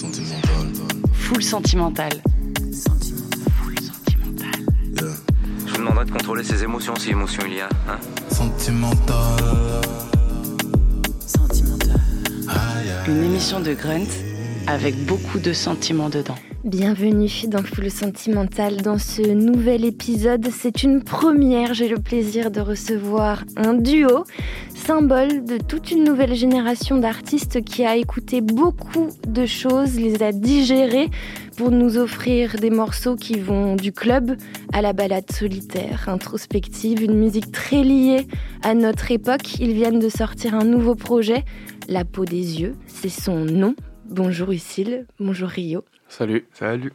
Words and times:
Sentimental. 0.00 0.66
Full 1.12 1.42
sentimental. 1.42 2.10
Full 3.52 3.78
sentimental. 3.78 4.60
Yeah. 4.94 5.14
Je 5.66 5.72
vous 5.72 5.76
demanderai 5.76 6.06
de 6.06 6.10
contrôler 6.10 6.42
ses 6.42 6.62
émotions 6.64 6.94
si 6.96 7.10
émotion 7.10 7.42
il 7.46 7.56
y 7.56 7.60
a. 7.60 7.68
Hein 7.86 7.98
Sentimental. 8.30 9.16
Aïe, 12.48 12.88
aïe. 12.88 13.10
Une 13.10 13.24
émission 13.24 13.60
de 13.60 13.74
Grunt 13.74 14.08
avec 14.66 14.96
beaucoup 15.04 15.38
de 15.38 15.52
sentiments 15.52 16.08
dedans. 16.08 16.36
Bienvenue 16.64 17.30
dans 17.48 17.62
Full 17.62 17.90
Sentimental. 17.90 18.82
Dans 18.82 18.98
ce 18.98 19.22
nouvel 19.22 19.86
épisode, 19.86 20.46
c'est 20.50 20.82
une 20.82 21.02
première. 21.02 21.72
J'ai 21.72 21.88
le 21.88 21.98
plaisir 21.98 22.50
de 22.50 22.60
recevoir 22.60 23.44
un 23.56 23.72
duo, 23.72 24.24
symbole 24.90 25.44
de 25.44 25.56
toute 25.56 25.92
une 25.92 26.02
nouvelle 26.02 26.34
génération 26.34 26.98
d'artistes 26.98 27.62
qui 27.62 27.84
a 27.84 27.94
écouté 27.94 28.40
beaucoup 28.40 29.06
de 29.24 29.46
choses, 29.46 29.94
les 29.94 30.20
a 30.20 30.32
digérées 30.32 31.10
pour 31.56 31.70
nous 31.70 31.96
offrir 31.96 32.56
des 32.56 32.70
morceaux 32.70 33.14
qui 33.14 33.38
vont 33.38 33.76
du 33.76 33.92
club 33.92 34.36
à 34.72 34.82
la 34.82 34.92
balade 34.92 35.30
solitaire, 35.30 36.08
introspective, 36.08 37.04
une 37.04 37.14
musique 37.14 37.52
très 37.52 37.84
liée 37.84 38.26
à 38.64 38.74
notre 38.74 39.12
époque. 39.12 39.60
Ils 39.60 39.74
viennent 39.74 40.00
de 40.00 40.08
sortir 40.08 40.56
un 40.56 40.64
nouveau 40.64 40.96
projet, 40.96 41.44
La 41.86 42.04
peau 42.04 42.24
des 42.24 42.60
yeux, 42.60 42.74
c'est 42.88 43.10
son 43.10 43.44
nom. 43.44 43.76
Bonjour 44.06 44.48
Lucille, 44.48 45.06
bonjour 45.20 45.50
Rio. 45.50 45.84
Salut. 46.08 46.48
Salut. 46.52 46.92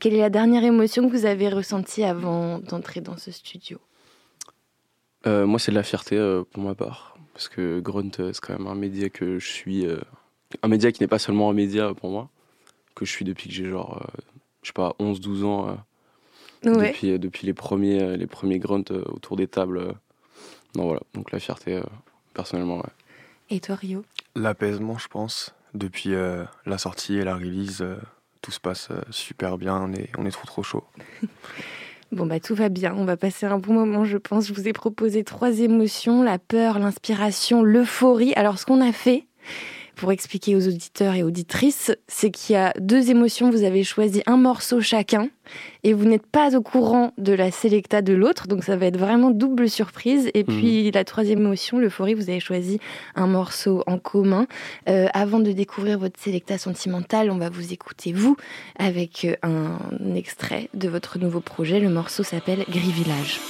Quelle 0.00 0.14
est 0.14 0.20
la 0.20 0.30
dernière 0.30 0.64
émotion 0.64 1.06
que 1.06 1.14
vous 1.14 1.26
avez 1.26 1.50
ressentie 1.50 2.04
avant 2.04 2.60
d'entrer 2.60 3.02
dans 3.02 3.18
ce 3.18 3.30
studio? 3.30 3.80
Euh, 5.26 5.46
moi, 5.46 5.58
c'est 5.58 5.72
de 5.72 5.76
la 5.76 5.82
fierté 5.82 6.16
euh, 6.16 6.42
pour 6.50 6.62
ma 6.62 6.74
part. 6.74 7.13
Parce 7.34 7.48
que 7.48 7.80
Grunt, 7.80 8.10
euh, 8.20 8.32
c'est 8.32 8.40
quand 8.40 8.56
même 8.58 8.66
un 8.68 8.74
média 8.74 9.10
que 9.10 9.38
je 9.38 9.46
suis. 9.46 9.86
euh, 9.86 10.00
un 10.62 10.68
média 10.68 10.90
qui 10.92 11.02
n'est 11.02 11.08
pas 11.08 11.18
seulement 11.18 11.50
un 11.50 11.52
média 11.52 11.92
pour 11.94 12.10
moi, 12.10 12.30
que 12.94 13.04
je 13.04 13.10
suis 13.10 13.24
depuis 13.24 13.48
que 13.48 13.54
j'ai 13.54 13.68
genre, 13.68 14.00
euh, 14.02 14.20
je 14.62 14.68
sais 14.68 14.72
pas, 14.72 14.94
11-12 14.98 15.44
ans. 15.44 15.68
euh, 15.68 15.74
Ouais. 16.66 16.88
depuis, 16.88 17.10
euh, 17.10 17.18
depuis 17.18 17.46
les 17.46 17.52
premiers, 17.52 18.16
les 18.16 18.26
premiers 18.26 18.58
Grunt 18.58 18.84
euh, 18.90 19.02
autour 19.08 19.36
des 19.36 19.46
tables. 19.48 19.76
euh. 19.78 19.92
non, 20.76 20.84
voilà. 20.84 21.00
Donc 21.12 21.30
la 21.32 21.38
fierté, 21.38 21.74
euh, 21.76 21.82
personnellement, 22.32 22.78
ouais. 22.78 22.90
Et 23.50 23.60
toi 23.60 23.74
Rio? 23.74 24.02
L'apaisement, 24.34 24.96
je 24.96 25.08
pense. 25.08 25.54
Depuis 25.74 26.14
euh, 26.14 26.44
la 26.64 26.78
sortie 26.78 27.16
et 27.16 27.24
la 27.24 27.34
release, 27.36 27.82
euh, 27.82 27.96
tout 28.40 28.50
se 28.52 28.60
passe 28.60 28.88
euh, 28.92 29.02
super 29.10 29.58
bien. 29.58 29.76
On 29.76 29.92
est, 29.92 30.08
on 30.16 30.24
est 30.24 30.30
trop 30.30 30.46
trop 30.46 30.62
chaud. 30.62 30.84
Bon 32.12 32.26
bah 32.26 32.38
tout 32.38 32.54
va 32.54 32.68
bien, 32.68 32.94
on 32.96 33.04
va 33.04 33.16
passer 33.16 33.46
un 33.46 33.58
bon 33.58 33.72
moment 33.72 34.04
je 34.04 34.18
pense. 34.18 34.46
Je 34.46 34.54
vous 34.54 34.68
ai 34.68 34.72
proposé 34.72 35.24
trois 35.24 35.58
émotions, 35.58 36.22
la 36.22 36.38
peur, 36.38 36.78
l'inspiration, 36.78 37.62
l'euphorie. 37.62 38.32
Alors 38.34 38.58
ce 38.58 38.66
qu'on 38.66 38.80
a 38.80 38.92
fait 38.92 39.26
pour 39.96 40.12
expliquer 40.12 40.56
aux 40.56 40.66
auditeurs 40.66 41.14
et 41.14 41.22
auditrices, 41.22 41.92
c'est 42.08 42.30
qu'il 42.30 42.54
y 42.54 42.58
a 42.58 42.72
deux 42.78 43.10
émotions, 43.10 43.50
vous 43.50 43.64
avez 43.64 43.84
choisi 43.84 44.22
un 44.26 44.36
morceau 44.36 44.80
chacun 44.80 45.28
et 45.82 45.92
vous 45.92 46.04
n'êtes 46.04 46.26
pas 46.26 46.56
au 46.56 46.62
courant 46.62 47.12
de 47.18 47.32
la 47.32 47.50
sélecta 47.50 48.02
de 48.02 48.12
l'autre, 48.12 48.46
donc 48.46 48.64
ça 48.64 48.76
va 48.76 48.86
être 48.86 48.98
vraiment 48.98 49.30
double 49.30 49.68
surprise. 49.68 50.30
Et 50.34 50.44
puis 50.44 50.90
la 50.90 51.04
troisième 51.04 51.40
émotion, 51.40 51.78
l'euphorie, 51.78 52.14
vous 52.14 52.30
avez 52.30 52.40
choisi 52.40 52.80
un 53.14 53.26
morceau 53.26 53.82
en 53.86 53.98
commun. 53.98 54.46
Euh, 54.88 55.06
avant 55.12 55.40
de 55.40 55.52
découvrir 55.52 55.98
votre 55.98 56.18
sélecta 56.20 56.58
sentimentale, 56.58 57.30
on 57.30 57.38
va 57.38 57.50
vous 57.50 57.72
écouter 57.72 58.12
vous 58.12 58.36
avec 58.78 59.24
euh, 59.24 59.36
un 59.42 60.14
extrait 60.14 60.68
de 60.74 60.88
votre 60.88 61.18
nouveau 61.18 61.40
projet. 61.40 61.80
Le 61.80 61.90
morceau 61.90 62.22
s'appelle 62.22 62.64
Gris 62.68 62.92
Village. 62.92 63.40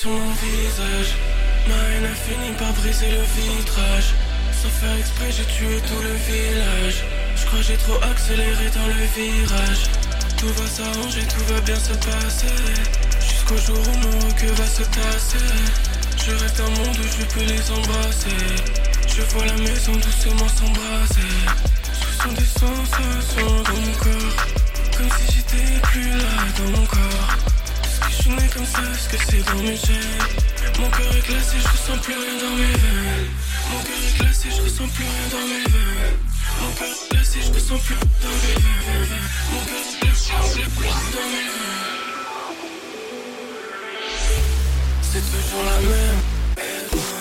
Sur 0.00 0.10
mon 0.10 0.30
visage. 0.30 1.12
Ma 1.66 1.74
haine 1.74 2.04
a 2.04 2.14
fini 2.14 2.52
par 2.56 2.72
briser 2.74 3.10
le 3.10 3.22
vitrage. 3.34 4.14
Sans 4.52 4.72
faire 4.80 4.96
exprès 4.96 5.30
j'ai 5.36 5.44
tué 5.56 5.80
tout 5.88 6.02
le 6.02 6.14
village. 6.30 7.04
Je 7.36 7.46
crois 7.46 7.58
que 7.58 7.64
j'ai 7.64 7.76
trop 7.76 8.00
accéléré 8.10 8.66
dans 8.78 8.86
le 8.86 9.02
virage. 9.16 9.82
Tout 10.36 10.52
va 10.58 10.66
s'arranger, 10.66 11.22
tout 11.32 11.44
va 11.52 11.60
bien 11.62 11.80
se 11.88 11.94
passer. 11.94 12.58
Jusqu'au 13.28 13.58
jour 13.66 13.78
où 13.88 13.96
mon 14.04 14.18
recueil 14.26 14.54
va 14.54 14.66
se 14.66 14.82
tasser. 14.82 15.50
Je 16.24 16.30
rêve 16.30 16.56
d'un 16.56 16.70
monde 16.78 16.98
où 17.02 17.08
je 17.18 17.24
peux 17.32 17.46
les 17.52 17.64
embrasser. 17.70 18.42
Je 19.08 19.22
vois 19.32 19.46
la 19.46 19.56
maison 19.56 19.92
doucement 19.92 20.48
s'embraser 20.48 21.34
Ce 21.82 22.22
sont 22.22 22.34
des 22.40 22.50
sensations 22.62 23.62
dans 23.66 23.80
mon 23.84 23.94
corps. 24.04 24.46
Comme 24.96 25.10
si 25.18 25.34
j'étais 25.34 25.80
plus 25.90 26.10
là 26.10 26.38
dans 26.56 26.78
mon 26.78 26.86
corps. 26.86 27.08
que 27.38 27.57
je 28.18 28.22
suis 28.22 28.30
né 28.30 28.48
comme 28.52 28.66
ça 28.66 28.80
Est-ce 28.82 29.08
que 29.08 29.16
c'est 29.30 29.42
dans 29.44 29.62
mes 29.62 29.76
gènes 29.76 30.18
Mon 30.78 30.90
cœur 30.90 31.16
est 31.16 31.26
glacé, 31.26 31.56
je 31.62 31.68
ressens 31.68 31.98
plus 32.02 32.14
rien 32.14 32.36
dans 32.40 32.56
mes 32.56 32.72
veines. 32.82 33.30
Mon 33.70 33.80
cœur 33.82 34.00
est 34.06 34.18
glacé, 34.18 34.48
je 34.50 34.62
ressens 34.62 34.88
plus 34.88 35.04
rien 35.04 35.28
dans 35.30 35.46
mes 35.46 35.64
veines. 35.70 36.18
Mon 36.60 36.72
cœur 36.72 36.88
est 36.88 37.14
glacé, 37.14 37.38
je 37.42 37.52
ressens 37.52 37.78
plus 37.78 37.94
dans 37.94 38.36
mes 38.42 38.56
veines. 38.58 39.18
Mon 39.52 39.62
cœur 39.64 39.78
est 39.78 40.00
glacé, 40.02 40.30
je 40.30 40.42
ressens 40.42 40.70
plus 40.76 40.94
dans 41.14 41.28
mes 41.32 41.46
veines. 41.54 41.98
C'est 45.02 45.20
toujours 45.20 45.64
la 45.64 45.78
même 45.80 47.17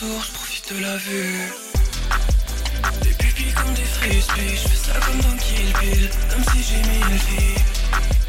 je 0.00 0.32
profite 0.32 0.72
de 0.74 0.80
la 0.80 0.96
vue. 0.96 1.52
Des 3.02 3.10
pupilles 3.10 3.52
comme 3.52 3.74
des 3.74 3.84
frisbees, 3.84 4.56
je 4.56 4.68
fais 4.68 4.92
ça 4.92 5.00
comme 5.00 5.20
dans 5.20 5.36
Kill 5.36 5.72
Bill, 5.80 6.10
comme 6.30 6.44
si 6.54 6.62
j'ai 6.62 6.82
mille 6.88 7.18
vies. 7.28 7.60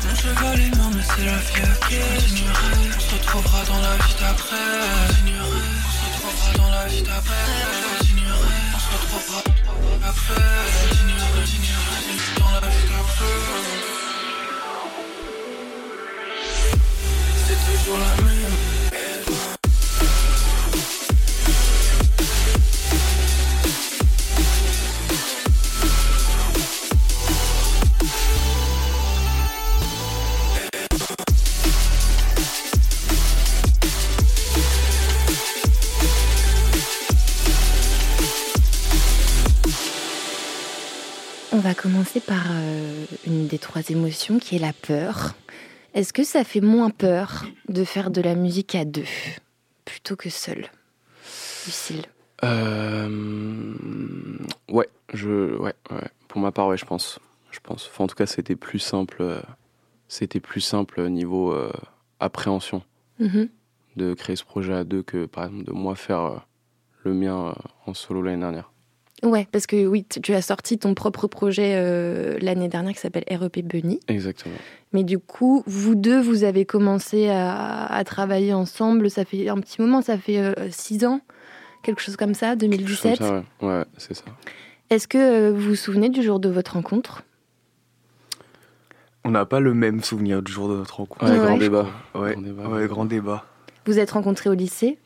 Mon 0.04 0.16
cheval 0.16 0.60
est 0.60 0.76
mort, 0.76 0.92
mais 0.94 1.04
c'est 1.16 1.26
la 1.26 1.40
fiaquée. 1.40 2.02
Continuerai, 2.16 2.74
on 2.96 3.00
se 3.00 3.16
retrouvera 3.16 3.64
dans 3.66 3.80
la 3.80 3.96
vie 3.98 4.16
d'après. 4.20 4.56
On 5.24 5.92
se 5.92 6.04
retrouvera 6.08 6.54
dans 6.58 6.72
la 6.72 6.86
vie 6.88 7.04
d'après. 7.04 7.36
On 8.74 8.80
se 8.80 8.88
retrouvera 8.94 9.44
après. 10.10 10.51
Émotions 43.92 44.40
qui 44.40 44.56
est 44.56 44.60
la 44.60 44.74
peur. 44.74 45.36
Est-ce 45.94 46.14
que 46.14 46.24
ça 46.24 46.44
fait 46.44 46.62
moins 46.62 46.90
peur 46.90 47.46
de 47.70 47.84
faire 47.84 48.12
de 48.12 48.22
la 48.22 48.36
musique 48.36 48.76
à 48.76 48.86
deux 48.86 49.06
plutôt 49.86 50.16
que 50.16 50.30
seul? 50.30 50.68
Lucille. 51.66 52.06
Euh, 52.44 53.68
ouais, 54.70 54.88
je, 55.14 55.56
ouais, 55.58 55.74
ouais. 55.92 56.08
Pour 56.28 56.42
ma 56.42 56.52
part, 56.52 56.68
ouais, 56.68 56.78
je 56.78 56.86
pense. 56.86 57.20
Je 57.52 57.60
pense. 57.62 57.88
Enfin, 57.92 58.06
en 58.06 58.08
tout 58.08 58.16
cas, 58.16 58.26
c'était 58.26 58.56
plus 58.56 58.80
simple. 58.80 59.18
euh, 59.22 59.42
C'était 60.08 60.40
plus 60.40 60.62
simple 60.62 61.08
niveau 61.10 61.52
euh, 61.54 61.72
appréhension. 62.20 62.84
Mhm. 63.20 63.50
de 63.98 64.14
créer 64.16 64.36
ce 64.36 64.44
projet 64.46 64.74
à 64.74 64.84
deux 64.84 65.04
que, 65.04 65.26
par 65.28 65.46
exemple, 65.46 65.66
de 65.66 65.74
moi 65.74 65.96
faire 65.96 66.22
euh, 66.22 66.38
le 67.04 67.14
mien 67.14 67.54
en 67.86 67.94
solo 67.94 68.22
l'année 68.24 68.40
dernière. 68.40 68.72
Ouais, 69.24 69.48
parce 69.52 69.68
que 69.68 69.86
oui, 69.86 70.04
tu 70.06 70.34
as 70.34 70.42
sorti 70.42 70.80
ton 70.80 70.96
propre 70.96 71.28
projet 71.28 71.74
euh, 71.76 72.40
l'année 72.42 72.68
dernière 72.70 72.94
qui 72.94 73.00
s'appelle 73.00 73.24
REP 73.30 73.60
Bunny. 73.64 74.00
Exactement. 74.08 74.56
Mais 74.94 75.04
du 75.04 75.20
coup, 75.20 75.62
vous 75.68 75.94
deux, 75.94 76.20
vous 76.20 76.44
avez 76.44 76.66
commencé 76.66 77.30
à, 77.30 77.86
à 77.86 78.04
travailler 78.04 78.54
ensemble. 78.54 79.10
Ça 79.12 79.24
fait 79.24 79.48
un 79.48 79.58
petit 79.60 79.80
moment, 79.80 80.02
ça 80.02 80.18
fait 80.18 80.40
euh, 80.40 80.54
six 80.72 81.06
ans, 81.06 81.22
quelque 81.84 82.02
chose 82.02 82.16
comme 82.18 82.34
ça, 82.34 82.56
Quelque 82.56 82.72
chose 82.88 83.00
comme 83.02 83.12
2017. 83.12 83.18
ça, 83.18 83.44
ouais. 83.62 83.68
Ouais, 83.68 83.86
c'est 83.98 84.16
ça. 84.16 84.24
Est-ce 84.90 85.08
que 85.08 85.18
euh, 85.20 85.52
vous 85.54 85.70
vous 85.70 85.76
souvenez 85.76 86.10
du 86.10 86.24
jour 86.24 86.40
de 86.40 86.50
votre 86.50 86.74
rencontre? 86.74 87.24
On 89.24 89.30
n'a 89.32 89.46
pas 89.46 89.60
le 89.60 89.74
même 89.76 90.02
souvenir 90.02 90.42
du 90.42 90.52
jour 90.52 90.68
de 90.68 90.76
notre 90.78 90.98
rencontre. 90.98 91.26
Ouais, 91.26 91.38
Ouais. 91.40 91.46
grand 91.46 91.58
débat. 91.58 91.86
Ouais, 92.16 92.34
Grand 92.34 92.42
débat. 92.42 92.70
ouais, 92.70 92.88
grand 92.88 93.06
débat. 93.06 93.46
Vous 93.86 94.00
êtes 94.00 94.12
rencontrés 94.12 94.50
au 94.50 94.54
lycée? 94.56 94.98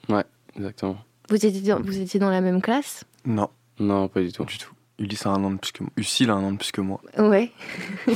Exactement. 0.55 0.97
vous 1.29 1.35
étiez, 1.45 1.61
dans, 1.61 1.81
vous 1.81 1.99
étiez 1.99 2.17
dans 2.19 2.29
la 2.29 2.39
même 2.39 2.61
classe? 2.61 3.03
Non, 3.25 3.49
Non, 3.79 4.07
pas 4.07 4.21
du 4.21 4.31
tout. 4.31 4.45
du 4.45 4.57
tout. 4.57 4.73
Ulysse 4.97 5.25
a 5.25 5.29
un 5.29 5.43
an 5.43 5.51
de 5.51 5.57
plus 5.57 5.71
que 5.71 5.83
moi. 5.83 5.91
Lucille 5.97 6.29
a 6.29 6.33
un 6.33 6.43
an 6.43 6.51
de 6.51 6.57
plus 6.57 6.71
que 6.71 6.81
moi. 6.81 7.01
Ouais. 7.17 7.51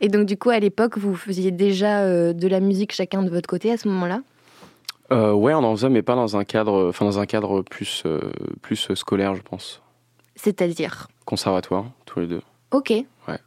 Et 0.00 0.08
donc, 0.08 0.26
du 0.26 0.36
coup, 0.36 0.50
à 0.50 0.60
l'époque, 0.60 0.98
vous 0.98 1.14
faisiez 1.16 1.50
déjà 1.50 2.02
euh, 2.02 2.32
de 2.32 2.46
la 2.48 2.60
musique 2.60 2.92
chacun 2.92 3.22
de 3.22 3.30
votre 3.30 3.48
côté 3.48 3.72
à 3.72 3.76
ce 3.76 3.88
moment-là? 3.88 4.22
Euh, 5.12 5.32
ouais, 5.32 5.54
on 5.54 5.64
en 5.64 5.74
faisait, 5.74 5.88
mais 5.88 6.02
pas 6.02 6.14
dans 6.14 6.36
un 6.36 6.44
cadre, 6.44 6.88
enfin 6.88 7.04
dans 7.04 7.18
un 7.18 7.26
cadre 7.26 7.62
plus, 7.62 8.02
euh, 8.06 8.20
plus 8.60 8.92
scolaire, 8.94 9.34
je 9.34 9.42
pense. 9.42 9.82
C'est-à-dire? 10.34 11.08
Conservatoire, 11.24 11.86
tous 12.04 12.20
les 12.20 12.26
deux. 12.26 12.42
Ok. 12.72 12.90
Ouais. 12.90 13.38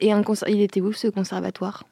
Et 0.00 0.12
un 0.12 0.22
il 0.48 0.62
était 0.62 0.80
où 0.80 0.92
ce 0.92 1.08
conservatoire? 1.08 1.84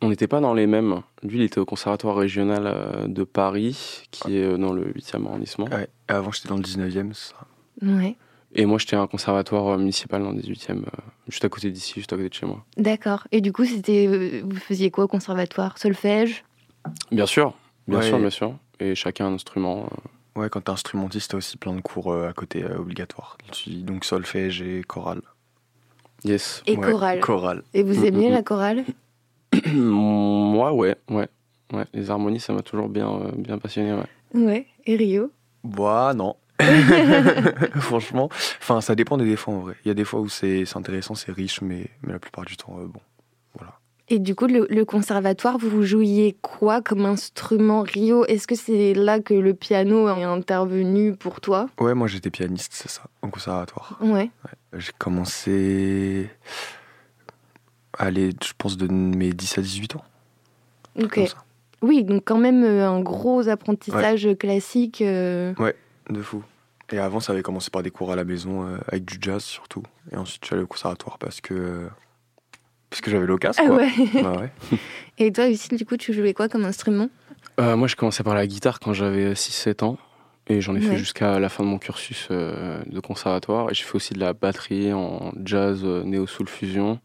On 0.00 0.10
n'était 0.10 0.28
pas 0.28 0.40
dans 0.40 0.54
les 0.54 0.68
mêmes. 0.68 1.00
Lui, 1.24 1.38
il 1.38 1.42
était 1.42 1.58
au 1.58 1.64
conservatoire 1.64 2.14
régional 2.14 3.08
de 3.08 3.24
Paris, 3.24 4.04
qui 4.12 4.36
est 4.36 4.56
dans 4.56 4.72
le 4.72 4.92
8e 4.92 5.26
arrondissement. 5.26 5.66
Ouais. 5.66 5.88
Et 6.08 6.12
avant, 6.12 6.30
j'étais 6.30 6.48
dans 6.48 6.56
le 6.56 6.62
19e. 6.62 7.14
Ça. 7.14 7.34
Ouais. 7.82 8.16
Et 8.54 8.64
moi, 8.66 8.78
j'étais 8.78 8.96
à 8.96 9.00
un 9.00 9.06
conservatoire 9.06 9.66
euh, 9.68 9.76
municipal 9.78 10.22
dans 10.22 10.30
le 10.32 10.38
18e, 10.40 10.78
euh, 10.78 10.82
juste 11.28 11.44
à 11.44 11.48
côté 11.48 11.70
d'ici, 11.70 11.94
juste 11.96 12.12
à 12.12 12.16
côté 12.16 12.28
de 12.30 12.34
chez 12.34 12.46
moi. 12.46 12.64
D'accord. 12.76 13.26
Et 13.30 13.40
du 13.42 13.52
coup, 13.52 13.64
c'était, 13.64 14.06
euh, 14.08 14.42
vous 14.44 14.56
faisiez 14.58 14.90
quoi 14.90 15.04
au 15.04 15.08
conservatoire? 15.08 15.76
Solfège? 15.78 16.44
Bien 17.12 17.26
sûr, 17.26 17.52
bien 17.86 17.98
Ouais. 17.98 18.08
sûr, 18.08 18.18
bien 18.18 18.30
sûr. 18.30 18.54
Et 18.80 18.94
chacun 18.94 19.26
un 19.26 19.34
instrument. 19.34 19.88
Ouais, 20.34 20.48
quand 20.48 20.62
t'es 20.62 20.70
instrumentiste, 20.70 21.32
t'as 21.32 21.36
aussi 21.36 21.56
plein 21.58 21.74
de 21.74 21.80
cours 21.82 22.12
euh, 22.12 22.28
à 22.28 22.32
côté 22.32 22.62
euh, 22.64 22.78
obligatoires. 22.78 23.36
Donc 23.82 24.04
solfège 24.04 24.62
et 24.62 24.82
chorale. 24.82 25.20
Yes. 26.24 26.62
et 26.66 26.76
Ouais, 26.76 26.90
chorale. 26.90 27.20
Chorale. 27.20 27.62
Et 27.74 27.82
vous 27.82 28.00
Mm, 28.00 28.04
aimiez 28.06 28.30
mm, 28.30 28.32
la 28.32 28.42
chorale? 28.42 28.84
Moi, 29.74 30.72
ouais, 30.72 30.96
ouais. 31.10 31.28
Ouais, 31.72 31.84
les 31.92 32.10
harmonies, 32.10 32.40
ça 32.40 32.52
m'a 32.54 32.62
toujours 32.62 32.88
bien, 32.88 33.10
euh, 33.12 33.30
bien 33.36 33.58
passionné. 33.58 33.92
Ouais. 33.92 34.40
Ouais. 34.40 34.66
Et 34.86 34.96
Rio? 34.96 35.30
Bah 35.64 36.14
non. 36.14 36.36
Franchement, 37.80 38.28
enfin 38.60 38.80
ça 38.80 38.94
dépend 38.94 39.16
des 39.16 39.36
fois 39.36 39.54
en 39.54 39.58
vrai. 39.60 39.74
Il 39.84 39.88
y 39.88 39.90
a 39.90 39.94
des 39.94 40.04
fois 40.04 40.20
où 40.20 40.28
c'est 40.28 40.64
intéressant, 40.76 41.14
c'est 41.14 41.32
riche, 41.32 41.60
mais, 41.62 41.88
mais 42.02 42.12
la 42.12 42.18
plupart 42.18 42.44
du 42.44 42.56
temps, 42.56 42.76
euh, 42.80 42.86
bon. 42.86 43.00
Voilà. 43.54 43.74
Et 44.10 44.18
du 44.18 44.34
coup, 44.34 44.46
le, 44.46 44.66
le 44.70 44.84
conservatoire, 44.84 45.58
vous 45.58 45.82
jouiez 45.82 46.36
quoi 46.40 46.80
comme 46.80 47.04
instrument? 47.04 47.82
Rio 47.82 48.24
Est-ce 48.24 48.46
que 48.46 48.54
c'est 48.54 48.94
là 48.94 49.20
que 49.20 49.34
le 49.34 49.52
piano 49.54 50.08
est 50.08 50.22
intervenu 50.24 51.14
pour 51.14 51.40
toi? 51.40 51.68
Ouais, 51.78 51.94
moi 51.94 52.06
j'étais 52.08 52.30
pianiste, 52.30 52.72
c'est 52.74 52.88
ça, 52.90 53.02
au 53.22 53.28
conservatoire. 53.28 53.98
Ouais. 54.00 54.30
J'ai 54.72 54.92
commencé. 54.98 56.30
Allez, 57.98 58.30
je 58.44 58.52
pense 58.56 58.76
de 58.76 58.86
mes 58.86 59.32
10 59.32 59.58
à 59.58 59.62
18 59.62 59.96
ans. 59.96 60.04
Ok. 61.02 61.20
Oui, 61.82 62.02
donc 62.02 62.22
quand 62.24 62.38
même 62.38 62.64
euh, 62.64 62.88
un 62.88 63.00
gros 63.00 63.48
apprentissage 63.48 64.28
classique. 64.38 65.00
euh, 65.02 65.52
De 66.08 66.22
fou. 66.22 66.42
Et 66.90 66.98
avant, 66.98 67.20
ça 67.20 67.32
avait 67.32 67.42
commencé 67.42 67.70
par 67.70 67.82
des 67.82 67.90
cours 67.90 68.10
à 68.12 68.16
la 68.16 68.24
maison, 68.24 68.66
euh, 68.66 68.78
avec 68.88 69.04
du 69.04 69.18
jazz 69.20 69.42
surtout. 69.44 69.82
Et 70.10 70.16
ensuite, 70.16 70.42
je 70.42 70.46
suis 70.46 70.54
allé 70.54 70.62
au 70.64 70.66
conservatoire 70.66 71.18
parce 71.18 71.40
que. 71.40 71.88
Parce 72.90 73.02
que 73.02 73.10
j'avais 73.10 73.26
l'occasion, 73.26 73.62
Ah 73.64 73.68
quoi. 73.68 73.76
ouais. 73.78 74.22
Bah 74.22 74.40
ouais. 74.40 74.78
Et 75.18 75.30
toi, 75.32 75.46
Lucille, 75.48 75.76
du 75.76 75.84
coup, 75.84 75.98
tu 75.98 76.14
jouais 76.14 76.32
quoi 76.32 76.48
comme 76.48 76.64
instrument? 76.64 77.10
Euh, 77.60 77.76
moi, 77.76 77.86
je 77.88 77.96
commençais 77.96 78.22
par 78.22 78.34
la 78.34 78.46
guitare 78.46 78.80
quand 78.80 78.94
j'avais 78.94 79.34
6-7 79.34 79.84
ans. 79.84 79.98
Et 80.46 80.62
j'en 80.62 80.74
ai 80.74 80.78
Ouais. 80.78 80.86
fait 80.92 80.96
jusqu'à 80.96 81.38
la 81.38 81.50
fin 81.50 81.62
de 81.62 81.68
mon 81.68 81.78
cursus 81.78 82.28
euh, 82.30 82.80
de 82.86 83.00
conservatoire. 83.00 83.70
Et 83.70 83.74
j'ai 83.74 83.84
fait 83.84 83.94
aussi 83.96 84.14
de 84.14 84.20
la 84.20 84.32
batterie 84.32 84.94
en 84.94 85.32
jazz, 85.44 85.82
euh, 85.84 86.02
néo-soul 86.04 86.48
fusion. 86.48 86.98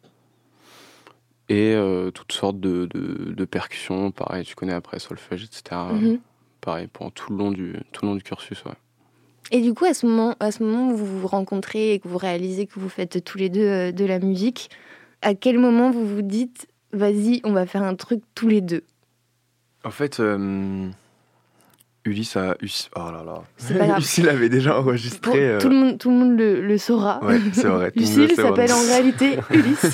Et 1.49 1.73
euh, 1.75 2.09
toutes 2.11 2.31
sortes 2.31 2.61
de, 2.61 2.85
de, 2.85 3.33
de 3.33 3.45
percussions. 3.45 4.11
Pareil, 4.11 4.45
tu 4.45 4.55
connais 4.55 4.71
après 4.73 4.99
solfège, 4.99 5.43
etc. 5.43 5.81
Mhm. 5.91 6.19
Pareil, 6.61 6.87
pour 6.87 7.11
tout 7.11 7.33
le 7.33 7.37
long 7.37 7.51
du, 7.51 7.75
tout 7.91 8.05
le 8.05 8.11
long 8.11 8.15
du 8.15 8.23
cursus, 8.23 8.63
ouais. 8.63 8.71
Et 9.53 9.61
du 9.61 9.73
coup, 9.75 9.85
à 9.85 9.93
ce 9.93 10.05
moment, 10.07 10.35
à 10.39 10.51
ce 10.51 10.63
moment 10.63 10.91
où 10.91 10.97
vous 10.97 11.19
vous 11.19 11.27
rencontrez 11.27 11.93
et 11.93 11.99
que 11.99 12.07
vous 12.07 12.17
réalisez 12.17 12.65
que 12.65 12.79
vous 12.79 12.89
faites 12.89 13.23
tous 13.23 13.37
les 13.37 13.49
deux 13.49 13.61
euh, 13.61 13.91
de 13.91 14.03
la 14.03 14.17
musique, 14.19 14.69
à 15.21 15.35
quel 15.35 15.59
moment 15.59 15.91
vous 15.91 16.05
vous 16.07 16.23
dites, 16.23 16.67
vas-y, 16.91 17.39
on 17.43 17.51
va 17.53 17.65
faire 17.67 17.83
un 17.83 17.93
truc 17.93 18.21
tous 18.33 18.47
les 18.47 18.61
deux? 18.61 18.83
En 19.85 19.91
fait, 19.91 20.19
euh, 20.19 20.89
Ulysse 22.03 22.35
a. 22.35 22.57
Oh 22.95 23.11
là 23.11 23.23
là. 23.23 23.43
Pas 23.77 23.99
il 24.17 24.27
avait 24.29 24.49
déjà 24.49 24.79
enregistré. 24.79 25.19
Pour- 25.21 25.35
euh, 25.35 25.59
tout, 25.59 25.69
le 25.69 25.75
monde, 25.75 25.97
tout 25.99 26.09
le 26.09 26.15
monde 26.15 26.37
le, 26.37 26.59
le 26.65 26.77
saura. 26.79 27.23
Ouais, 27.23 27.39
c'est 27.53 27.67
vrai. 27.67 27.91
Lucille 27.95 28.31
s'appelle 28.35 28.71
en 28.71 28.81
réalité 28.87 29.37
Ulysse. 29.51 29.85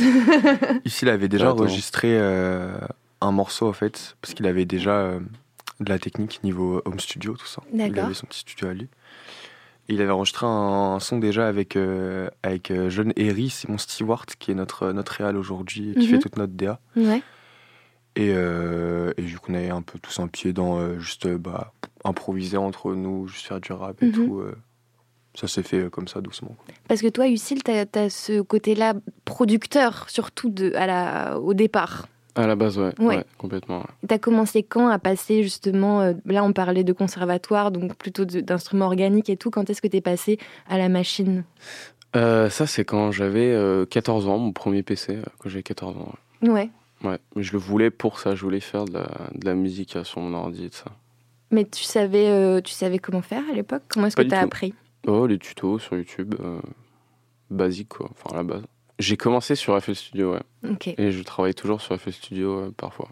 Ulysse, 0.86 1.02
il 1.02 1.10
avait 1.10 1.28
déjà 1.28 1.50
Attends. 1.50 1.60
enregistré 1.60 2.08
euh, 2.18 2.72
un 3.20 3.32
morceau, 3.34 3.68
en 3.68 3.74
fait, 3.74 4.16
parce 4.22 4.34
qu'il 4.34 4.48
avait 4.48 4.66
déjà 4.66 4.92
euh, 5.00 5.20
de 5.82 5.90
la 5.90 6.00
technique 6.00 6.40
niveau 6.44 6.82
home 6.86 7.00
studio, 7.00 7.36
tout 7.36 7.46
ça. 7.46 7.62
Il 7.74 7.82
avait 8.00 8.14
son 8.14 8.26
petit 8.26 8.40
studio 8.40 8.70
à 8.70 8.74
lui. 8.74 8.88
Il 9.90 10.02
avait 10.02 10.12
enregistré 10.12 10.46
un, 10.46 10.50
un 10.96 11.00
son 11.00 11.18
déjà 11.18 11.48
avec, 11.48 11.76
euh, 11.76 12.30
avec 12.44 12.70
euh, 12.72 12.90
Jeune 12.90 13.12
Herry, 13.16 13.50
Simon 13.50 13.78
Stewart, 13.78 14.26
qui 14.38 14.52
est 14.52 14.56
notre, 14.56 14.92
notre 14.92 15.12
réal 15.14 15.36
aujourd'hui, 15.36 15.94
qui 15.96 16.06
Mhm. 16.06 16.12
fait 16.12 16.20
toute 16.20 16.38
notre 16.38 16.54
DA. 16.54 16.80
ouais. 16.96 17.22
Et, 18.16 18.32
euh, 18.34 19.14
et 19.18 19.22
vu 19.22 19.38
qu'on 19.40 19.54
avait 19.54 19.70
un 19.70 19.82
peu 19.82 19.98
tous 20.00 20.20
un 20.20 20.28
pied 20.28 20.52
dans 20.52 20.78
euh, 20.80 21.00
juste 21.00 21.26
euh, 21.28 21.38
bah, 21.38 21.74
improviser 22.04 22.58
entre 22.58 22.94
nous, 22.94 23.28
juste 23.28 23.46
faire 23.48 23.60
du 23.62 23.72
rap 23.72 24.02
et 24.04 24.08
Mhm. 24.08 24.12
tout, 24.12 24.44
ça 25.36 25.48
s'est 25.48 25.64
fait 25.64 25.90
comme 25.90 26.08
ça 26.08 26.20
doucement. 26.22 26.56
quoi. 26.66 26.74
Parce 26.88 27.02
que 27.02 27.08
toi, 27.08 27.28
Lucille, 27.28 27.64
tu 27.64 27.72
as, 27.72 28.10
ce 28.10 28.42
côté-là 28.42 28.94
producteur, 29.26 30.10
surtout 30.10 30.50
de, 30.50 30.74
à 30.76 30.86
la, 30.88 31.40
au 31.40 31.54
départ. 31.54 32.08
À 32.40 32.48
la 32.48 32.56
base, 32.56 32.78
ouais. 32.80 32.94
Ouais. 33.00 33.18
ouais, 33.18 33.26
complètement. 33.38 33.80
ouais. 33.80 34.08
Tu 34.08 34.14
as 34.14 34.18
commencé 34.20 34.64
quand 34.64 34.88
à 34.88 34.98
passer 34.98 35.44
justement, 35.44 36.00
euh, 36.00 36.14
là 36.26 36.44
on 36.46 36.54
parlait 36.54 36.86
de 36.86 36.94
conservatoire, 36.94 37.70
donc 37.72 37.96
plutôt 37.96 38.24
d'instruments 38.24 38.86
organiques 38.86 39.30
et 39.30 39.36
tout, 39.36 39.50
quand 39.50 39.70
est-ce 39.70 39.82
que 39.82 39.88
tu 39.90 39.98
es 39.98 40.02
passé 40.02 40.40
à 40.70 40.78
la 40.78 40.88
machine? 40.88 41.44
Euh, 42.16 42.50
ça, 42.50 42.66
c'est 42.66 42.86
quand 42.86 43.12
j'avais 43.12 43.52
euh, 43.52 43.86
14 43.86 44.28
ans, 44.30 44.38
mon 44.38 44.54
premier 44.54 44.84
PC, 44.84 45.18
euh, 45.18 45.22
quand 45.40 45.50
j'avais 45.50 45.64
14 45.64 45.98
ans. 45.98 46.14
Ouais. 46.42 46.70
Ouais. 47.04 47.18
Mais 47.36 47.44
je 47.44 47.52
le 47.52 47.60
voulais 47.60 47.90
pour 47.92 48.20
ça, 48.20 48.36
je 48.36 48.42
voulais 48.42 48.62
faire 48.62 48.86
de 48.86 48.94
la, 48.94 49.08
de 49.36 49.46
la 49.46 49.54
musique 49.54 49.96
euh, 49.98 50.06
sur 50.06 50.22
mon 50.22 50.34
ordi 50.34 50.66
et 50.66 50.70
tout 50.70 50.78
ça. 50.78 50.92
Mais 51.52 51.66
tu 51.66 51.84
savais, 51.84 52.28
euh, 52.30 52.62
tu 52.62 52.72
savais 52.74 53.00
comment 53.00 53.22
faire 53.22 53.44
à 53.52 53.54
l'époque? 53.54 53.84
Comment 53.90 54.08
est-ce 54.08 54.16
que 54.16 54.22
du 54.22 54.30
tu 54.30 54.36
as 54.36 54.40
tout. 54.40 54.46
appris? 54.46 54.74
Oh, 55.08 55.28
les 55.28 55.38
tutos 55.40 55.80
sur 55.80 55.98
YouTube, 55.98 56.36
euh, 56.40 56.60
basique 57.50 57.90
quoi, 57.90 58.10
enfin 58.12 58.34
à 58.34 58.38
la 58.38 58.44
base. 58.44 58.64
J'ai 59.00 59.18
commencé 59.18 59.56
sur 59.56 59.82
FL 59.82 59.96
Studio, 59.96 60.34
ouais. 60.34 60.42
Ok. 60.70 60.88
Et 60.98 61.12
je 61.12 61.24
travaille 61.24 61.54
toujours 61.56 61.82
sur 61.82 61.98
FL 62.00 62.12
Studio 62.12 62.60
euh, 62.60 62.74
parfois. 62.76 63.10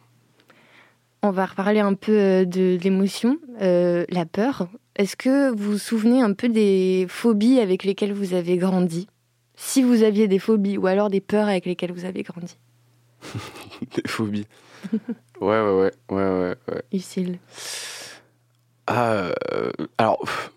On 1.23 1.31
va 1.31 1.45
reparler 1.45 1.79
un 1.79 1.93
peu 1.93 2.11
euh, 2.11 2.45
de 2.45 2.77
l'émotion, 2.83 3.37
euh, 3.61 4.05
la 4.09 4.25
peur. 4.25 4.67
Est-ce 4.95 5.15
que 5.15 5.49
vous 5.51 5.71
vous 5.73 5.77
souvenez 5.77 6.21
un 6.21 6.33
peu 6.33 6.49
des 6.49 7.05
phobies 7.09 7.59
avec 7.59 7.83
lesquelles 7.83 8.13
vous 8.13 8.33
avez 8.33 8.57
grandi? 8.57 9.07
Si 9.55 9.81
vous 9.81 10.03
aviez 10.03 10.27
des 10.27 10.39
phobies 10.39 10.77
ou 10.77 10.87
alors 10.87 11.09
des 11.09 11.21
peurs 11.21 11.47
avec 11.47 11.65
lesquelles 11.65 11.91
vous 11.91 12.05
avez 12.05 12.21
grandi 12.23 12.57
Des 13.95 14.07
phobies. 14.07 14.45
ouais, 15.41 15.61
ouais, 15.61 15.71
ouais, 15.71 15.91
ouais, 16.11 16.29
ouais, 16.29 16.55
ouais. 16.67 16.81
Lucille 16.93 17.39
Ah, 18.87 19.31
euh, 19.53 19.71
alors, 19.97 20.19
pff, 20.19 20.51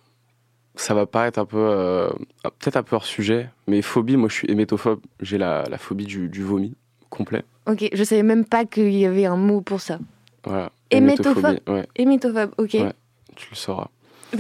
ça 0.76 0.94
va 0.94 1.06
paraître 1.06 1.38
un 1.38 1.44
peu, 1.44 1.58
euh, 1.58 2.10
peut-être 2.58 2.76
un 2.76 2.82
peu 2.82 2.96
hors 2.96 3.04
sujet, 3.04 3.50
mais 3.66 3.82
phobie, 3.82 4.16
moi 4.16 4.28
je 4.28 4.34
suis 4.34 4.50
hémétophobe. 4.50 5.00
J'ai 5.20 5.38
la, 5.38 5.64
la 5.68 5.78
phobie 5.78 6.06
du, 6.06 6.28
du 6.28 6.42
vomi 6.42 6.74
complet. 7.10 7.44
Ok, 7.66 7.88
je 7.92 8.04
savais 8.04 8.22
même 8.22 8.44
pas 8.44 8.64
qu'il 8.64 8.90
y 8.92 9.04
avait 9.04 9.26
un 9.26 9.36
mot 9.36 9.60
pour 9.60 9.80
ça. 9.80 9.98
Voilà. 10.44 10.72
Hémétophobe. 10.90 11.58
Ouais, 11.68 11.86
Hémétophobe, 11.96 12.50
ok. 12.58 12.74
Ouais. 12.74 12.92
tu 13.36 13.48
le 13.50 13.56
sauras. 13.56 13.88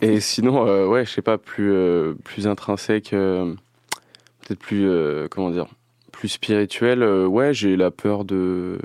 Et 0.00 0.20
sinon, 0.20 0.66
euh, 0.66 0.86
ouais, 0.86 1.04
je 1.04 1.10
sais 1.10 1.22
pas, 1.22 1.38
plus, 1.38 1.72
euh, 1.72 2.14
plus 2.24 2.46
intrinsèque, 2.46 3.12
euh, 3.12 3.54
peut-être 4.42 4.60
plus, 4.60 4.88
comment 5.30 5.50
dire, 5.50 5.66
plus 6.12 6.28
spirituel. 6.28 7.02
ouais, 7.02 7.54
j'ai 7.54 7.76
la 7.76 7.90
peur 7.90 8.24
de, 8.24 8.78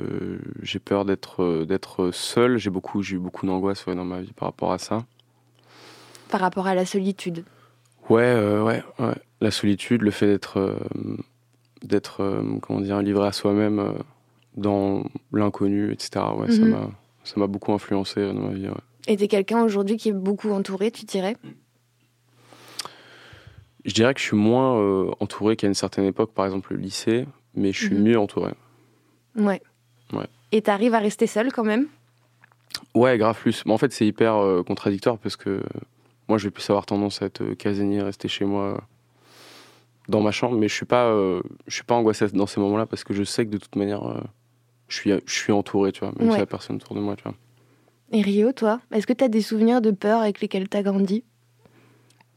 j'ai 0.62 0.80
peur 0.80 1.06
d'être, 1.06 1.66
d'être 1.66 2.12
seul. 2.12 2.58
J'ai 2.58 2.70
beaucoup, 2.70 3.02
j'ai 3.02 3.16
eu 3.16 3.20
beaucoup 3.20 3.46
d'angoisse 3.46 3.86
ouais, 3.86 3.96
dans 3.96 4.06
ma 4.06 4.22
vie 4.22 4.34
par 4.34 4.48
rapport 4.48 4.72
à 4.72 4.80
ça. 4.80 5.06
Par 6.30 6.40
rapport 6.42 6.68
à 6.68 6.76
la 6.76 6.86
solitude. 6.86 7.44
Ouais, 8.10 8.22
euh, 8.24 8.64
ouais, 8.64 8.84
ouais. 9.00 9.16
La 9.42 9.52
solitude, 9.52 10.02
le 10.02 10.12
fait 10.12 10.28
d'être, 10.28 10.58
euh, 10.58 10.76
d'être, 11.84 12.22
euh, 12.22 12.42
comment 12.62 12.82
dire, 12.82 13.02
livré 13.02 13.28
à 13.28 13.32
soi-même 13.32 13.94
dans 14.56 15.04
l'inconnu, 15.32 15.92
etc. 15.92 16.26
Ouais, 16.38 16.52
ça 16.52 16.62
Mhm. 16.62 16.70
m'a, 16.70 16.90
ça 17.24 17.40
m'a 17.40 17.48
beaucoup 17.48 17.72
influencé 17.74 18.22
dans 18.26 18.34
ma 18.42 18.54
vie. 18.54 18.68
ouais. 18.68 18.74
Et 19.08 19.18
t'es 19.18 19.28
quelqu'un 19.28 19.64
aujourd'hui 19.64 19.98
qui 19.98 20.10
est 20.10 20.14
beaucoup 20.14 20.52
entouré, 20.52 20.92
tu 20.92 21.06
dirais? 21.06 21.36
Je 23.86 23.94
dirais 23.94 24.14
que 24.14 24.20
je 24.20 24.26
suis 24.26 24.36
moins 24.38 25.08
entouré 25.20 25.56
qu'à 25.56 25.68
une 25.68 25.74
certaine 25.74 26.06
époque, 26.06 26.34
par 26.34 26.46
exemple 26.46 26.74
le 26.74 26.80
lycée, 26.80 27.26
mais 27.56 27.72
je 27.72 27.86
suis 27.86 27.96
Mhm. 27.96 28.04
mieux 28.04 28.20
entouré. 28.20 28.52
Ouais. 29.36 29.62
Ouais. 30.14 30.28
Et 30.52 30.62
t'arrives 30.62 30.94
à 30.94 31.00
rester 31.00 31.28
seul 31.28 31.52
quand 31.52 31.64
même? 31.64 31.88
Ouais, 32.94 33.18
grave 33.18 33.40
plus. 33.40 33.66
Mais 33.66 33.72
en 33.72 33.78
fait, 33.78 33.92
c'est 33.94 34.06
hyper 34.06 34.64
contradictoire 34.68 35.18
parce 35.18 35.36
que 35.38 35.62
moi, 36.30 36.38
je 36.38 36.46
vais 36.46 36.52
plus 36.52 36.70
avoir 36.70 36.86
tendance 36.86 37.22
à 37.22 37.26
être 37.26 37.42
euh, 37.42 37.56
casanier, 37.56 38.02
rester 38.02 38.28
chez 38.28 38.46
moi 38.46 38.64
euh, 38.64 38.78
dans 40.08 40.22
ma 40.22 40.32
chambre, 40.32 40.58
mais 40.58 40.68
je 40.68 40.74
suis 40.76 40.86
pas, 40.86 41.08
euh, 41.08 41.42
je 41.68 41.74
suis 41.76 41.84
pas 41.84 41.96
angoissé 41.96 42.28
dans 42.30 42.48
ces 42.48 42.60
moments-là 42.62 42.86
parce 42.86 43.04
que 43.04 43.14
je 43.14 43.24
sais 43.24 43.46
que 43.46 43.52
de 43.52 43.58
toute 43.58 43.76
manière, 43.76 44.08
euh, 44.10 44.22
je 44.88 44.96
suis, 44.96 45.12
je 45.26 45.34
suis 45.34 45.52
entouré, 45.52 45.92
tu 45.92 46.00
vois, 46.02 46.14
même 46.18 46.28
Ouais. 46.28 46.34
s'il 46.34 46.40
y 46.40 46.44
a 46.44 46.48
personne 46.48 46.78
autour 46.78 46.96
de 46.96 47.02
moi, 47.02 47.16
tu 47.16 47.24
vois. 47.24 47.34
Et 48.12 48.22
Rio, 48.22 48.52
toi 48.54 48.80
Est-ce 48.92 49.06
que 49.06 49.14
t'as 49.14 49.28
des 49.28 49.42
souvenirs 49.42 49.82
de 49.82 49.92
peur 49.92 50.22
avec 50.22 50.42
lesquels 50.42 50.68
t'as 50.70 50.82
grandi? 50.82 51.24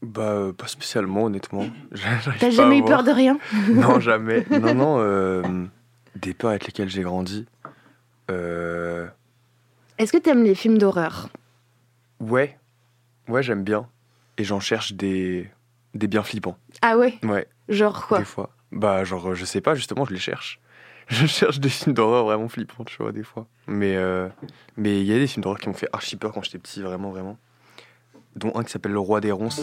Bah, 0.03 0.51
pas 0.57 0.67
spécialement, 0.67 1.23
honnêtement. 1.25 1.65
T'as 2.39 2.49
jamais 2.49 2.79
eu 2.79 2.83
peur 2.83 3.03
de 3.03 3.11
rien? 3.11 3.39
Non, 3.73 3.99
jamais. 4.01 4.45
Non, 4.51 4.75
non, 4.75 4.97
euh, 4.99 5.65
des 6.15 6.33
peurs 6.33 6.49
avec 6.51 6.65
lesquelles 6.67 6.89
j'ai 6.89 7.03
grandi. 7.03 7.45
Euh, 8.29 9.07
Est-ce 9.97 10.11
que 10.11 10.17
t'aimes 10.17 10.43
les 10.43 10.55
films 10.55 10.77
d'horreur? 10.77 11.29
Ouais, 12.19 12.57
ouais, 13.27 13.43
j'aime 13.43 13.63
bien. 13.63 13.87
Et 14.37 14.43
j'en 14.43 14.59
cherche 14.59 14.93
des, 14.93 15.49
des 15.93 16.07
bien 16.07 16.23
flippants. 16.23 16.57
Ah 16.81 16.97
ouais? 16.97 17.15
Ouais, 17.23 17.47
Genre 17.69 18.07
quoi? 18.07 18.19
Des 18.19 18.25
fois. 18.25 18.49
Bah, 18.71 19.03
genre, 19.03 19.29
euh, 19.29 19.35
je 19.35 19.45
sais 19.45 19.61
pas, 19.61 19.75
justement, 19.75 20.05
je 20.05 20.13
les 20.13 20.19
cherche. 20.19 20.59
Je 21.09 21.25
cherche 21.25 21.59
des 21.59 21.67
films 21.67 21.93
d'horreur 21.93 22.23
vraiment 22.23 22.47
flippants, 22.47 22.85
tu 22.85 22.95
vois, 22.97 23.11
des 23.11 23.23
fois. 23.23 23.45
Mais 23.67 23.97
euh, 23.97 24.29
mais 24.77 25.01
il 25.01 25.05
y 25.05 25.13
a 25.13 25.17
des 25.19 25.27
films 25.27 25.43
d'horreur 25.43 25.59
qui 25.59 25.67
m'ont 25.67 25.73
fait 25.75 25.89
archi 25.91 26.15
peur 26.15 26.31
quand 26.31 26.41
j'étais 26.43 26.59
petit, 26.59 26.81
vraiment, 26.81 27.11
vraiment. 27.11 27.37
Dont 28.37 28.53
un 28.55 28.63
qui 28.63 28.71
s'appelle 28.71 28.93
Le 28.93 28.99
Roi 28.99 29.19
des 29.19 29.33
Ronces. 29.33 29.61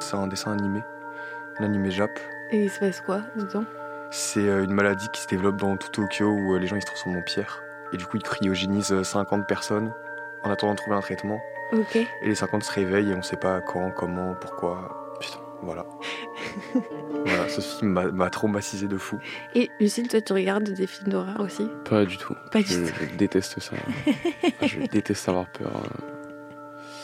C'est 0.00 0.16
un 0.16 0.26
dessin 0.28 0.52
animé, 0.52 0.80
un 1.58 1.64
animé 1.64 1.90
Jap. 1.90 2.10
Et 2.52 2.64
il 2.64 2.70
se 2.70 2.78
passe 2.78 3.00
quoi 3.00 3.22
dedans 3.36 3.64
C'est 4.18 4.48
euh, 4.48 4.64
une 4.64 4.72
maladie 4.72 5.08
qui 5.12 5.20
se 5.20 5.26
développe 5.26 5.58
dans 5.58 5.76
tout 5.76 5.90
Tokyo 5.90 6.30
où 6.30 6.54
euh, 6.54 6.58
les 6.58 6.66
gens 6.66 6.76
ils 6.76 6.80
se 6.80 6.86
transforment 6.86 7.18
en 7.18 7.22
pierre. 7.22 7.62
Et 7.92 7.98
du 7.98 8.06
coup, 8.06 8.16
ils 8.16 8.22
cryogénisent 8.22 8.92
euh, 8.92 9.04
50 9.04 9.46
personnes 9.46 9.92
en 10.42 10.50
attendant 10.50 10.72
de 10.72 10.78
trouver 10.78 10.96
un 10.96 11.00
traitement. 11.02 11.38
Ok. 11.72 11.96
Et 11.96 12.06
les 12.22 12.34
50 12.34 12.62
se 12.64 12.72
réveillent 12.72 13.10
et 13.10 13.14
on 13.14 13.22
sait 13.22 13.36
pas 13.36 13.60
quand, 13.60 13.90
comment, 13.90 14.34
pourquoi. 14.40 15.16
Putain, 15.20 15.38
voilà. 15.62 15.84
voilà, 17.26 17.48
ce 17.50 17.60
film 17.60 17.90
m'a- 17.90 18.10
m'a 18.10 18.30
traumatisé 18.30 18.88
de 18.88 18.96
fou. 18.96 19.18
Et 19.54 19.70
Lucille, 19.80 20.08
toi, 20.08 20.22
tu 20.22 20.32
regardes 20.32 20.70
des 20.70 20.86
films 20.86 21.10
d'horreur 21.10 21.40
aussi? 21.40 21.68
Pas 21.88 22.06
du 22.06 22.16
tout. 22.16 22.34
Pas 22.52 22.60
du 22.60 22.68
je, 22.72 22.86
tout. 22.86 22.94
je 23.10 23.16
déteste 23.16 23.60
ça. 23.60 23.76
je 24.66 24.78
déteste 24.86 25.28
avoir 25.28 25.46
peur. 25.50 25.82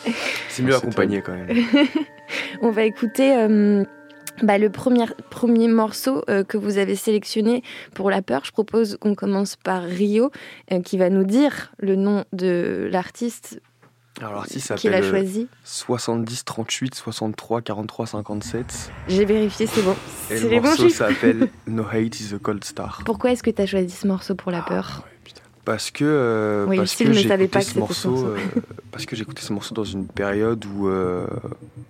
euh. 0.07 0.11
C'est 0.49 0.63
mieux 0.63 0.75
accompagné 0.75 1.21
quand 1.23 1.33
même. 1.35 1.49
On 2.63 2.71
va 2.71 2.85
écouter 2.85 3.37
euh, 3.37 3.85
bah, 4.43 4.59
le 4.59 4.71
premier, 4.71 5.07
premier 5.31 5.69
morceau 5.69 6.23
euh, 6.29 6.45
que 6.45 6.57
vous 6.57 6.79
avez 6.79 6.97
sélectionné 6.97 7.63
pour 7.95 8.11
la 8.11 8.23
peur. 8.23 8.43
Je 8.45 8.53
propose 8.53 8.97
qu'on 9.01 9.15
commence 9.15 9.57
par 9.57 9.83
Rio, 9.83 10.31
euh, 10.73 10.81
qui 10.81 10.99
va 10.99 11.11
nous 11.11 11.25
dire 11.25 11.73
le 11.79 11.97
nom 11.97 12.25
de 12.33 12.89
l'artiste 12.91 13.61
Alors 14.21 14.35
l'artiste 14.35 14.75
qu'il 14.77 14.93
a 14.93 14.97
s'appelle 14.97 15.05
euh, 15.05 15.11
choisi. 15.11 15.49
70 15.65 16.45
38 16.45 16.95
63 16.95 17.63
43 17.63 18.07
57. 18.07 18.91
J'ai 19.09 19.25
vérifié, 19.25 19.67
c'est 19.67 19.83
bon. 19.83 19.93
Et 20.31 20.37
C'est 20.37 20.41
le 20.41 20.49
les 20.49 20.61
morceau 20.61 20.89
s'appelle 20.89 21.49
No 21.67 21.85
Hate 21.85 22.21
is 22.21 22.35
a 22.35 22.39
Cold 22.39 22.65
Star. 22.65 23.03
Pourquoi 23.05 23.33
est-ce 23.33 23.43
que 23.43 23.51
tu 23.51 23.63
as 23.63 23.67
choisi 23.67 23.91
ce 23.91 24.07
morceau 24.07 24.35
pour 24.35 24.51
la 24.51 24.63
peur? 24.63 25.05
Parce 25.65 25.91
que, 25.91 26.05
euh, 26.05 26.67
Oui, 26.67 26.77
parce 26.77 26.97
que 26.97 27.05
que 27.05 27.61
ce 27.63 27.79
morceau, 27.79 28.27
euh, 28.27 28.37
parce 28.91 29.07
que 29.07 29.15
écouté 29.15 29.43
ce 29.43 29.53
morceau 29.53 29.75
dans 29.75 29.85
une 29.85 30.07
période 30.07 30.65
où, 30.65 30.89
euh, 30.89 31.27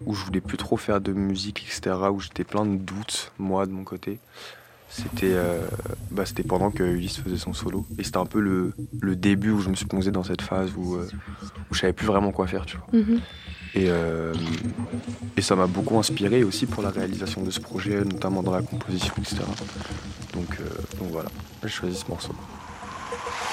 où 0.05 0.15
je 0.15 0.25
voulais 0.25 0.43
plus 0.43 0.59
trop 0.59 0.77
faire 0.77 1.01
de 1.01 1.13
musique, 1.13 1.65
etc., 1.67 1.97
où 2.13 2.21
j'étais 2.21 2.45
plein 2.45 2.67
de 2.67 2.77
doutes, 2.77 3.33
moi, 3.39 3.67
de 3.67 3.73
mon 3.73 3.85
côté. 3.85 4.19
C'était 4.91 5.33
euh, 5.33 5.67
bah, 6.11 6.27
c'était 6.27 6.43
pendant 6.43 6.71
que 6.71 6.83
Ulysse 6.83 7.17
faisait 7.19 7.39
son 7.39 7.55
solo. 7.55 7.87
Et 7.99 8.05
c'était 8.05 8.19
un 8.19 8.27
peu 8.27 8.41
le, 8.41 8.75
le 9.01 9.17
début 9.17 9.51
où 9.51 9.61
je 9.63 9.71
me 9.71 9.75
suis 9.75 9.87
plongé 9.87 10.11
dans 10.11 10.23
cette 10.23 10.43
phase 10.43 10.71
où, 10.77 10.97
où 10.97 11.75
je 11.75 11.81
savais 11.81 11.95
plus 11.95 12.07
vraiment 12.07 12.31
quoi 12.31 12.47
faire, 12.47 12.67
tu 12.67 12.77
vois. 12.77 13.01
Mhm. 13.01 13.21
Et, 13.75 13.87
euh, 13.89 14.35
et 15.37 15.41
ça 15.41 15.57
m'a 15.57 15.67
beaucoup 15.67 15.99
inspiré 15.99 16.45
aussi 16.45 16.67
pour 16.67 16.83
la 16.83 16.91
réalisation 16.91 17.43
de 17.43 17.51
ce 17.51 17.61
projet, 17.61 18.05
notamment 18.05 18.43
dans 18.43 18.53
la 18.53 18.61
composition, 18.61 19.15
etc. 19.19 19.37
Donc, 20.35 20.59
euh, 20.61 20.65
donc 20.99 21.11
voilà, 21.11 21.31
j'ai 21.63 21.71
choisi 21.71 21.97
ce 21.97 22.07
morceau. 22.09 22.35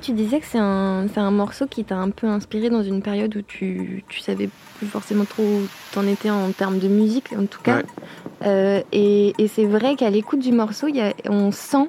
Tu 0.00 0.12
disais 0.12 0.40
que 0.40 0.46
c'est 0.46 0.58
un, 0.58 1.06
c'est 1.12 1.20
un 1.20 1.30
morceau 1.30 1.66
qui 1.66 1.84
t'a 1.84 1.96
un 1.96 2.10
peu 2.10 2.26
inspiré 2.26 2.70
dans 2.70 2.82
une 2.82 3.02
période 3.02 3.34
où 3.36 3.42
tu, 3.42 4.04
tu 4.08 4.20
savais 4.20 4.48
plus 4.78 4.86
forcément 4.86 5.24
trop 5.24 5.42
où 5.42 5.66
t'en 5.92 6.06
étais 6.06 6.30
en 6.30 6.50
termes 6.50 6.78
de 6.78 6.88
musique, 6.88 7.32
en 7.38 7.46
tout 7.46 7.60
cas. 7.62 7.76
Ouais. 7.76 7.84
Euh, 8.44 8.82
et, 8.92 9.34
et 9.38 9.48
c'est 9.48 9.66
vrai 9.66 9.94
qu'à 9.94 10.10
l'écoute 10.10 10.40
du 10.40 10.52
morceau, 10.52 10.88
y 10.88 11.00
a, 11.00 11.12
on 11.28 11.52
sent 11.52 11.88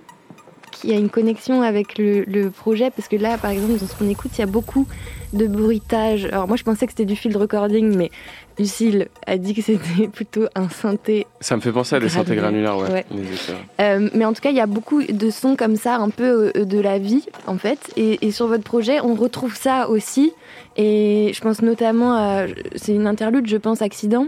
qu'il 0.72 0.90
y 0.90 0.94
a 0.94 0.98
une 0.98 1.10
connexion 1.10 1.62
avec 1.62 1.98
le, 1.98 2.24
le 2.24 2.50
projet, 2.50 2.92
parce 2.92 3.08
que 3.08 3.16
là, 3.16 3.38
par 3.38 3.52
exemple, 3.52 3.80
dans 3.80 3.88
ce 3.88 3.96
qu'on 3.96 4.10
écoute, 4.10 4.32
il 4.38 4.40
y 4.40 4.44
a 4.44 4.48
beaucoup 4.48 4.88
de 5.34 5.48
bruitage. 5.48 6.26
Alors 6.26 6.48
moi, 6.48 6.58
je 6.58 6.64
pensais 6.64 6.86
que 6.86 6.92
c'était 6.92 7.06
du 7.06 7.16
field 7.16 7.36
recording, 7.38 7.96
mais 7.96 8.12
Lucille 8.60 9.08
a 9.26 9.38
dit 9.38 9.54
que 9.54 9.62
c'était 9.62 10.08
plutôt 10.12 10.46
un 10.56 10.70
synthé 10.70 11.26
Ça 11.40 11.56
me 11.56 11.62
fait 11.62 11.72
penser 11.72 11.96
à 11.96 12.00
des 12.00 12.10
synthés 12.10 12.36
Granulaire, 12.36 12.76
granulaires, 12.76 13.06
ouais. 13.12 13.56
Euh, 13.80 14.10
mais 14.14 14.26
en 14.26 14.34
tout 14.34 14.42
cas, 14.42 14.50
il 14.50 14.56
y 14.56 14.62
a 14.62 14.66
beaucoup 14.66 15.04
de 15.04 15.30
sons 15.30 15.56
comme 15.56 15.76
ça, 15.76 15.98
un 15.98 16.10
peu 16.10 16.52
euh, 16.56 16.66
de 16.66 16.80
la 16.80 17.00
vie, 17.00 17.26
en 17.48 17.58
fait. 17.58 17.80
Et, 17.96 18.26
et 18.26 18.32
sur 18.32 18.48
votre 18.48 18.64
projet, 18.64 19.00
on 19.02 19.16
retrouve 19.16 19.56
ça 19.56 19.90
aussi. 19.90 20.34
Et 20.78 21.32
je 21.34 21.42
pense 21.42 21.62
notamment 21.62 22.14
à. 22.14 22.46
C'est 22.76 22.94
une 22.94 23.08
interlude, 23.08 23.48
je 23.48 23.58
pense, 23.58 23.82
Accident. 23.82 24.28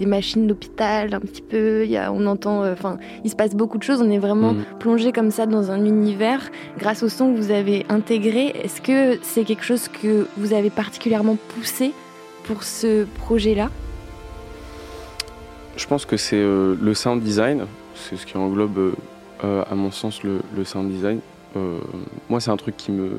Des 0.00 0.06
machines 0.06 0.46
d'hôpital, 0.46 1.12
un 1.14 1.20
petit 1.20 1.42
peu. 1.42 1.84
Il 1.84 1.90
y 1.90 1.98
a, 1.98 2.10
on 2.12 2.26
entend. 2.26 2.64
euh, 2.64 2.72
Enfin, 2.72 2.96
il 3.22 3.30
se 3.30 3.36
passe 3.36 3.54
beaucoup 3.54 3.76
de 3.78 3.82
choses. 3.82 4.00
On 4.02 4.10
est 4.10 4.18
vraiment 4.18 4.54
Mhm. 4.54 4.64
plongé 4.80 5.12
comme 5.12 5.30
ça 5.30 5.44
dans 5.46 5.70
un 5.70 5.84
univers 5.84 6.50
grâce 6.78 7.02
au 7.02 7.08
son 7.10 7.32
que 7.32 7.38
vous 7.38 7.50
avez 7.52 7.84
intégré. 7.90 8.46
Est-ce 8.64 8.80
que 8.80 9.18
c'est 9.22 9.44
quelque 9.44 9.62
chose 9.64 9.88
que 9.88 10.26
vous 10.38 10.52
avez 10.54 10.70
particulièrement 10.70 11.36
poussé 11.54 11.92
pour 12.44 12.62
ce 12.62 13.04
projet-là? 13.18 13.68
Je 15.76 15.86
pense 15.86 16.04
que 16.06 16.16
c'est 16.16 16.36
euh, 16.36 16.74
le 16.80 16.94
sound 16.94 17.22
design, 17.22 17.66
c'est 17.94 18.16
ce 18.16 18.24
qui 18.26 18.36
englobe, 18.38 18.94
euh, 19.44 19.62
à 19.70 19.74
mon 19.74 19.90
sens, 19.90 20.22
le, 20.22 20.40
le 20.56 20.64
sound 20.64 20.90
design. 20.90 21.20
Moi, 22.30 22.38
c'est 22.40 22.50
un 22.50 22.56
truc 22.56 22.76
qui 22.76 22.92
me 22.92 23.10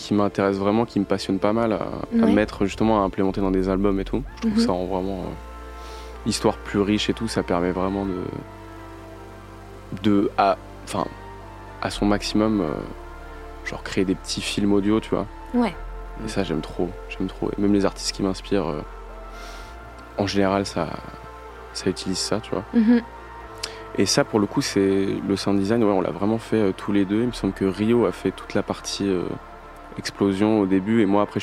qui 0.00 0.14
m'intéresse 0.14 0.56
vraiment, 0.56 0.86
qui 0.86 0.98
me 0.98 1.04
passionne 1.04 1.38
pas 1.38 1.52
mal 1.52 1.72
à, 1.74 2.26
mettre 2.26 2.64
justement 2.64 3.02
à 3.02 3.04
implémenter 3.04 3.40
dans 3.40 3.50
des 3.50 3.68
albums 3.68 4.00
et 4.00 4.04
tout. 4.04 4.22
Je 4.36 4.40
trouve 4.40 4.52
Mhm. 4.52 4.58
ça 4.66 4.72
rend 4.72 4.86
vraiment 4.86 5.18
euh, 5.20 5.32
l'histoire 6.26 6.56
plus 6.56 6.80
riche 6.80 7.10
et 7.10 7.14
tout. 7.14 7.28
Ça 7.28 7.42
permet 7.42 7.70
vraiment 7.70 8.06
de 8.06 8.22
de 10.02 10.30
à 10.38 10.56
enfin 10.84 11.04
à 11.82 11.90
son 11.90 12.06
maximum, 12.06 12.60
euh, 12.60 12.68
genre 13.64 13.82
créer 13.82 14.04
des 14.04 14.14
petits 14.14 14.40
films 14.40 14.72
audio, 14.72 15.00
tu 15.00 15.10
vois. 15.10 15.26
Ouais. 15.54 15.74
Et 16.24 16.28
ça, 16.28 16.42
j'aime 16.44 16.60
trop, 16.60 16.88
j'aime 17.08 17.28
trop. 17.28 17.50
Et 17.56 17.60
même 17.60 17.72
les 17.72 17.84
artistes 17.86 18.14
qui 18.14 18.22
m'inspirent, 18.22 18.68
euh, 18.68 18.82
en 20.18 20.26
général, 20.26 20.66
ça, 20.66 20.88
ça 21.72 21.88
utilise 21.88 22.18
ça, 22.18 22.40
tu 22.40 22.50
vois. 22.50 22.64
Mhm. 22.74 23.00
Et 23.96 24.06
ça, 24.06 24.24
pour 24.24 24.38
le 24.38 24.46
coup, 24.46 24.60
c'est 24.60 25.06
le 25.26 25.36
sound 25.36 25.58
design, 25.58 25.82
ouais, 25.82 25.90
on 25.90 26.00
l'a 26.02 26.10
vraiment 26.10 26.38
fait 26.38 26.56
euh, 26.56 26.72
tous 26.76 26.92
les 26.92 27.04
deux. 27.06 27.20
Il 27.22 27.28
me 27.28 27.32
semble 27.32 27.54
que 27.54 27.64
Rio 27.64 28.04
a 28.06 28.12
fait 28.12 28.30
toute 28.30 28.52
la 28.54 28.62
partie 28.62 29.08
euh, 29.08 29.24
explosion 30.00 30.60
au 30.60 30.66
début, 30.66 31.00
et 31.02 31.06
moi, 31.06 31.22
après, 31.22 31.40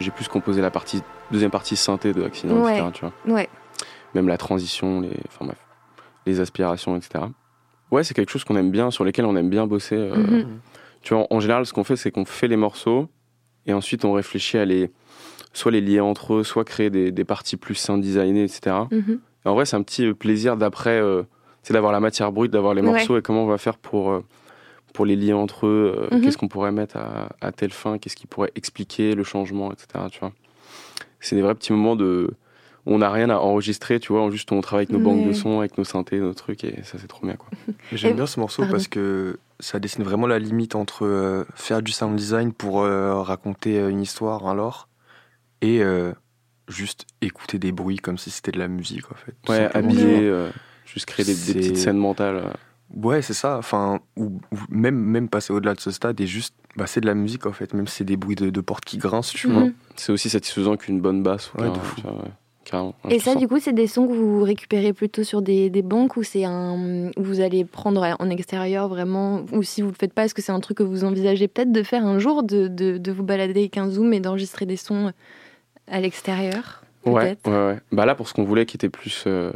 j'ai 0.00 0.10
plus 0.10 0.26
composé 0.28 0.60
la 0.60 0.70
partie, 0.72 1.02
deuxième 1.30 1.50
partie 1.52 1.76
synthé 1.76 2.12
de 2.12 2.24
Accident, 2.24 2.56
Ouais. 2.64 2.72
etc., 2.78 2.88
tu 2.92 3.00
vois. 3.04 3.12
Ouais. 3.36 3.48
Même 4.14 4.26
la 4.26 4.36
transition, 4.38 5.00
les, 5.00 5.10
enfin 5.28 5.44
bref, 5.44 5.58
les 6.26 6.40
aspirations, 6.40 6.96
etc. 6.96 7.24
Ouais, 7.90 8.02
c'est 8.04 8.14
quelque 8.14 8.30
chose 8.30 8.44
qu'on 8.44 8.56
aime 8.56 8.70
bien, 8.70 8.90
sur 8.90 9.04
lesquels 9.04 9.26
on 9.26 9.36
aime 9.36 9.50
bien 9.50 9.66
bosser. 9.66 9.96
euh, 9.96 10.16
Mhm. 10.16 10.58
tu 11.02 11.14
vois, 11.14 11.26
en, 11.30 11.40
général, 11.40 11.64
ce 11.66 11.72
qu'on 11.72 11.84
fait, 11.84 11.96
c'est 11.96 12.10
qu'on 12.10 12.24
fait 12.24 12.48
les 12.48 12.56
morceaux 12.56 13.08
et 13.66 13.72
ensuite 13.72 14.04
on 14.04 14.12
réfléchit 14.12 14.58
à 14.58 14.64
les 14.64 14.90
soit 15.52 15.70
les 15.72 15.80
lier 15.80 16.00
entre 16.00 16.34
eux, 16.34 16.44
soit 16.44 16.64
créer 16.64 16.90
des, 16.90 17.10
des 17.10 17.24
parties 17.24 17.56
plus 17.56 17.74
sound 17.74 18.02
designées, 18.02 18.44
etc. 18.44 18.76
Mhm. 18.90 19.20
Et 19.44 19.48
en 19.48 19.54
vrai, 19.54 19.64
c'est 19.66 19.76
un 19.76 19.82
petit 19.82 20.06
euh, 20.06 20.14
plaisir 20.14 20.56
d'après, 20.56 20.98
euh, 21.00 21.22
c'est 21.62 21.72
d'avoir 21.74 21.92
la 21.92 22.00
matière 22.00 22.32
brute, 22.32 22.50
d'avoir 22.52 22.74
les 22.74 22.82
Ouais. 22.82 22.88
morceaux 22.92 23.16
et 23.18 23.22
comment 23.22 23.44
on 23.44 23.46
va 23.46 23.58
faire 23.58 23.76
pour 23.78 24.10
euh, 24.10 24.24
pour 24.92 25.06
les 25.06 25.16
lier 25.16 25.32
entre 25.32 25.66
eux. 25.66 26.08
euh, 26.10 26.16
Mhm. 26.16 26.22
Qu'est-ce 26.22 26.38
qu'on 26.38 26.48
pourrait 26.48 26.72
mettre 26.72 26.96
à, 26.96 27.28
à 27.40 27.52
telle 27.52 27.72
fin 27.72 27.98
Qu'est-ce 27.98 28.16
qui 28.16 28.26
pourrait 28.26 28.52
expliquer 28.54 29.14
le 29.14 29.24
changement, 29.24 29.72
etc. 29.72 30.06
Tu 30.10 30.20
vois, 30.20 30.32
c'est 31.20 31.36
des 31.36 31.42
vrais 31.42 31.54
petits 31.54 31.72
moments 31.72 31.96
de 31.96 32.30
où 32.86 32.94
on 32.94 32.98
n'a 32.98 33.10
rien 33.10 33.28
à 33.28 33.36
enregistrer, 33.36 34.00
tu 34.00 34.12
vois, 34.12 34.22
on 34.22 34.30
juste 34.30 34.50
on 34.50 34.60
travaille 34.62 34.84
avec 34.84 34.92
nos 34.92 35.00
banques 35.04 35.26
de 35.26 35.32
sons, 35.32 35.58
avec 35.58 35.76
nos 35.76 35.84
synthés, 35.84 36.20
nos 36.20 36.32
trucs, 36.32 36.64
et 36.64 36.82
ça 36.84 36.96
c'est 36.98 37.06
trop 37.06 37.26
bien 37.26 37.36
quoi. 37.36 37.48
J'aime 37.92 38.16
bien 38.16 38.26
ce 38.26 38.40
morceau 38.40 38.62
pardon. 38.62 38.72
parce 38.72 38.88
que 38.88 39.38
ça 39.60 39.78
dessine 39.78 40.04
vraiment 40.04 40.26
la 40.26 40.38
limite 40.38 40.74
entre 40.74 41.04
euh, 41.04 41.44
faire 41.54 41.82
du 41.82 41.92
sound 41.92 42.16
design 42.16 42.52
pour 42.52 42.82
euh, 42.82 43.20
raconter 43.20 43.78
une 43.78 44.00
histoire, 44.00 44.46
un 44.46 44.54
lore, 44.54 44.88
et 45.60 45.82
euh, 45.82 46.12
juste 46.68 47.04
écouter 47.20 47.58
des 47.58 47.72
bruits 47.72 47.96
comme 47.98 48.16
si 48.16 48.30
c'était 48.30 48.52
de 48.52 48.58
la 48.58 48.68
musique 48.68 49.10
en 49.10 49.16
fait. 49.16 49.34
Ouais, 49.48 49.68
habiller, 49.74 50.26
euh, 50.26 50.48
juste 50.86 51.06
créer 51.06 51.26
des, 51.26 51.34
petites 51.34 51.76
scènes 51.76 51.98
mentales. 51.98 52.54
Ouais, 52.96 53.22
c'est 53.22 53.34
ça. 53.34 53.58
Enfin, 53.58 54.00
ou, 54.16 54.24
ou 54.52 54.56
même, 54.70 54.96
même 54.96 55.28
passer 55.28 55.52
au-delà 55.52 55.74
de 55.74 55.80
ce 55.80 55.90
stade 55.90 56.20
et 56.20 56.26
juste, 56.26 56.54
bah, 56.76 56.86
c'est 56.86 57.00
de 57.00 57.06
la 57.06 57.14
musique 57.14 57.46
en 57.46 57.52
fait. 57.52 57.74
Même 57.74 57.86
si 57.86 57.96
c'est 57.96 58.04
des 58.04 58.16
bruits 58.16 58.36
de, 58.36 58.50
de 58.50 58.60
portes 58.60 58.84
qui 58.84 58.98
grincent, 58.98 59.32
tu 59.34 59.46
vois. 59.48 59.64
Mhm. 59.64 59.74
C'est 59.96 60.12
aussi 60.12 60.30
satisfaisant 60.30 60.76
qu'une 60.76 61.00
bonne 61.00 61.22
basse. 61.22 61.52
ou 61.52 61.58
Ouais, 61.58 61.66
qu'un- 61.66 61.72
de 61.74 61.78
fou. 61.78 61.96
tu 61.96 62.02
vois, 62.02 62.12
ouais, 62.12 62.30
carrément. 62.64 62.94
Ouais, 63.04 63.14
Et 63.14 63.18
ça, 63.18 63.34
du 63.34 63.46
coup, 63.46 63.58
c'est 63.60 63.72
des 63.74 63.86
sons 63.86 64.06
que 64.08 64.12
vous 64.14 64.42
récupérez 64.42 64.92
plutôt 64.94 65.22
sur 65.22 65.42
des, 65.42 65.68
des 65.70 65.82
banques 65.82 66.16
ou 66.16 66.22
c'est 66.22 66.44
un 66.44 67.10
où 67.16 67.22
vous 67.22 67.40
allez 67.40 67.64
prendre 67.64 68.02
en 68.18 68.30
extérieur 68.30 68.88
vraiment 68.88 69.44
ou 69.52 69.62
si 69.62 69.82
vous 69.82 69.88
le 69.88 69.94
faites 69.94 70.12
pas, 70.14 70.24
est-ce 70.24 70.34
que 70.34 70.42
c'est 70.42 70.52
un 70.52 70.60
truc 70.60 70.78
que 70.78 70.82
vous 70.82 71.04
envisagez 71.04 71.46
peut-être 71.48 71.72
de 71.72 71.82
faire 71.82 72.06
un 72.06 72.18
jour, 72.18 72.42
de, 72.42 72.68
de, 72.68 72.96
de 72.96 73.12
vous 73.12 73.22
balader 73.24 73.60
avec 73.60 73.76
un 73.76 73.90
zoom 73.90 74.12
et 74.14 74.20
d'enregistrer 74.20 74.64
des 74.66 74.76
sons 74.76 75.12
à 75.88 76.00
l'extérieur? 76.00 76.84
Ouais, 77.06 77.36
ouais, 77.46 77.52
ouais. 77.52 77.78
Bah 77.92 78.06
là, 78.06 78.14
pour 78.14 78.28
ce 78.28 78.34
qu'on 78.34 78.44
voulait, 78.44 78.66
qui 78.66 78.76
était 78.76 78.88
plus 78.88 79.24
euh, 79.26 79.52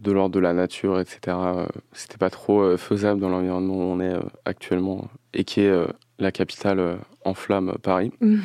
de 0.00 0.12
l'ordre 0.12 0.34
de 0.34 0.40
la 0.40 0.52
nature, 0.52 0.98
etc., 0.98 1.20
euh, 1.26 1.66
c'était 1.92 2.16
pas 2.16 2.30
trop 2.30 2.60
euh, 2.60 2.76
faisable 2.76 3.20
dans 3.20 3.28
l'environnement 3.28 3.74
où 3.74 3.82
on 3.82 4.00
est 4.00 4.14
euh, 4.14 4.20
actuellement 4.44 5.08
et 5.34 5.44
qui 5.44 5.60
est 5.60 5.72
la 6.18 6.32
capitale 6.32 6.98
en 7.24 7.34
flammes, 7.34 7.70
euh, 7.70 7.78
Paris. 7.80 8.12
Mhm. 8.20 8.42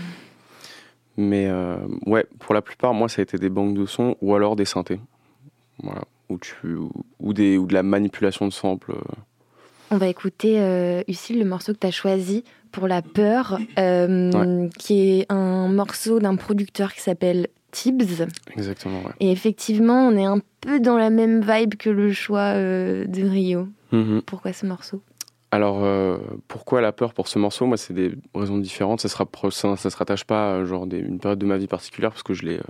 Mais 1.16 1.48
ouais, 2.08 2.26
pour 2.40 2.56
la 2.56 2.64
plupart, 2.64 2.96
moi, 2.96 3.08
ça 3.08 3.22
a 3.22 3.24
été 3.24 3.38
des 3.38 3.50
banques 3.50 3.76
de 3.76 3.86
sons 3.86 4.16
ou 4.20 4.34
alors 4.34 4.56
des 4.56 4.66
synthés. 4.66 5.00
Voilà. 5.84 6.02
Ou, 6.30 6.40
tu, 6.40 6.74
ou, 6.74 6.92
ou 7.20 7.34
des, 7.34 7.56
ou 7.60 7.68
de 7.68 7.74
la 7.76 7.84
manipulation 7.84 8.48
de 8.48 8.52
samples. 8.52 8.96
On 9.92 9.98
va 9.98 10.08
écouter, 10.08 11.04
Lucille, 11.08 11.38
le 11.38 11.46
morceau 11.46 11.72
que 11.74 11.78
tu 11.78 11.86
as 11.86 11.92
choisi 11.92 12.44
pour 12.72 12.88
La 12.88 13.04
Peur, 13.04 13.60
qui 14.80 15.20
est 15.20 15.32
un 15.32 15.68
morceau 15.68 16.20
d'un 16.20 16.36
producteur 16.36 16.92
qui 16.96 17.02
s'appelle 17.02 17.48
Tibbs. 17.74 18.28
Exactement, 18.56 19.00
ouais. 19.02 19.12
Et 19.20 19.32
effectivement, 19.32 20.08
on 20.08 20.16
est 20.16 20.24
un 20.26 20.40
peu 20.62 20.80
dans 20.80 20.98
la 20.98 21.10
même 21.10 21.42
vibe 21.42 21.74
que 21.76 21.90
le 21.90 22.14
choix 22.14 22.54
euh, 22.56 23.06
de 23.06 23.24
Rio. 23.24 23.68
Mhm. 23.92 24.22
Pourquoi 24.22 24.54
ce 24.54 24.66
morceau? 24.66 25.02
Alors, 25.52 25.84
euh, 25.84 26.18
pourquoi 26.48 26.82
la 26.82 26.92
peur 26.92 27.14
pour 27.14 27.28
ce 27.28 27.38
morceau? 27.40 27.66
Moi, 27.66 27.78
c'est 27.78 27.94
des 27.94 28.12
raisons 28.34 28.58
différentes. 28.58 29.02
Ça 29.02 29.08
ça 29.10 29.90
se 29.90 29.98
rattache 29.98 30.24
pas 30.24 30.56
à 30.58 30.64
genre, 30.66 30.88
des- 30.88 31.00
une 31.00 31.20
période 31.20 31.40
de 31.40 31.46
ma 31.46 31.58
vie 31.58 31.68
particulière 31.68 32.12
parce 32.12 32.24
que 32.24 32.34
je 32.34 32.44
l'ai. 32.46 32.58
euh, 32.58 32.64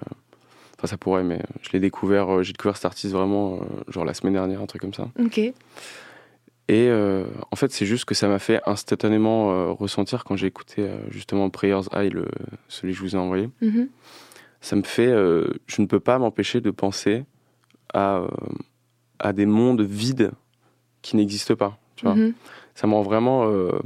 Enfin, 0.79 0.87
ça 0.87 0.97
pourrait, 0.97 1.23
mais 1.23 1.39
je 1.61 1.69
l'ai 1.71 1.79
découvert. 1.79 2.29
euh, 2.29 2.43
J'ai 2.43 2.51
découvert 2.53 2.75
cet 2.75 2.85
artiste 2.85 3.13
vraiment, 3.13 3.55
euh, 3.55 3.91
genre 3.91 4.03
la 4.05 4.13
semaine 4.13 4.33
dernière, 4.33 4.61
un 4.61 4.65
truc 4.65 4.81
comme 4.81 4.93
ça. 4.93 5.07
Ok. 5.19 5.37
Et 5.37 5.53
euh, 6.71 7.25
en 7.51 7.55
fait, 7.55 7.71
c'est 7.71 7.85
juste 7.85 8.05
que 8.05 8.15
ça 8.15 8.27
m'a 8.27 8.39
fait 8.39 8.61
instantanément 8.65 9.51
euh, 9.51 9.71
ressentir 9.71 10.23
quand 10.23 10.35
j'ai 10.37 10.47
écouté 10.47 10.81
euh, 10.81 10.97
justement 11.09 11.49
Prayers 11.49 11.87
Eye, 11.93 12.09
le, 12.09 12.25
celui 12.69 12.93
que 12.93 12.97
je 12.99 13.03
vous 13.03 13.15
ai 13.15 13.19
envoyé. 13.19 13.49
Mhm. 13.61 13.87
Ça 14.63 14.75
me 14.77 14.83
fait. 14.83 15.07
euh, 15.07 15.47
je 15.67 15.81
ne 15.81 15.87
peux 15.87 15.99
pas 15.99 16.17
m'empêcher 16.19 16.61
de 16.61 16.71
penser 16.71 17.25
à, 17.93 18.19
euh, 18.19 18.27
à 19.19 19.33
des 19.33 19.45
mondes 19.45 19.81
vides 19.81 20.31
qui 21.01 21.15
n'existent 21.17 21.55
pas. 21.55 21.77
Tu 21.97 22.05
vois 22.05 22.15
Mhm. 22.15 22.33
ça 22.73 22.87
me 22.87 22.93
rend 22.93 23.01
vraiment 23.03 23.45
euh, 23.49 23.77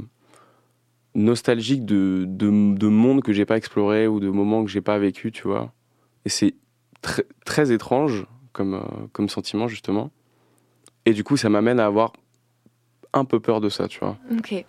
nostalgique 1.14 1.84
de, 1.84 2.24
de, 2.28 2.46
de 2.76 2.88
mondes 2.88 3.22
que 3.22 3.32
j'ai 3.32 3.44
pas 3.44 3.56
explorés 3.56 4.06
ou 4.06 4.20
de 4.20 4.28
moments 4.30 4.64
que 4.64 4.70
j'ai 4.70 4.80
pas 4.80 4.98
vécu, 4.98 5.32
tu 5.32 5.42
vois. 5.48 5.72
Et 6.24 6.28
c'est 6.28 6.54
très 7.02 7.24
très 7.44 7.72
étrange 7.72 8.26
comme, 8.52 8.82
comme 9.12 9.28
sentiment, 9.28 9.68
justement. 9.68 10.10
Et 11.06 11.12
du 11.12 11.24
coup, 11.24 11.36
ça 11.36 11.48
m'amène 11.48 11.80
à 11.80 11.86
avoir 11.86 12.12
un 13.14 13.24
peu 13.24 13.40
peur 13.40 13.60
de 13.60 13.68
ça, 13.68 13.88
tu 13.88 13.98
vois. 14.00 14.16
Ok. 14.38 14.64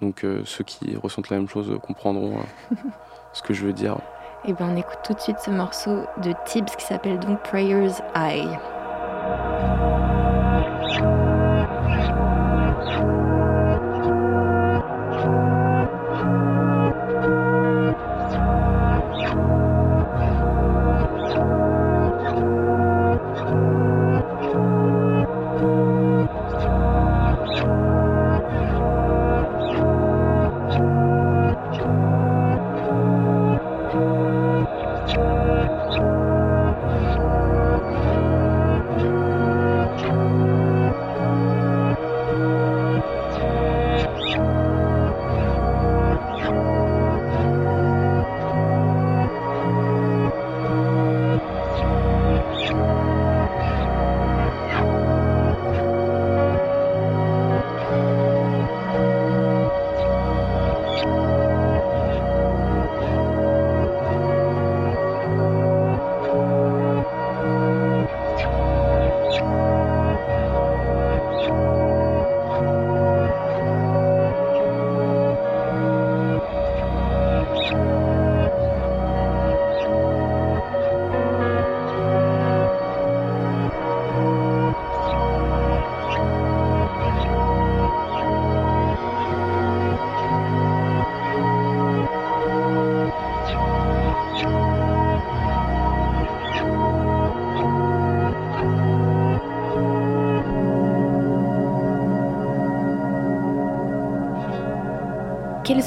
Donc, 0.00 0.24
euh, 0.24 0.42
ceux 0.46 0.64
qui 0.64 0.96
ressentent 0.96 1.28
la 1.28 1.36
même 1.36 1.48
chose 1.48 1.78
comprendront 1.82 2.38
ce 3.34 3.42
que 3.42 3.52
je 3.52 3.66
veux 3.66 3.74
dire. 3.74 3.98
Et 4.46 4.54
ben 4.54 4.70
on 4.72 4.76
écoute 4.76 5.00
tout 5.04 5.12
de 5.12 5.20
suite 5.20 5.38
ce 5.38 5.50
morceau 5.50 6.06
de 6.22 6.32
Tibbs 6.46 6.74
qui 6.76 6.86
s'appelle 6.86 7.18
donc 7.18 7.42
Prayers 7.42 7.92
Eye. 8.14 8.58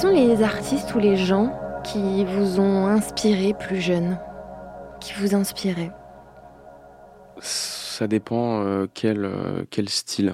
Sont 0.04 0.10
les 0.10 0.44
artistes 0.44 0.94
ou 0.96 1.00
les 1.00 1.16
gens 1.16 1.58
qui 1.86 2.26
vous 2.26 2.60
ont 2.60 2.88
inspiré 2.88 3.54
plus 3.58 3.80
jeune 3.80 4.20
Qui 5.00 5.14
vous 5.14 5.34
inspiraient? 5.34 5.92
Ça 7.40 8.08
dépend 8.08 8.66
euh, 8.66 8.86
quel, 8.94 9.24
euh, 9.24 9.64
quel 9.70 9.88
style. 9.88 10.34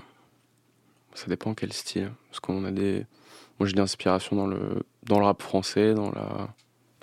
Ça 1.14 1.28
dépend 1.28 1.54
quel 1.54 1.72
style. 1.72 2.10
Parce 2.32 2.40
qu'on 2.40 2.66
a 2.66 2.72
des. 2.72 3.06
Moi, 3.60 3.68
j'ai 3.68 3.74
des 3.76 3.82
inspirations 3.82 4.36
dans 4.36 4.48
le, 4.48 4.60
dans 5.06 5.20
le 5.20 5.26
rap 5.26 5.44
français, 5.44 5.94
dans 5.94 6.10
la. 6.14 6.48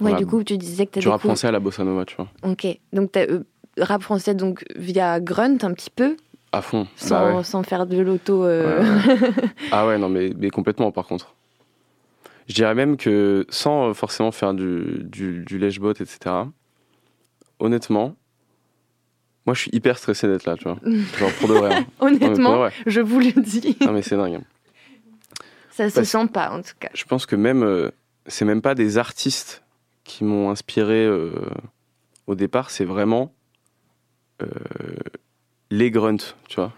Ouais, 0.00 0.14
du 0.16 0.26
coup, 0.26 0.42
tu 0.42 0.58
disais 0.58 0.86
que 0.86 0.94
tu 0.94 0.98
Du 0.98 1.08
rap 1.08 1.20
français 1.20 1.46
à 1.46 1.52
la 1.52 1.60
bossa 1.60 1.84
nova, 1.84 2.04
tu 2.04 2.16
vois. 2.16 2.26
Ok, 2.42 2.66
donc 2.92 3.12
t'as, 3.12 3.26
euh, 3.28 3.44
rap 3.78 4.02
français 4.02 4.34
donc 4.34 4.64
via 4.74 5.20
Grunt 5.20 5.58
un 5.62 5.72
petit 5.72 5.90
peu, 5.90 6.16
À 6.50 6.62
fond. 6.62 6.88
sans, 6.96 7.10
Bah 7.10 7.36
ouais. 7.36 7.44
sans 7.44 7.62
faire 7.62 7.86
de 7.86 7.98
l'auto. 7.98 8.42
euh, 8.44 8.82
ouais. 8.82 9.30
ah 9.70 9.86
ouais, 9.86 9.98
non, 9.98 10.08
mais, 10.08 10.32
mais 10.36 10.50
complètement, 10.50 10.90
par 10.90 11.06
contre. 11.06 11.35
Je 12.48 12.54
dirais 12.54 12.74
même 12.74 12.96
que 12.96 13.46
sans 13.48 13.92
forcément 13.94 14.30
faire 14.32 14.54
du, 14.54 15.00
du, 15.04 15.44
du 15.44 15.58
lèche-bot, 15.58 15.92
etc., 15.92 16.18
honnêtement, 17.58 18.14
moi, 19.46 19.54
je 19.54 19.60
suis 19.62 19.70
hyper 19.72 19.96
stressé 19.98 20.26
d'être 20.28 20.44
là, 20.44 20.56
tu 20.56 20.64
vois. 20.64 20.78
Genre, 21.18 21.32
pour 21.40 21.48
de 21.48 21.54
vrai. 21.54 21.74
hein. 21.76 21.86
Non, 22.00 22.06
Honnêtement, 22.06 22.56
vrai. 22.58 22.72
je 22.86 23.00
vous 23.00 23.20
le 23.20 23.32
dis, 23.32 23.76
Non, 23.80 23.92
mais 23.92 24.02
c'est 24.02 24.16
dingue. 24.16 24.40
ça 25.70 25.88
se 25.90 25.94
Parce- 25.94 26.08
sent 26.08 26.26
pas 26.32 26.50
en 26.50 26.62
tout 26.62 26.74
cas. 26.78 26.90
Je 26.94 27.04
pense 27.04 27.26
que 27.26 27.36
même, 27.36 27.62
euh, 27.62 27.90
c'est 28.26 28.44
même 28.44 28.62
pas 28.62 28.74
des 28.74 28.98
artistes 28.98 29.62
qui 30.04 30.24
m'ont 30.24 30.50
inspiré 30.50 31.04
euh, 31.04 31.32
au 32.28 32.34
départ, 32.36 32.70
c'est 32.70 32.84
vraiment 32.84 33.32
euh, 34.42 34.46
les 35.70 35.90
grunts, 35.90 36.34
tu 36.48 36.56
vois. 36.56 36.72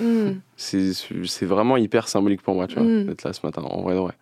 Hmm. 0.00 0.38
C'est 0.56 0.92
c'est 0.94 1.44
vraiment 1.46 1.76
hyper 1.76 2.08
symbolique 2.08 2.40
pour 2.42 2.54
moi, 2.54 2.66
tu 2.66 2.76
vois, 2.76 2.84
Mm. 2.84 3.06
d'être 3.06 3.24
là 3.24 3.32
ce 3.34 3.44
matin, 3.44 3.62
en 3.62 3.82
vrai 3.82 3.94
de 3.94 4.00
vrai. 4.00 4.14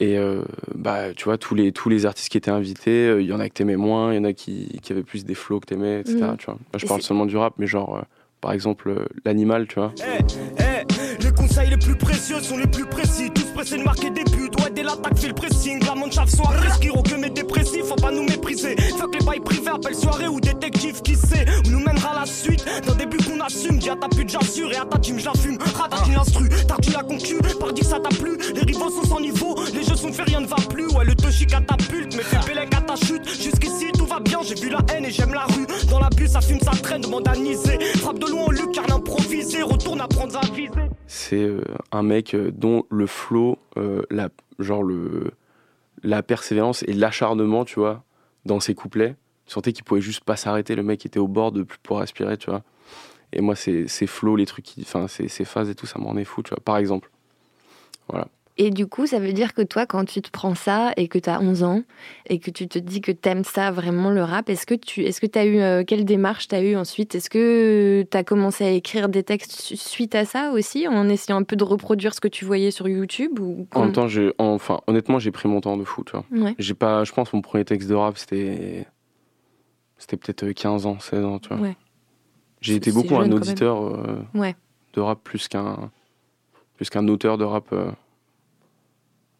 Et 0.00 0.16
euh, 0.16 0.42
bah, 0.74 1.12
tu 1.14 1.24
vois, 1.24 1.38
tous 1.38 1.54
les, 1.56 1.72
tous 1.72 1.88
les 1.88 2.06
artistes 2.06 2.28
qui 2.28 2.38
étaient 2.38 2.52
invités, 2.52 3.08
euh, 3.08 3.20
il 3.20 3.26
y 3.26 3.32
en 3.32 3.40
a 3.40 3.48
que 3.48 3.54
t'aimais 3.54 3.76
moins, 3.76 4.12
il 4.12 4.16
y 4.16 4.18
en 4.20 4.24
a 4.24 4.32
qui, 4.32 4.78
qui 4.80 4.92
avaient 4.92 5.02
plus 5.02 5.24
des 5.24 5.34
flows 5.34 5.58
que 5.58 5.66
t'aimais, 5.66 6.00
etc. 6.00 6.18
Mm. 6.18 6.36
Tu 6.36 6.46
vois. 6.46 6.58
Je 6.76 6.84
Et 6.84 6.88
parle 6.88 7.02
seulement 7.02 7.26
du 7.26 7.36
rap, 7.36 7.54
mais 7.58 7.66
genre, 7.66 7.96
euh, 7.96 8.02
par 8.40 8.52
exemple, 8.52 8.90
euh, 8.90 9.06
l'animal, 9.24 9.66
tu 9.66 9.74
vois. 9.76 9.92
Eh, 9.98 10.22
eh, 10.60 11.22
les 11.24 11.32
conseils 11.32 11.70
les 11.70 11.76
plus 11.76 11.96
précieux 11.96 12.38
sont 12.40 12.56
les 12.56 12.68
plus 12.68 12.86
précis. 12.86 13.30
Tous 13.34 13.42
pressés 13.52 13.78
de 13.78 13.82
marquer 13.82 14.10
des 14.10 14.24
buts. 14.24 14.47
Dès 14.74 14.82
l'attaque, 14.82 15.18
fait 15.18 15.28
le 15.28 15.34
pressing. 15.34 15.84
La 15.86 15.94
manchave 15.94 16.28
soit 16.28 16.48
risque, 16.48 16.88
que 17.08 17.14
mes 17.14 17.30
dépressifs, 17.30 17.84
faut 17.84 17.94
pas 17.94 18.10
nous 18.10 18.24
mépriser. 18.24 18.76
Fuck 18.98 19.14
les 19.18 19.24
bails 19.24 19.40
privés, 19.40 19.70
appelle 19.70 19.94
soirée 19.94 20.28
ou 20.28 20.40
détective, 20.40 21.00
qui 21.02 21.14
sait? 21.14 21.46
Où 21.66 21.70
nous 21.70 21.80
mènera 21.80 22.14
la 22.14 22.26
suite. 22.26 22.64
D'un 22.86 22.94
début 22.94 23.16
qu'on 23.18 23.40
assume, 23.40 23.78
dis 23.78 23.88
à 23.88 23.96
ta 23.96 24.08
pute, 24.08 24.28
j'assure. 24.28 24.70
Et 24.72 24.76
à 24.76 24.84
ta 24.84 24.98
team, 24.98 25.18
j'affume. 25.18 25.58
Ratatine 25.74 26.14
l'instru, 26.14 26.48
tartine 26.66 26.92
la 26.92 27.02
concu? 27.02 27.38
Par 27.58 27.72
dire 27.72 27.84
que 27.84 27.90
ça 27.90 28.00
t'a 28.00 28.10
plu. 28.10 28.36
Les 28.54 28.62
rivaux 28.62 28.90
sont 28.90 29.04
sans 29.04 29.20
niveau, 29.20 29.56
les 29.72 29.84
jeux 29.84 29.96
sont 29.96 30.12
faits, 30.12 30.28
rien 30.28 30.40
ne 30.40 30.46
va 30.46 30.56
plus. 30.68 30.86
Ouais, 30.88 31.04
le 31.04 31.14
toshi 31.14 31.46
catapulte, 31.46 32.14
mais 32.16 32.22
fais 32.22 32.46
bélec 32.46 32.74
à 32.74 32.80
ta 32.80 32.96
chute. 32.96 33.26
Jusqu'ici, 33.26 33.90
tout 33.96 34.06
va 34.06 34.20
bien, 34.20 34.40
j'ai 34.42 34.54
vu 34.54 34.68
la 34.68 34.80
haine 34.92 35.04
et 35.04 35.10
j'aime 35.10 35.32
la 35.32 35.44
rue. 35.44 35.66
Dans 35.88 36.00
la 36.00 36.10
bus, 36.10 36.30
ça 36.30 36.40
fume, 36.40 36.60
ça 36.60 36.72
traîne, 36.82 37.02
demande 37.02 37.26
à 37.26 37.36
niser. 37.36 37.78
Frappe 37.96 38.18
de 38.18 38.26
loin 38.26 38.46
au 38.46 38.52
lucarne 38.52 38.92
improvisé, 38.92 39.62
retourne 39.62 40.00
à 40.00 40.06
viser. 40.54 40.70
C'est 41.06 41.36
euh, 41.36 41.62
un 41.90 42.02
mec 42.02 42.34
euh, 42.34 42.50
dont 42.54 42.84
le 42.90 43.06
flow, 43.06 43.56
euh, 43.78 44.02
la, 44.10 44.28
genre 44.58 44.82
le, 44.82 45.30
la 46.02 46.22
persévérance 46.22 46.82
et 46.84 46.92
l'acharnement, 46.92 47.64
tu 47.64 47.78
vois, 47.80 48.04
dans 48.44 48.60
ses 48.60 48.74
couplets. 48.74 49.16
Tu 49.46 49.52
sentais 49.52 49.72
qu'il 49.72 49.84
pouvait 49.84 50.00
juste 50.00 50.24
pas 50.24 50.36
s'arrêter. 50.36 50.74
Le 50.74 50.82
mec 50.82 51.04
était 51.06 51.18
au 51.18 51.28
bord 51.28 51.52
de 51.52 51.62
plus 51.62 51.78
pouvoir 51.78 52.02
respirer, 52.02 52.36
tu 52.36 52.50
vois. 52.50 52.62
Et 53.32 53.40
moi, 53.40 53.56
ces, 53.56 53.86
flows, 54.06 54.36
les 54.36 54.46
trucs, 54.46 54.68
enfin, 54.80 55.06
ces, 55.08 55.28
phases 55.44 55.68
et 55.68 55.74
tout, 55.74 55.86
ça 55.86 55.98
m'en 55.98 56.16
est 56.16 56.24
fou, 56.24 56.42
tu 56.42 56.50
vois. 56.50 56.60
Par 56.60 56.76
exemple. 56.76 57.10
Et 58.60 58.70
du 58.70 58.88
coup, 58.88 59.06
ça 59.06 59.20
veut 59.20 59.32
dire 59.32 59.54
que 59.54 59.62
toi, 59.62 59.86
quand 59.86 60.04
tu 60.04 60.20
te 60.20 60.30
prends 60.30 60.56
ça 60.56 60.92
et 60.96 61.06
que 61.06 61.18
tu 61.18 61.30
as 61.30 61.40
11 61.40 61.62
ans 61.62 61.82
et 62.28 62.40
que 62.40 62.50
tu 62.50 62.66
te 62.66 62.78
dis 62.80 63.00
que 63.00 63.12
t'aimes 63.12 63.44
ça 63.44 63.70
vraiment 63.70 64.10
le 64.10 64.22
rap, 64.24 64.48
est-ce 64.50 64.66
que 64.66 64.74
tu 64.74 65.04
est-ce 65.04 65.20
que 65.20 65.26
tu 65.26 65.38
as 65.38 65.44
eu 65.46 65.60
euh, 65.60 65.84
quelle 65.86 66.04
démarche 66.04 66.48
tu 66.48 66.56
as 66.56 66.62
eu 66.62 66.74
ensuite? 66.74 67.14
Est-ce 67.14 67.30
que 67.30 68.04
tu 68.10 68.16
as 68.16 68.24
commencé 68.24 68.64
à 68.64 68.70
écrire 68.70 69.08
des 69.08 69.22
textes 69.22 69.52
su- 69.52 69.76
suite 69.76 70.16
à 70.16 70.24
ça 70.24 70.50
aussi 70.52 70.88
en 70.88 71.08
essayant 71.08 71.36
un 71.38 71.44
peu 71.44 71.54
de 71.54 71.62
reproduire 71.62 72.14
ce 72.14 72.20
que 72.20 72.26
tu 72.26 72.44
voyais 72.44 72.72
sur 72.72 72.88
YouTube 72.88 73.38
ou 73.38 73.68
En 73.74 73.82
même 73.84 73.92
temps, 73.92 74.08
j'ai, 74.08 74.32
enfin, 74.38 74.80
honnêtement, 74.88 75.20
j'ai 75.20 75.30
pris 75.30 75.48
mon 75.48 75.60
temps 75.60 75.76
de 75.76 75.84
fou, 75.84 76.02
tu 76.04 76.12
vois. 76.12 76.24
Ouais. 76.32 76.54
J'ai 76.58 76.74
pas, 76.74 77.04
je 77.04 77.12
pense, 77.12 77.32
mon 77.32 77.42
premier 77.42 77.64
texte 77.64 77.88
de 77.88 77.94
rap, 77.94 78.18
c'était, 78.18 78.86
c'était 79.98 80.16
peut-être 80.16 80.42
euh, 80.44 80.52
15 80.52 80.86
ans, 80.86 80.98
16 80.98 81.24
ans, 81.24 81.38
tu 81.38 81.48
vois. 81.50 81.58
Ouais. 81.58 81.76
J'ai 82.60 82.74
été 82.74 82.90
beaucoup 82.90 83.14
un 83.16 83.30
auditeur 83.30 83.84
euh, 83.84 84.18
Ouais. 84.34 84.56
de 84.94 85.00
rap 85.00 85.20
plus 85.22 85.46
qu'un, 85.46 85.90
plus 86.76 86.90
qu'un 86.90 87.06
auteur 87.06 87.38
de 87.38 87.44
rap 87.44 87.66
euh, 87.72 87.90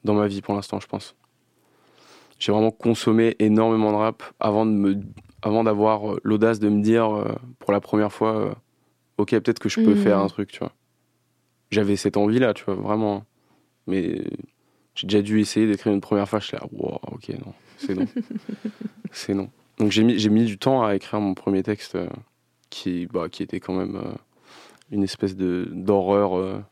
dans 0.04 0.14
ma 0.14 0.26
vie 0.28 0.40
pour 0.42 0.54
l'instant, 0.54 0.80
je 0.80 0.87
pense. 0.87 1.14
J'ai 2.38 2.52
vraiment 2.52 2.70
consommé 2.70 3.34
énormément 3.40 3.90
de 3.90 3.96
rap 3.96 4.22
avant 4.38 4.64
de 4.64 4.70
me, 4.70 5.00
avant 5.42 5.64
d'avoir 5.64 6.12
euh, 6.12 6.20
l'audace 6.22 6.61
de 6.61 6.68
me 6.68 6.82
dire 6.82 7.12
euh, 7.12 7.34
pour 7.58 7.72
la 7.72 7.80
première 7.80 8.12
fois, 8.12 8.37
euh, 8.37 8.52
ok, 9.18 9.30
peut-être 9.30 9.58
que 9.58 9.68
je 9.68 9.80
peux 9.80 9.90
Mhm. 9.90 9.96
faire 9.96 10.18
un 10.18 10.28
truc, 10.28 10.52
tu 10.52 10.61
vois. 10.61 10.72
J'avais 11.70 11.96
cette 11.96 12.16
envie-là, 12.16 12.54
tu 12.54 12.64
vois, 12.64 12.74
vraiment. 12.74 13.24
Mais 13.88 14.22
j'ai 14.94 15.06
déjà 15.06 15.20
dû 15.22 15.40
essayer 15.40 15.66
d'écrire 15.66 15.92
une 15.92 16.00
première 16.00 16.28
fois, 16.28 16.38
je 16.38 16.46
suis 16.46 16.56
là, 16.56 16.62
wow, 16.72 16.98
ok, 17.12 17.28
non, 17.44 17.52
c'est 17.76 17.94
non. 17.94 18.06
c'est 19.12 19.34
non. 19.34 19.50
Donc 19.78 19.90
j'ai 19.90 20.04
mis, 20.04 20.18
j'ai 20.18 20.30
mis 20.30 20.44
du 20.44 20.58
temps 20.58 20.84
à 20.84 20.94
écrire 20.94 21.20
mon 21.20 21.34
premier 21.34 21.62
texte 21.62 21.94
euh, 21.96 22.08
qui, 22.70 23.06
bah, 23.06 23.28
qui 23.28 23.42
était 23.42 23.61
quand 23.61 23.74
même 23.74 24.00
une 24.90 25.02
espèce 25.02 25.37
de, 25.37 25.68
d'horreur, 25.72 26.62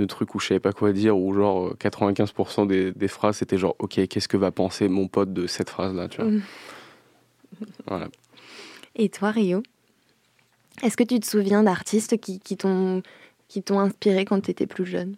de 0.00 0.06
truc 0.06 0.34
où 0.34 0.40
je 0.40 0.48
savais 0.48 0.60
pas 0.60 0.72
quoi 0.72 0.92
dire, 0.92 1.16
où 1.16 1.32
genre 1.34 1.68
euh, 1.68 1.76
95% 1.78 2.66
des, 2.66 2.92
des 2.92 3.08
phrases 3.08 3.36
c'était 3.36 3.58
genre, 3.58 3.76
ok, 3.78 4.06
qu'est-ce 4.08 4.28
que 4.28 4.36
va 4.36 4.50
penser 4.50 4.88
mon 4.88 5.08
pote 5.08 5.32
de 5.32 5.46
cette 5.46 5.70
phrase-là, 5.70 6.08
tu 6.08 6.20
vois. 6.20 6.30
Mm. 6.30 6.42
Voilà. 7.86 8.08
Et 8.94 9.08
toi, 9.08 9.30
Rio 9.30 9.62
Est-ce 10.82 10.96
que 10.96 11.04
tu 11.04 11.20
te 11.20 11.26
souviens 11.26 11.62
d'artistes 11.62 12.18
qui, 12.18 12.40
qui 12.40 12.56
t'ont 12.56 13.02
qui 13.48 13.62
t'ont 13.62 13.80
inspiré 13.80 14.24
quand 14.24 14.40
tu 14.40 14.50
étais 14.52 14.66
plus 14.66 14.86
jeune? 14.86 15.16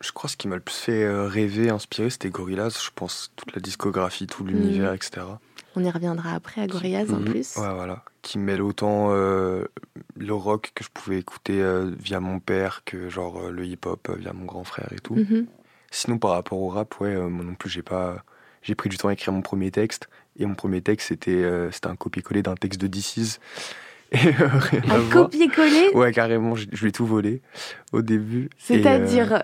Je 0.00 0.12
crois 0.12 0.28
que 0.28 0.32
ce 0.32 0.36
qui 0.36 0.46
m'a 0.46 0.56
le 0.56 0.60
plus 0.60 0.74
fait 0.74 1.04
euh, 1.04 1.26
rêver, 1.26 1.70
inspirer, 1.70 2.10
c'était 2.10 2.28
Gorillaz. 2.28 2.78
Je 2.84 2.90
pense 2.94 3.32
toute 3.34 3.54
la 3.54 3.62
discographie, 3.62 4.26
tout 4.26 4.44
l'univers, 4.44 4.92
etc. 4.92 5.22
On 5.76 5.84
y 5.84 5.90
reviendra 5.90 6.32
après 6.32 6.62
à 6.62 6.66
Gorillaz 6.66 7.12
en 7.12 7.18
Mhm. 7.18 7.24
plus. 7.26 7.56
Ouais, 7.56 7.72
voilà. 7.74 8.02
Qui 8.22 8.38
mêle 8.38 8.62
autant 8.62 9.08
euh, 9.10 9.66
le 10.16 10.32
rock 10.34 10.72
que 10.74 10.82
je 10.82 10.88
pouvais 10.92 11.18
écouter 11.18 11.60
euh, 11.60 11.90
via 11.98 12.18
mon 12.18 12.40
père 12.40 12.82
que 12.84 13.08
genre 13.10 13.38
euh, 13.38 13.50
le 13.50 13.64
hip-hop 13.66 14.10
via 14.18 14.32
mon 14.32 14.46
grand 14.46 14.64
frère 14.64 14.88
et 14.92 14.98
tout. 15.00 15.14
Mhm. 15.14 15.46
Sinon, 15.90 16.18
par 16.18 16.30
rapport 16.32 16.58
au 16.60 16.68
rap, 16.68 16.98
ouais, 17.00 17.14
moi 17.16 17.44
non 17.44 17.54
plus, 17.54 17.68
j'ai 17.70 17.82
pas. 17.82 18.24
J'ai 18.62 18.74
pris 18.74 18.88
du 18.88 18.96
temps 18.96 19.08
à 19.08 19.12
écrire 19.12 19.32
mon 19.32 19.42
premier 19.42 19.70
texte. 19.70 20.08
Et 20.38 20.46
mon 20.46 20.54
premier 20.54 20.80
texte, 20.80 21.08
c'était 21.08 21.44
c'était 21.70 21.86
un 21.88 21.96
copier-coller 21.96 22.42
d'un 22.42 22.54
texte 22.56 22.80
de 22.80 22.86
DC's. 22.88 23.38
Et 24.12 24.18
Un 24.90 25.08
copier-coller? 25.10 25.90
Ouais, 25.94 26.12
carrément, 26.12 26.54
je, 26.54 26.66
je 26.72 26.80
lui 26.82 26.88
ai 26.88 26.92
tout 26.92 27.06
volé 27.06 27.42
au 27.92 28.02
début. 28.02 28.50
C'est-à-dire. 28.58 29.42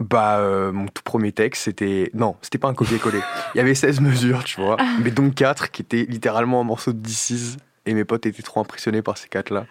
Bah, 0.00 0.38
euh, 0.38 0.70
mon 0.70 0.86
tout 0.86 1.02
premier 1.02 1.32
texte, 1.32 1.64
c'était. 1.64 2.10
Non, 2.14 2.36
c'était 2.40 2.58
pas 2.58 2.68
un 2.68 2.74
copier-coller. 2.74 3.20
Il 3.54 3.58
y 3.58 3.60
avait 3.60 3.74
16 3.74 4.00
mesures, 4.00 4.44
tu 4.44 4.60
vois. 4.60 4.76
Ah. 4.78 4.86
Mais 5.02 5.10
donc 5.10 5.34
4 5.34 5.70
qui 5.70 5.82
étaient 5.82 6.06
littéralement 6.08 6.60
un 6.60 6.64
morceau 6.64 6.92
de 6.92 6.98
DC's. 6.98 7.56
Et 7.86 7.94
mes 7.94 8.04
potes 8.04 8.26
étaient 8.26 8.42
trop 8.42 8.60
impressionnés 8.60 9.00
par 9.00 9.16
ces 9.16 9.28
4-là. 9.28 9.64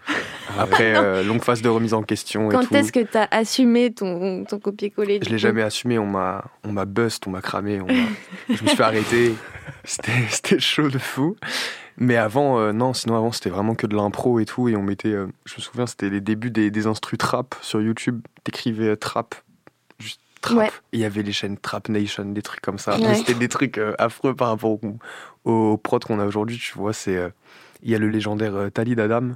Après, 0.58 0.96
euh, 0.98 1.22
longue 1.24 1.44
phase 1.44 1.62
de 1.62 1.70
remise 1.70 1.94
en 1.94 2.02
question 2.02 2.50
et 2.50 2.54
Quand 2.56 2.72
est-ce 2.74 2.92
que 2.92 3.02
tu 3.02 3.16
as 3.16 3.28
assumé 3.30 3.94
ton, 3.94 4.44
ton 4.44 4.58
copier-coller 4.58 5.20
Je 5.24 5.30
l'ai 5.30 5.38
jamais 5.38 5.62
assumé, 5.62 6.00
on 6.00 6.08
m'a, 6.08 6.46
on 6.64 6.72
m'a 6.72 6.86
bust, 6.86 7.28
on 7.28 7.30
m'a 7.30 7.42
cramé, 7.42 7.80
on 7.80 7.86
m'a- 7.86 7.94
je 8.50 8.64
me 8.64 8.68
suis 8.68 8.76
fait 8.76 8.82
arrêter. 8.84 9.36
C'était, 9.84 10.12
c'était 10.30 10.60
chaud 10.60 10.88
de 10.90 10.98
fou. 10.98 11.36
Mais 11.98 12.16
avant, 12.18 12.60
euh, 12.60 12.72
non, 12.72 12.94
sinon 12.94 13.16
avant 13.18 13.32
c'était 13.32 13.50
vraiment 13.50 13.76
que 13.76 13.86
de 13.86 13.96
l'impro 13.96 14.40
et 14.40 14.46
tout. 14.46 14.68
Et 14.70 14.76
on 14.76 14.82
mettait, 14.82 15.10
euh, 15.10 15.28
je 15.46 15.56
me 15.58 15.62
souviens, 15.62 15.86
c'était 15.86 16.10
les 16.10 16.22
débuts 16.22 16.50
des, 16.52 16.72
des 16.72 16.88
instrus 16.88 17.18
trap 17.20 17.56
sur 17.62 17.82
YouTube. 17.82 18.22
T'écrivais 18.44 18.96
trap, 18.96 19.36
trap. 20.48 20.58
Ouais. 20.58 20.68
Et 20.94 20.98
il 20.98 21.00
y 21.00 21.06
avait 21.06 21.24
les 21.24 21.32
chaînes 21.32 21.58
Trap 21.58 21.90
Nation, 21.90 22.26
des 22.26 22.42
trucs 22.42 22.62
comme 22.62 22.78
ça. 22.78 22.98
Ouais. 22.98 23.16
C'était 23.16 23.34
des 23.34 23.48
trucs 23.48 23.78
euh, 23.78 23.94
affreux 23.98 24.36
par 24.36 24.50
rapport 24.50 24.72
au, 24.72 24.98
au 25.46 25.78
prod 25.78 26.04
qu'on 26.04 26.20
a 26.20 26.26
aujourd'hui, 26.26 26.58
tu 26.58 26.78
vois. 26.78 26.94
C'est, 26.94 27.16
euh, 27.16 27.30
il 27.84 27.92
y 27.92 27.96
a 27.96 28.00
le 28.00 28.10
légendaire 28.10 28.56
euh, 28.56 28.70
Talid 28.70 29.00
Adam. 29.00 29.30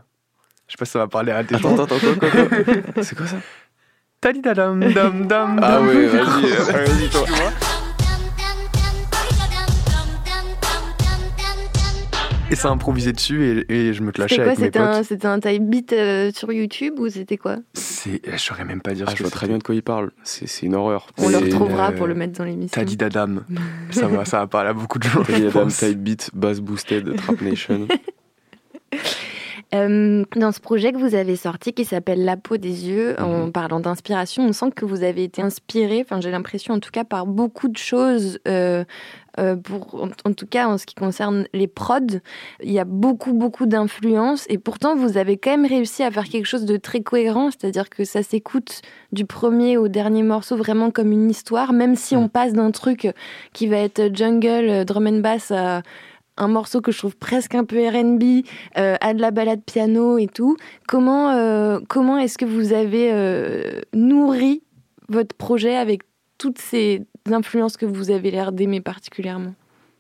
Je 0.68 0.74
sais 0.74 0.78
pas 0.78 0.86
si 0.86 0.92
ça 0.92 1.00
va 1.00 1.08
parler 1.08 1.32
à 1.32 1.44
tes 1.44 1.58
gens. 1.58 1.74
Attends, 1.74 1.84
attends, 1.96 1.98
quoi 2.20 2.30
C'est 3.04 3.16
quoi 3.16 3.28
ça 3.28 3.38
Talid 4.22 4.46
Adam, 4.46 4.76
dam, 4.76 5.28
dam, 5.28 5.60
Ah 5.62 5.82
ouais, 5.82 6.06
vas-y, 6.08 6.46
euh, 6.46 6.86
vas-y, 6.86 7.10
toi. 7.10 7.26
Et 12.52 12.56
ça 12.56 12.70
improvisé 12.70 13.14
dessus 13.14 13.66
et, 13.70 13.74
et 13.90 13.94
je 13.94 14.02
me 14.04 14.12
clashais 14.12 14.36
quoi 14.36 14.44
avec 14.46 14.60
mes 14.60 14.66
C'était 14.66 14.80
potes. 14.80 14.88
un, 14.90 15.04
c'était 15.04 15.26
un 15.28 15.40
type 15.40 15.64
beat 15.70 15.94
euh, 15.94 16.32
sur 16.36 16.52
YouTube 16.52 17.00
ou 17.00 17.10
c'était 17.10 17.38
quoi? 17.38 17.56
C'est, 17.74 18.22
je 18.30 18.38
saurais 18.38 18.66
même 18.66 18.82
pas 18.82 18.94
dire 18.94 19.06
Ah, 19.08 19.12
ce 19.12 19.16
je 19.16 19.24
que 19.24 19.28
vois 19.28 19.32
très 19.32 19.48
bien 19.48 19.58
de 19.58 19.64
quoi 19.64 19.74
il 19.74 19.82
parle. 19.84 20.12
C'est 20.24 20.48
c'est 20.48 20.66
une 20.66 20.76
horreur. 20.76 21.08
On 21.18 21.30
le 21.30 21.38
retrouvera 21.38 21.90
euh, 21.90 21.96
pour 21.98 22.08
le 22.08 22.14
mettre 22.14 22.38
dans 22.38 22.44
l'émission. 22.44 22.74
T'as 22.80 22.84
dit 22.86 22.98
d'Adam. 22.98 23.38
ça 23.92 24.08
va, 24.08 24.26
ça 24.26 24.40
va 24.40 24.48
parler 24.48 24.70
à 24.70 24.74
beaucoup 24.74 25.00
de 25.00 25.04
gens. 25.04 25.24
T'as 25.24 25.34
dit 25.34 25.44
je 25.44 25.48
Adam 25.48 25.64
pense. 25.64 25.78
Type 25.78 25.98
Beat, 26.00 26.30
Bass 26.34 26.60
Boosted, 26.60 27.16
Trap 27.16 27.42
Nation. 27.42 27.88
Euh, 29.74 30.26
dans 30.36 30.52
ce 30.52 30.60
projet 30.60 30.92
que 30.92 30.98
vous 30.98 31.16
avez 31.16 31.38
sorti 31.38 31.72
qui 31.72 31.86
s'appelle 31.86 32.26
La 32.26 32.36
peau 32.36 32.58
des 32.58 32.90
yeux, 32.90 33.16
Mhm. 33.18 33.24
en 33.26 33.52
parlant 33.52 33.80
d'inspiration, 33.80 34.44
on 34.46 34.52
sent 34.52 34.72
que 34.76 34.84
vous 34.84 35.02
avez 35.04 35.24
été 35.24 35.42
inspiré, 35.42 36.02
enfin 36.04 36.20
j'ai 36.20 36.30
l'impression 36.30 36.74
en 36.74 36.80
tout 36.82 36.92
cas 36.92 37.06
par 37.06 37.26
beaucoup 37.26 37.70
de 37.70 37.78
choses, 37.78 38.38
euh, 38.50 38.84
euh, 39.40 39.56
pour, 39.56 39.96
en, 39.96 40.10
en 40.30 40.34
tout 40.34 40.48
cas 40.48 40.68
en 40.68 40.78
ce 40.78 40.86
qui 40.86 40.96
concerne 40.96 41.46
les 41.54 41.68
prods, 41.68 42.20
il 42.64 42.72
y 42.72 42.80
a 42.80 42.86
beaucoup 42.86 43.34
beaucoup 43.34 43.66
d'influences 43.66 44.46
et 44.50 44.58
pourtant 44.58 44.96
vous 44.96 45.18
avez 45.18 45.38
quand 45.38 45.52
même 45.52 45.66
réussi 45.66 46.04
à 46.04 46.12
faire 46.12 46.26
quelque 46.26 46.46
chose 46.46 46.66
de 46.66 46.78
très 46.78 47.02
cohérent, 47.02 47.50
c'est-à-dire 47.52 47.90
que 47.90 48.04
ça 48.04 48.24
s'écoute 48.24 48.82
du 49.12 49.26
premier 49.26 49.78
au 49.78 49.88
dernier 49.88 50.24
morceau 50.24 50.58
vraiment 50.58 50.92
comme 50.92 51.12
une 51.12 51.30
histoire, 51.30 51.74
même 51.74 51.96
si 51.96 52.16
on 52.16 52.30
passe 52.30 52.54
d'un 52.54 52.72
truc 52.72 53.08
qui 53.54 53.68
va 53.68 53.78
être 53.78 54.16
jungle, 54.16 54.70
euh, 54.70 54.84
drum 54.84 55.08
and 55.08 55.20
bass 55.20 55.52
à 55.52 55.82
un 56.38 56.48
morceau 56.48 56.82
que 56.82 56.92
je 56.92 56.98
trouve 56.98 57.16
presque 57.16 57.56
un 57.56 57.64
peu 57.64 57.78
R&B, 57.88 58.44
euh, 58.78 58.96
à 59.00 59.14
de 59.14 59.22
la 59.22 59.32
balade 59.32 59.62
piano 59.64 60.18
et 60.18 60.28
tout. 60.28 60.58
Comment, 60.88 61.32
euh, 61.32 61.80
comment 61.88 62.18
est-ce 62.18 62.38
que 62.38 62.46
vous 62.46 62.74
avez 62.74 63.12
euh, 63.12 63.82
nourri 63.94 64.64
votre 65.10 65.36
projet 65.36 65.76
avec 65.76 66.02
toutes 66.38 66.58
ces 66.58 67.04
influences 67.30 67.78
que 67.78 67.86
vous 67.86 68.10
avez 68.12 68.32
l'air 68.32 68.52
d'aimer 68.52 68.82
particulièrement 68.82 69.54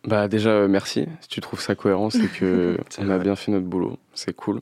Bah 0.06 0.28
déjà 0.28 0.50
euh, 0.52 0.68
merci. 0.68 1.06
Si 1.22 1.28
tu 1.30 1.42
trouves 1.42 1.62
ça 1.62 1.76
cohérent, 1.76 2.10
c'est 2.10 2.28
que 2.32 2.78
C'est 2.90 3.02
on 3.04 3.10
a 3.10 3.18
bien 3.18 3.36
fait 3.36 3.52
notre 3.52 3.66
boulot. 3.68 3.98
C'est 4.14 4.36
cool. 4.36 4.62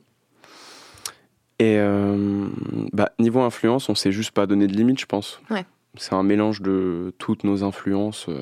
Et 1.58 1.76
euh, 1.78 2.48
bah, 2.92 3.12
niveau 3.18 3.40
influence, 3.40 3.88
on 3.88 3.94
s'est 3.94 4.12
juste 4.12 4.30
pas 4.30 4.46
donné 4.46 4.66
de 4.66 4.72
limite, 4.74 4.98
je 5.00 5.06
pense. 5.06 5.40
Ouais. 5.50 5.64
C'est 5.96 6.14
un 6.14 6.22
mélange 6.22 6.62
de 6.62 7.12
toutes 7.18 7.44
nos 7.44 7.64
influences, 7.64 8.26
euh, 8.28 8.38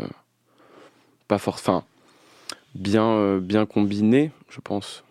pas 1.28 1.38
fort, 1.38 1.54
enfin 1.54 1.83
bien 2.74 3.04
euh, 3.07 3.40
bien 3.40 3.66
combinées, 3.66 4.31
je 4.50 4.61
pense. 4.61 5.02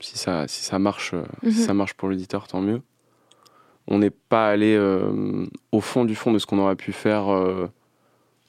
Si 0.00 0.18
ça 0.18 0.48
si 0.48 0.64
ça 0.64 0.78
marche, 0.78 1.14
si 1.42 1.46
Mhm. 1.48 1.52
ça 1.52 1.74
marche 1.74 1.94
pour 1.94 2.08
l'auditeur, 2.08 2.48
tant 2.48 2.60
mieux. 2.60 2.80
On 3.86 3.98
n'est 3.98 4.10
pas 4.10 4.48
allé 4.48 4.74
euh, 4.76 5.44
au 5.72 5.80
fond 5.80 6.04
du 6.04 6.14
fond 6.14 6.32
de 6.32 6.38
ce 6.38 6.46
qu'on 6.46 6.58
aurait 6.58 6.76
pu 6.76 6.92
faire 6.92 7.32
euh, 7.32 7.68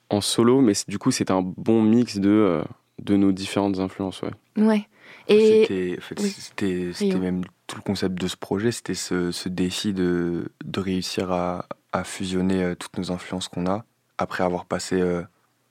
en 0.10 0.22
solo, 0.22 0.62
mais 0.62 0.74
du 0.88 0.98
coup 1.00 1.12
c'est 1.12 1.32
un 1.32 1.42
bon 1.42 1.82
mix 1.82 2.18
de 2.18 2.30
euh, 2.30 2.64
de 3.02 3.16
nos 3.18 3.32
différentes 3.32 3.80
influences, 3.80 4.22
ouais. 4.22 4.32
Ouais. 4.58 4.88
Et 5.28 5.62
C'était 5.66 5.96
en 5.98 6.02
fait, 6.02 6.20
oui. 6.22 6.30
c'était- 6.30 6.92
c'était 6.94 7.14
Rio. 7.14 7.20
même 7.24 7.42
tout 7.68 7.78
le 7.78 7.82
concept 7.82 8.20
de 8.22 8.28
ce 8.28 8.36
projet, 8.38 8.72
c'était 8.72 8.94
ce, 8.94 9.32
ce 9.32 9.50
défi 9.50 9.94
de, 9.94 10.52
de 10.64 10.80
réussir 10.80 11.32
à, 11.32 11.66
à 11.92 12.04
fusionner 12.04 12.62
euh, 12.64 12.76
toutes 12.76 12.98
nos 12.98 13.12
influences 13.12 13.48
qu'on 13.48 13.66
a 13.66 13.86
après 14.18 14.44
avoir 14.44 14.66
passé 14.66 15.00
euh, 15.02 15.24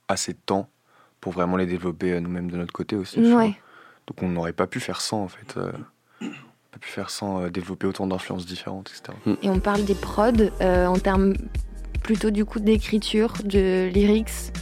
assez 0.08 0.32
de 0.32 0.38
temps 0.44 0.68
pour 1.20 1.32
vraiment 1.32 1.56
les 1.56 1.66
développer 1.66 2.12
euh, 2.12 2.20
nous-mêmes 2.20 2.50
de 2.50 2.56
notre 2.56 2.72
côté 2.72 2.96
aussi. 2.96 3.20
ouais. 3.20 3.54
Donc 4.08 4.22
on 4.22 4.28
n'aurait 4.28 4.52
pas 4.52 4.66
pu 4.66 4.80
faire 4.80 5.00
sans 5.00 5.22
en 5.22 5.28
fait. 5.28 5.56
euh, 5.58 5.70
pas 6.20 6.78
pu 6.80 6.88
faire 6.88 7.10
sans 7.10 7.48
développer 7.50 7.86
autant 7.86 8.06
d'influences 8.06 8.46
différentes, 8.46 8.90
etc. 8.90 9.16
Et 9.42 9.50
on 9.50 9.60
parle 9.60 9.84
des 9.84 9.94
prods 9.94 10.32
euh, 10.60 10.86
en 10.86 10.98
termes 10.98 11.34
plutôt 12.02 12.30
du 12.30 12.44
coup 12.44 12.60
d'écriture, 12.60 13.34
de 13.44 13.88
lyrics. 13.92 14.52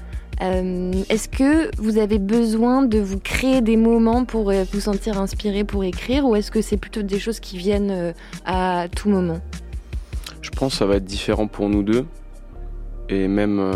Euh, 0.41 0.93
Est-ce 1.09 1.29
que 1.29 1.71
vous 1.77 1.99
avez 1.99 2.19
besoin 2.19 2.83
de 2.83 2.99
vous 2.99 3.19
créer 3.19 3.61
des 3.61 3.77
moments 3.77 4.25
pour 4.25 4.51
euh, 4.51 4.65
vous 4.73 4.81
sentir 4.81 5.21
inspiré 5.21 5.65
pour 5.65 5.85
écrire 5.85 6.25
ou 6.27 6.35
est-ce 6.35 6.51
que 6.51 6.63
c'est 6.63 6.79
plutôt 6.79 7.03
des 7.03 7.19
choses 7.19 7.41
qui 7.41 7.59
viennent 7.59 7.91
euh, 7.91 8.13
à 8.47 8.87
tout 8.95 9.11
moment? 9.11 9.41
Je 10.41 10.51
pense 10.51 10.73
que 10.73 10.79
ça 10.79 10.87
va 10.87 10.97
être 10.97 11.05
différent 11.05 11.47
pour 11.47 11.69
nous 11.69 11.83
deux. 11.83 12.07
Et 13.11 13.27
même, 13.27 13.75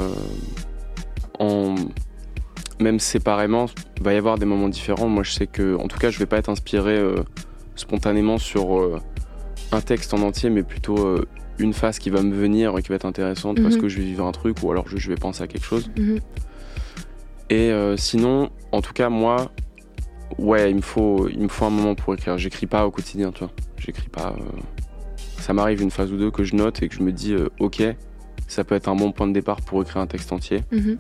même 2.81 3.01
séparément, 3.01 3.67
il 3.97 4.03
va 4.05 4.15
y 4.15 4.17
avoir 4.17 4.39
des 4.39 4.47
moments 4.47 4.69
différents. 4.69 5.09
Moi, 5.09 5.25
je 5.25 5.33
sais 5.33 5.47
que, 5.49 5.77
en 5.77 5.89
tout 5.89 5.99
cas, 5.99 6.11
je 6.11 6.19
vais 6.21 6.27
pas 6.27 6.39
être 6.39 6.49
inspiré 6.49 7.03
spontanément 7.75 8.39
sur 8.39 9.01
un 9.75 9.81
texte 9.81 10.15
en 10.15 10.23
entier, 10.23 10.51
mais 10.51 10.63
plutôt 10.63 10.99
euh, 11.07 11.27
une 11.59 11.73
phase 11.73 11.99
qui 11.99 12.11
va 12.11 12.23
me 12.23 12.35
venir 12.35 12.77
et 12.79 12.83
qui 12.83 12.89
va 12.89 12.95
être 12.97 13.05
intéressante 13.07 13.61
parce 13.63 13.75
Mhm. 13.77 13.81
que 13.83 13.89
je 13.89 13.99
vais 13.99 14.05
vivre 14.05 14.25
un 14.27 14.33
truc 14.33 14.63
ou 14.63 14.71
alors 14.71 14.87
je, 14.89 15.09
vais 15.09 15.15
penser 15.17 15.43
à 15.43 15.47
quelque 15.47 15.65
chose. 15.67 15.91
Mhm. 15.97 16.19
Et 17.51 17.71
euh, 17.71 17.97
sinon, 17.97 18.51
en 18.73 18.81
tout 18.81 18.93
cas, 18.93 19.09
moi, 19.11 19.51
ouais, 20.39 20.71
il 20.71 20.77
me 20.77 20.81
faut, 20.81 21.29
il 21.29 21.41
me 21.41 21.49
faut 21.49 21.65
un 21.67 21.71
moment 21.71 21.95
pour 21.95 22.15
écrire. 22.15 22.39
J'écris 22.39 22.67
pas 22.67 22.87
au 22.87 22.91
quotidien, 22.91 23.31
tu 23.33 23.41
vois. 23.41 23.53
J'écris 23.79 24.09
pas. 24.09 24.35
euh, 24.39 24.43
Ça 25.39 25.53
m'arrive 25.53 25.83
une 25.83 25.91
phase 25.91 26.11
ou 26.11 26.17
deux 26.17 26.31
que 26.31 26.43
je 26.43 26.57
note 26.57 26.83
et 26.83 26.89
que 26.89 26.95
je 26.95 27.03
me 27.03 27.13
dis, 27.13 27.35
euh, 27.35 27.51
ok, 27.61 27.83
ça 28.49 28.65
peut 28.65 28.75
être 28.75 28.89
un 28.89 28.97
bon 28.97 29.13
point 29.13 29.27
de 29.27 29.33
départ 29.33 29.61
pour 29.61 29.83
écrire 29.83 29.99
un 30.01 30.07
texte 30.07 30.33
entier, 30.33 30.63
Mhm. 30.73 30.97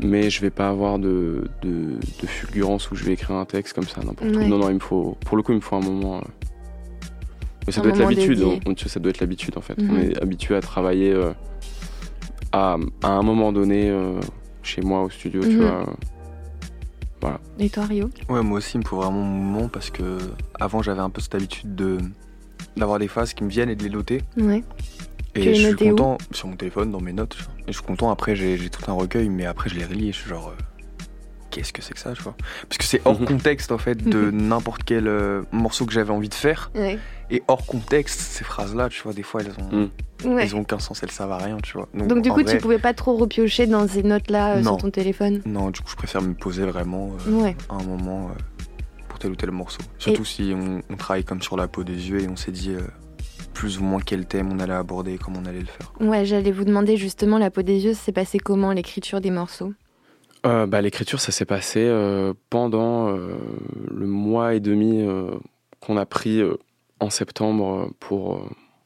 mais 0.00 0.28
je 0.30 0.40
vais 0.42 0.50
pas 0.50 0.68
avoir 0.68 0.98
de, 0.98 1.48
de, 1.62 1.94
de 2.20 2.26
fulgurance 2.26 2.90
où 2.90 2.96
je 2.96 3.04
vais 3.04 3.12
écrire 3.14 3.36
un 3.36 3.46
texte 3.46 3.72
comme 3.74 3.86
ça 3.88 4.02
n'importe 4.02 4.36
Ouais. 4.36 4.44
où. 4.44 4.48
Non, 4.48 4.58
non, 4.58 4.68
il 4.68 4.74
me 4.74 4.78
faut, 4.80 5.16
pour 5.24 5.36
le 5.38 5.42
coup, 5.42 5.52
il 5.52 5.56
me 5.56 5.60
faut 5.60 5.76
un 5.76 5.80
moment. 5.80 6.22
Euh, 7.68 7.70
Mais 7.70 7.72
ça 7.72 7.80
Un 7.80 7.82
doit 7.84 7.92
être 7.92 7.98
l'habitude. 7.98 8.38
ça 8.88 9.00
doit 9.00 9.10
être 9.10 9.20
l'habitude 9.20 9.56
en 9.56 9.60
fait. 9.60 9.78
Mhm. 9.80 9.90
On 9.90 9.98
est 10.00 10.22
habitué 10.22 10.56
à 10.56 10.60
travailler 10.60 11.12
euh, 11.12 11.32
à, 12.52 12.76
à 13.02 13.08
un 13.08 13.22
moment 13.22 13.52
donné 13.52 13.90
euh, 13.90 14.18
chez 14.62 14.80
moi 14.80 15.02
au 15.04 15.10
studio, 15.10 15.42
tu 15.42 15.56
Mhm. 15.56 15.58
vois. 15.60 15.84
Et 17.58 17.68
toi 17.68 17.84
Rio? 17.86 18.10
Ouais, 18.28 18.42
moi 18.42 18.58
aussi, 18.58 18.76
il 18.76 18.80
me 18.80 18.84
faut 18.84 18.96
vraiment 18.96 19.20
mon 19.22 19.42
moment 19.42 19.68
parce 19.68 19.90
que 19.90 20.18
avant 20.60 20.82
j'avais 20.82 21.00
un 21.00 21.10
peu 21.10 21.20
cette 21.20 21.34
habitude 21.34 21.74
de 21.74 21.98
d'avoir 22.76 23.00
des 23.00 23.08
phases 23.08 23.34
qui 23.34 23.42
me 23.42 23.48
viennent 23.50 23.70
et 23.70 23.74
de 23.74 23.82
les 23.82 23.90
noter. 23.90 24.22
Ouais. 24.36 24.62
Et 25.34 25.40
Tu 25.40 25.54
je 25.54 25.66
suis 25.66 25.74
content 25.90 26.16
sur 26.30 26.46
mon 26.48 26.54
téléphone, 26.56 26.92
dans 26.92 27.00
mes 27.00 27.12
notes. 27.12 27.36
Et 27.66 27.72
je 27.72 27.78
suis 27.78 27.82
content. 27.86 28.10
Après, 28.10 28.36
j'ai 28.36 28.56
j'ai 28.56 28.70
tout 28.70 28.88
un 28.88 28.94
recueil, 28.94 29.28
mais 29.28 29.46
après 29.46 29.68
je 29.68 29.74
les 29.74 29.84
relis 29.84 30.08
et 30.10 30.12
je 30.12 30.18
suis 30.18 30.28
genre, 30.28 30.52
euh, 30.56 30.62
qu'est-ce 31.50 31.72
que 31.72 31.82
c'est 31.82 31.94
que 31.94 32.00
ça, 32.00 32.12
tu 32.12 32.22
vois 32.22 32.34
Parce 32.68 32.78
que 32.78 32.84
c'est 32.84 33.00
hors 33.04 33.18
Mhm. 33.20 33.26
contexte 33.26 33.72
en 33.72 33.78
fait 33.78 33.96
de 33.96 34.30
n'importe 34.32 34.82
quel 34.84 35.06
euh, 35.08 35.42
morceau 35.52 35.86
que 35.86 35.92
j'avais 35.92 36.10
envie 36.12 36.28
de 36.28 36.34
faire. 36.34 36.70
Ouais. 36.74 36.98
Et 37.30 37.42
hors 37.48 37.64
contexte, 37.66 38.20
ces 38.20 38.44
phrases-là, 38.44 38.88
tu 38.88 39.02
vois, 39.02 39.12
des 39.12 39.22
fois 39.22 39.42
elles 39.42 39.52
ont. 39.62 39.90
Ouais. 40.24 40.42
elles 40.42 40.56
ont 40.56 40.60
aucun 40.60 40.78
sens, 40.80 41.00
elles 41.02 41.10
servent 41.12 41.32
à 41.32 41.38
rien, 41.38 41.58
tu 41.62 41.74
vois. 41.74 41.88
Donc 41.94 42.22
du 42.22 42.30
coup, 42.30 42.42
vrai, 42.42 42.56
tu 42.56 42.58
pouvais 42.60 42.78
pas 42.80 42.92
trop 42.94 43.16
repiocher 43.16 43.66
dans 43.66 43.86
ces 43.86 44.02
notes-là 44.02 44.56
euh, 44.56 44.62
sur 44.62 44.76
ton 44.78 44.90
téléphone 44.90 45.42
Non, 45.46 45.70
du 45.70 45.80
coup, 45.80 45.90
je 45.90 45.96
préfère 45.96 46.22
me 46.22 46.34
poser 46.34 46.64
vraiment 46.64 47.12
euh, 47.28 47.30
Ouais. 47.32 47.56
à 47.68 47.74
un 47.76 47.82
moment 47.84 48.30
euh, 48.30 48.64
pour 49.08 49.18
tel 49.20 49.30
ou 49.30 49.36
tel 49.36 49.50
morceau. 49.52 49.80
Surtout 49.98 50.24
si 50.24 50.52
on, 50.56 50.82
on 50.90 50.96
travaille 50.96 51.22
comme 51.24 51.40
sur 51.42 51.56
la 51.56 51.68
peau 51.68 51.84
des 51.84 52.10
yeux 52.10 52.20
et 52.20 52.28
on 52.28 52.34
s'est 52.36 52.50
dit 52.50 52.70
euh, 52.70 52.80
plus 53.54 53.78
ou 53.78 53.84
moins 53.84 54.00
quel 54.04 54.26
thème 54.26 54.50
on 54.52 54.58
allait 54.58 54.72
aborder 54.72 55.14
et 55.14 55.18
comment 55.18 55.40
on 55.42 55.46
allait 55.46 55.60
le 55.60 55.66
faire. 55.66 55.92
Ouais, 56.00 56.24
j'allais 56.24 56.50
vous 56.52 56.64
demander 56.64 56.96
justement, 56.96 57.38
la 57.38 57.50
peau 57.50 57.62
des 57.62 57.84
yeux, 57.84 57.94
c'est 57.94 58.12
passé 58.12 58.38
comment 58.38 58.72
l'écriture 58.72 59.20
des 59.20 59.30
morceaux? 59.30 59.72
Euh, 60.46 60.66
bah, 60.66 60.80
L'écriture, 60.80 61.20
ça 61.20 61.32
s'est 61.32 61.44
passé 61.44 61.80
euh, 61.80 62.32
pendant 62.50 63.08
euh, 63.08 63.34
le 63.90 64.06
mois 64.06 64.54
et 64.54 64.60
demi 64.60 65.00
euh, 65.02 65.30
qu'on 65.80 65.96
a 65.96 66.06
pris 66.06 66.40
euh, 66.40 66.56
en 67.00 67.10
septembre 67.10 67.90
pour 68.00 68.36
euh, 68.36 68.40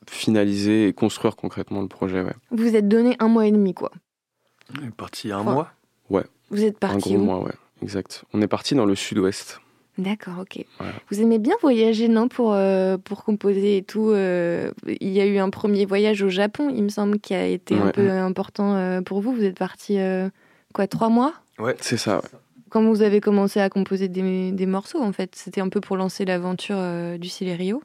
finaliser 0.08 0.88
et 0.88 0.92
construire 0.92 1.36
concrètement 1.36 1.82
le 1.82 1.88
projet. 1.88 2.22
Ouais. 2.22 2.32
Vous 2.50 2.64
vous 2.68 2.76
êtes 2.76 2.88
donné 2.88 3.16
un 3.18 3.28
mois 3.28 3.46
et 3.46 3.52
demi, 3.52 3.74
quoi. 3.74 3.90
On 4.80 4.86
est 4.86 4.90
parti 4.90 5.30
un 5.32 5.40
Enfin, 5.40 5.52
mois? 5.52 5.72
Vous 6.50 6.64
êtes 6.64 6.76
Un 6.84 6.88
parti 6.88 7.10
gros 7.14 7.18
où? 7.22 7.24
mois, 7.24 7.42
ouais. 7.42 7.52
Exact. 7.82 8.24
On 8.34 8.42
est 8.42 8.46
parti 8.48 8.74
dans 8.74 8.84
le 8.84 8.94
sud-ouest. 8.94 9.60
D'accord, 9.98 10.34
ok. 10.40 10.64
Voilà. 10.78 10.92
Vous 11.10 11.20
aimez 11.20 11.38
bien 11.38 11.54
voyager, 11.62 12.08
non, 12.08 12.28
pour, 12.28 12.52
euh, 12.54 12.96
pour 12.98 13.24
composer 13.24 13.78
et 13.78 13.82
tout 13.82 14.10
euh, 14.10 14.70
Il 15.00 15.08
y 15.10 15.20
a 15.20 15.26
eu 15.26 15.38
un 15.38 15.50
premier 15.50 15.84
voyage 15.86 16.22
au 16.22 16.28
Japon, 16.28 16.70
il 16.74 16.82
me 16.82 16.88
semble, 16.90 17.18
qui 17.20 17.34
a 17.34 17.46
été 17.46 17.74
un 17.74 17.86
Ouais. 17.86 17.92
peu 17.92 18.10
important 18.10 18.74
euh, 18.76 19.00
pour 19.02 19.20
vous. 19.22 19.32
Vous 19.34 19.44
êtes 19.44 19.58
parti, 19.58 19.98
euh, 19.98 20.28
quoi, 20.72 20.86
trois 20.86 21.08
mois 21.08 21.34
C'est 21.80 21.96
ça, 21.96 22.16
ouais. 22.18 22.28
Quand 22.70 22.82
vous 22.84 23.02
avez 23.02 23.20
commencé 23.20 23.60
à 23.60 23.68
composer 23.68 24.08
des, 24.08 24.50
des 24.50 24.66
morceaux, 24.66 25.00
en 25.02 25.12
fait 25.12 25.34
C'était 25.36 25.60
un 25.60 25.68
peu 25.68 25.80
pour 25.80 25.96
lancer 25.96 26.24
l'aventure 26.24 26.76
euh, 26.78 27.18
du 27.18 27.28
Celerio 27.28 27.82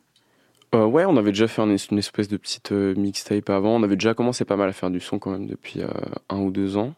Euh, 0.76 0.86
ouais, 0.86 1.04
on 1.06 1.18
avait 1.18 1.32
déjà 1.32 1.48
fait 1.48 1.62
un- 1.62 1.76
une 1.76 1.98
espèce 1.98 2.28
de 2.30 2.38
petite 2.38 2.72
euh, 2.72 2.94
mixtape 2.96 3.50
avant. 3.50 3.76
On 3.76 3.84
avait 3.84 3.96
déjà 3.98 4.14
commencé 4.14 4.46
pas 4.46 4.56
mal 4.56 4.70
à 4.70 4.74
faire 4.74 4.90
du 4.90 5.00
son 5.02 5.20
quand 5.20 5.32
même 5.32 5.46
depuis 5.48 5.82
un 6.30 6.40
ou 6.40 6.52
deux 6.52 6.78
ans. 6.78 6.94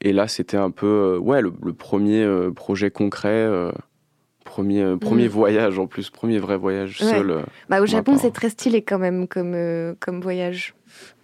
Et 0.00 0.12
là, 0.12 0.26
c'était 0.28 0.56
un 0.56 0.70
peu 0.70 1.16
ouais, 1.18 1.42
le, 1.42 1.52
le 1.62 1.72
premier 1.74 2.26
projet 2.56 2.90
concret, 2.90 3.46
premier, 4.44 4.82
euh, 4.82 4.96
premier 4.96 5.26
Mm. 5.26 5.30
voyage 5.30 5.78
en 5.78 5.86
plus, 5.86 6.10
premier 6.10 6.38
vrai 6.38 6.56
voyage 6.56 7.00
Ouais. 7.02 7.06
seul. 7.10 7.30
euh, 7.30 7.42
bah, 7.68 7.80
Au 7.82 7.86
Japon, 7.86 8.16
c'est 8.18 8.30
très 8.32 8.48
stylé 8.50 8.82
quand 8.82 8.98
même 8.98 9.28
comme, 9.28 9.52
euh, 9.54 9.94
comme 10.00 10.20
voyage. 10.20 10.74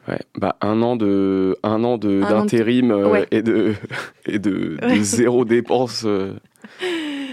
Ouais, 0.09 0.21
bah 0.39 0.57
un 0.61 0.83
an 0.83 0.95
de 0.97 1.57
un 1.65 1.83
an 1.83 1.99
de 1.99 2.21
d'intérim 2.21 2.93
euh, 2.93 3.11
Ouais. 3.11 3.27
et 3.33 3.43
de 3.43 3.75
et 4.27 4.39
de, 4.39 4.77
zéro 5.01 5.45
dépense 5.45 6.05
euh, 6.07 6.35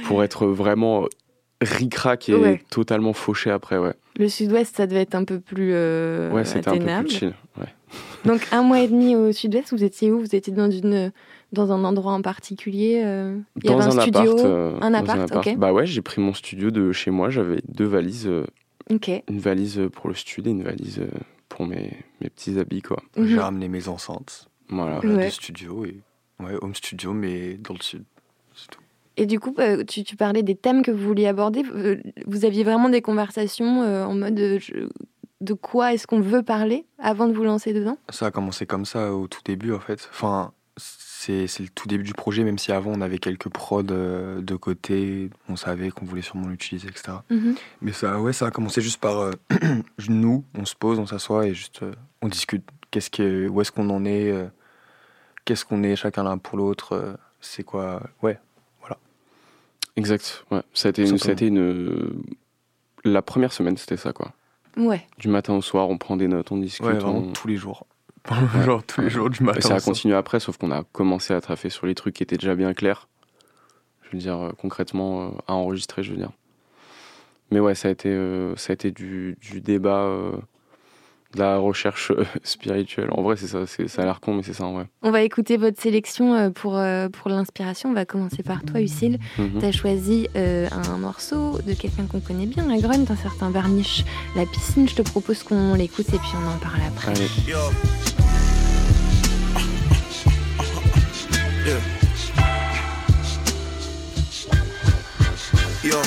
pour 0.06 0.24
être 0.24 0.48
vraiment 0.48 1.06
ric-rac 1.62 2.30
et 2.30 2.62
totalement 2.72 3.14
fauché 3.14 3.52
après 3.52 3.78
ouais. 3.78 3.94
Le 4.18 4.28
sud-ouest, 4.28 4.76
ça 4.76 4.88
devait 4.88 5.02
être 5.02 5.16
un 5.16 5.24
peu 5.24 5.40
plus 5.40 5.72
euh, 5.74 6.32
Ouais, 6.32 6.46
c'était 6.46 6.68
un 6.68 6.72
peu 6.72 6.78
atteignable. 6.78 7.08
plus 7.08 7.18
chill. 7.18 7.34
Ouais. 7.60 7.68
Donc 8.26 8.48
un 8.52 8.64
mois 8.64 8.80
et 8.80 8.88
demi 8.88 9.16
au 9.16 9.32
sud-ouest, 9.32 9.72
vous 9.72 9.84
étiez 9.84 10.12
où? 10.12 10.20
Vous 10.20 10.36
étiez 10.36 10.52
dans 10.54 10.70
une 10.72 11.12
dans 11.52 11.72
un 11.72 11.84
endroit 11.84 12.14
en 12.14 12.22
particulier 12.24 13.04
euh, 13.06 13.38
Il 13.58 13.66
y 13.66 13.68
Dans 13.68 13.80
avait 13.80 13.84
un, 13.94 13.98
un 14.00 14.02
studio, 14.02 14.32
appart, 14.40 14.84
un 14.84 14.90
dans 14.90 15.22
appart. 15.22 15.58
Bah 15.58 15.72
ouais, 15.74 15.86
j'ai 15.86 16.02
pris 16.02 16.20
mon 16.22 16.34
studio 16.34 16.72
de 16.72 16.92
chez 16.92 17.12
moi, 17.12 17.30
j'avais 17.30 17.60
deux 17.68 17.86
valises, 17.86 18.28
une 18.90 19.40
valise 19.40 19.80
pour 19.94 20.10
le 20.10 20.16
studio 20.16 20.52
et 20.52 20.56
une 20.56 20.64
valise 20.64 21.02
pour 21.56 21.68
mes, 21.68 21.92
mes 22.20 22.30
petits 22.30 22.58
habits 22.60 22.82
quoi. 22.82 22.98
J'ai 23.16 23.36
Mhm. 23.36 23.40
ramené 23.40 23.68
mes 23.70 23.88
enceintes 23.88 24.50
Voilà. 24.70 25.00
voilà, 25.02 25.18
Ouais. 25.18 25.26
de 25.28 25.32
studio 25.32 25.86
et 25.86 26.00
ouais, 26.40 26.56
home 26.62 26.74
studio 26.74 27.14
mais 27.14 27.54
dans 27.56 27.76
le 27.76 27.82
sud. 27.82 28.04
C'est 28.56 28.70
tout. 28.72 28.80
Et 29.18 29.28
du 29.28 29.40
coup, 29.40 29.54
euh, 29.60 29.84
tu, 29.84 30.04
tu 30.04 30.16
parlais 30.16 30.42
des 30.42 30.56
thèmes 30.56 30.82
que 30.82 30.90
vous 30.90 31.06
vouliez 31.06 31.28
aborder. 31.28 31.62
Euh, 31.76 31.98
Vous 32.26 32.46
aviez 32.46 32.64
vraiment 32.64 32.90
des 32.90 33.04
conversations 33.04 33.84
euh, 33.84 34.04
en 34.06 34.16
mode 34.16 34.40
euh, 34.40 34.58
je- 34.60 34.88
de 35.42 35.54
quoi 35.54 35.94
est-ce 35.94 36.08
qu'on 36.08 36.22
veut 36.22 36.42
parler 36.42 36.86
avant 36.98 37.28
de 37.28 37.34
vous 37.34 37.44
lancer 37.44 37.74
dedans? 37.74 37.98
Ça 38.10 38.26
a 38.28 38.32
commencé 38.32 38.66
comme 38.66 38.86
ça 38.86 39.14
au 39.14 39.28
tout 39.28 39.42
début 39.46 39.74
en 39.74 39.80
fait. 39.80 40.10
Enfin, 40.12 40.54
c'est 40.78 41.48
c'est 41.48 41.64
le 41.64 41.70
tout 41.70 41.88
début 41.88 42.04
du 42.04 42.14
projet, 42.14 42.44
même 42.44 42.58
si 42.58 42.72
avant 42.72 42.92
on 42.92 43.02
avait 43.02 43.18
quelques 43.20 43.50
prods 43.50 43.84
euh, 43.92 44.42
de 44.42 44.56
côté, 44.56 45.30
on 45.48 45.56
savait 45.56 45.90
qu'on 45.92 46.06
voulait 46.06 46.22
sûrement 46.22 46.48
l'utiliser, 46.48 46.88
etc. 46.90 47.18
Mhm. 47.30 47.56
Mais 47.82 47.92
ça, 47.94 48.20
ouais, 48.20 48.34
ça 48.34 48.48
a 48.48 48.52
commencé 48.52 48.82
juste 48.82 49.00
par 49.00 49.20
euh, 49.20 49.32
nous, 50.10 50.44
on 50.56 50.66
se 50.66 50.76
pose, 50.76 51.00
on 51.00 51.06
s'assoit 51.06 51.48
et 51.48 51.54
juste 51.54 51.84
euh, 51.84 51.94
on 52.22 52.28
discute. 52.28 52.64
Qu'est-ce 52.92 53.10
que, 53.10 53.48
où 53.48 53.62
est-ce 53.62 53.72
qu'on 53.72 53.90
en 53.90 54.06
est 54.06 54.32
euh, 54.32 54.48
Qu'est-ce 55.46 55.66
qu'on 55.66 55.82
est 55.84 55.96
chacun 55.96 56.24
l'un 56.24 56.38
pour 56.38 56.58
l'autre 56.58 56.94
euh, 56.94 57.14
C'est 57.42 57.64
quoi 57.64 58.02
Ouais, 58.22 58.38
Exact. 59.96 60.44
Ouais. 60.50 60.62
Ça 60.74 60.88
a 60.88 60.90
été, 60.90 61.08
une, 61.08 61.18
ça 61.20 61.30
a 61.30 61.32
été 61.34 61.48
une. 61.48 62.24
La 63.04 63.22
première 63.22 63.54
semaine, 63.54 63.78
c'était 63.78 63.98
ça, 63.98 64.12
quoi. 64.12 64.32
Ouais. 64.76 65.06
Du 65.20 65.28
matin 65.28 65.54
au 65.54 65.62
soir, 65.62 65.88
on 65.90 66.00
prend 66.00 66.18
des 66.18 66.28
notes, 66.28 66.52
on 66.52 66.58
discute. 66.58 66.86
ouais, 66.86 66.94
vraiment 66.94 67.20
on- 67.20 67.32
tous 67.32 67.48
les 67.48 67.58
jours. 67.58 67.86
Genre 68.66 68.84
tous 68.84 69.02
les 69.02 69.10
jours 69.10 69.30
du 69.30 69.42
Et 69.42 69.46
matin. 69.46 69.62
ça 69.62 69.74
au 69.74 69.78
a 69.78 69.82
continué 69.82 70.16
après, 70.16 70.40
sauf 70.40 70.58
qu'on 70.58 70.72
a 70.72 70.84
commencé 70.92 71.34
à 71.34 71.42
traffer 71.42 71.70
sur 71.70 71.86
les 71.86 71.96
trucs 71.96 72.16
qui 72.16 72.24
étaient 72.24 72.38
déjà 72.38 72.56
bien 72.56 72.74
clairs. 72.74 73.08
Je 74.04 74.10
veux 74.18 74.18
dire, 74.22 74.38
euh, 74.38 74.52
concrètement, 74.58 75.24
euh, 75.26 75.30
à 75.48 75.54
enregistrer, 75.54 76.04
je 76.04 76.12
veux 76.12 76.18
dire. 76.18 76.32
Mais 77.52 77.60
ouais, 77.60 77.76
ça 77.76 77.90
a 77.90 77.92
été, 77.92 78.10
euh, 78.10 78.56
ça 78.56 78.72
a 78.72 78.74
été 78.76 78.92
du, 78.92 79.38
du 79.42 79.60
débat, 79.62 80.04
euh, 80.04 80.32
de 81.34 81.40
la 81.40 81.58
recherche 81.58 82.12
euh, 82.12 82.24
spirituelle. 82.44 83.10
En 83.12 83.24
vrai, 83.24 83.36
c'est 83.38 83.48
ça, 83.48 83.66
c'est- 83.68 83.88
ça 83.88 84.04
a 84.04 84.06
l'air 84.06 84.20
con, 84.22 84.36
mais 84.36 84.44
c'est 84.44 84.54
ça 84.54 84.66
en 84.66 84.74
vrai. 84.74 84.88
On 85.02 85.10
va 85.12 85.22
écouter 85.24 85.58
votre 85.58 85.82
sélection 85.82 86.34
euh, 86.36 86.50
pour, 86.52 86.78
euh, 86.78 87.10
pour 87.10 87.30
l'inspiration. 87.30 87.90
On 87.90 87.94
va 87.94 88.06
commencer 88.06 88.42
par 88.44 88.64
toi, 88.64 88.80
Lucille. 88.80 89.20
Mhm. 89.40 89.60
Tu 89.60 89.66
as 89.66 89.72
choisi 89.72 90.28
euh, 90.36 90.68
un 90.72 90.98
morceau 90.98 91.60
de 91.62 91.74
quelqu'un 91.74 92.06
qu'on 92.06 92.20
connaît 92.22 92.46
bien, 92.46 92.66
la 92.68 92.78
Grunt, 92.78 93.06
un 93.10 93.16
certain 93.16 93.50
Varnish, 93.50 94.06
La 94.36 94.46
piscine. 94.46 94.88
Je 94.88 94.96
te 94.96 95.02
propose 95.02 95.44
qu'on 95.44 95.74
l'écoute 95.74 96.08
et 96.14 96.18
puis 96.20 96.30
on 96.42 96.48
en 96.56 96.58
parle 96.60 96.82
après. 96.88 97.12
Allez. 97.12 97.28
Yeah. 101.66 102.03
Yo, 105.84 105.98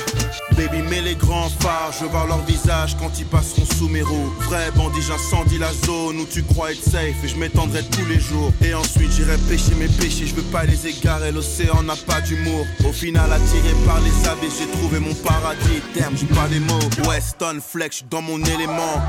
baby, 0.56 0.80
mets 0.88 1.02
les 1.02 1.16
grands 1.16 1.50
phares, 1.60 1.92
je 2.00 2.06
voir 2.06 2.26
leur 2.26 2.42
visage 2.46 2.96
quand 2.98 3.10
ils 3.18 3.26
passeront 3.26 3.66
sous 3.76 3.90
mes 3.90 4.00
roues. 4.00 4.32
Vrai 4.48 4.70
bandit, 4.74 5.02
j'incendie 5.02 5.58
la 5.58 5.70
zone 5.84 6.16
où 6.20 6.24
tu 6.24 6.42
crois 6.44 6.72
être 6.72 6.82
safe 6.82 7.22
et 7.22 7.28
je 7.28 7.36
m'étendrai 7.36 7.82
tous 7.84 8.06
les 8.06 8.18
jours. 8.18 8.50
Et 8.64 8.72
ensuite 8.72 9.12
j'irai 9.12 9.36
pêcher 9.50 9.74
mes 9.74 9.88
péchés, 9.88 10.26
je 10.26 10.34
veux 10.34 10.50
pas 10.50 10.64
les 10.64 10.86
égarer, 10.86 11.30
l'océan 11.30 11.82
n'a 11.82 11.94
pas 11.94 12.22
d'humour. 12.22 12.64
Au 12.88 12.92
final, 12.92 13.30
attiré 13.30 13.74
par 13.84 14.00
les 14.00 14.28
abysses, 14.28 14.60
j'ai 14.60 14.78
trouvé 14.78 14.98
mon 14.98 15.12
paradis. 15.12 15.82
Terme, 15.92 16.16
j'ai 16.16 16.26
pas 16.26 16.46
les 16.50 16.60
mots. 16.60 17.06
Weston 17.06 17.58
Flex, 17.60 18.02
dans 18.08 18.22
mon 18.22 18.42
élément. 18.44 19.02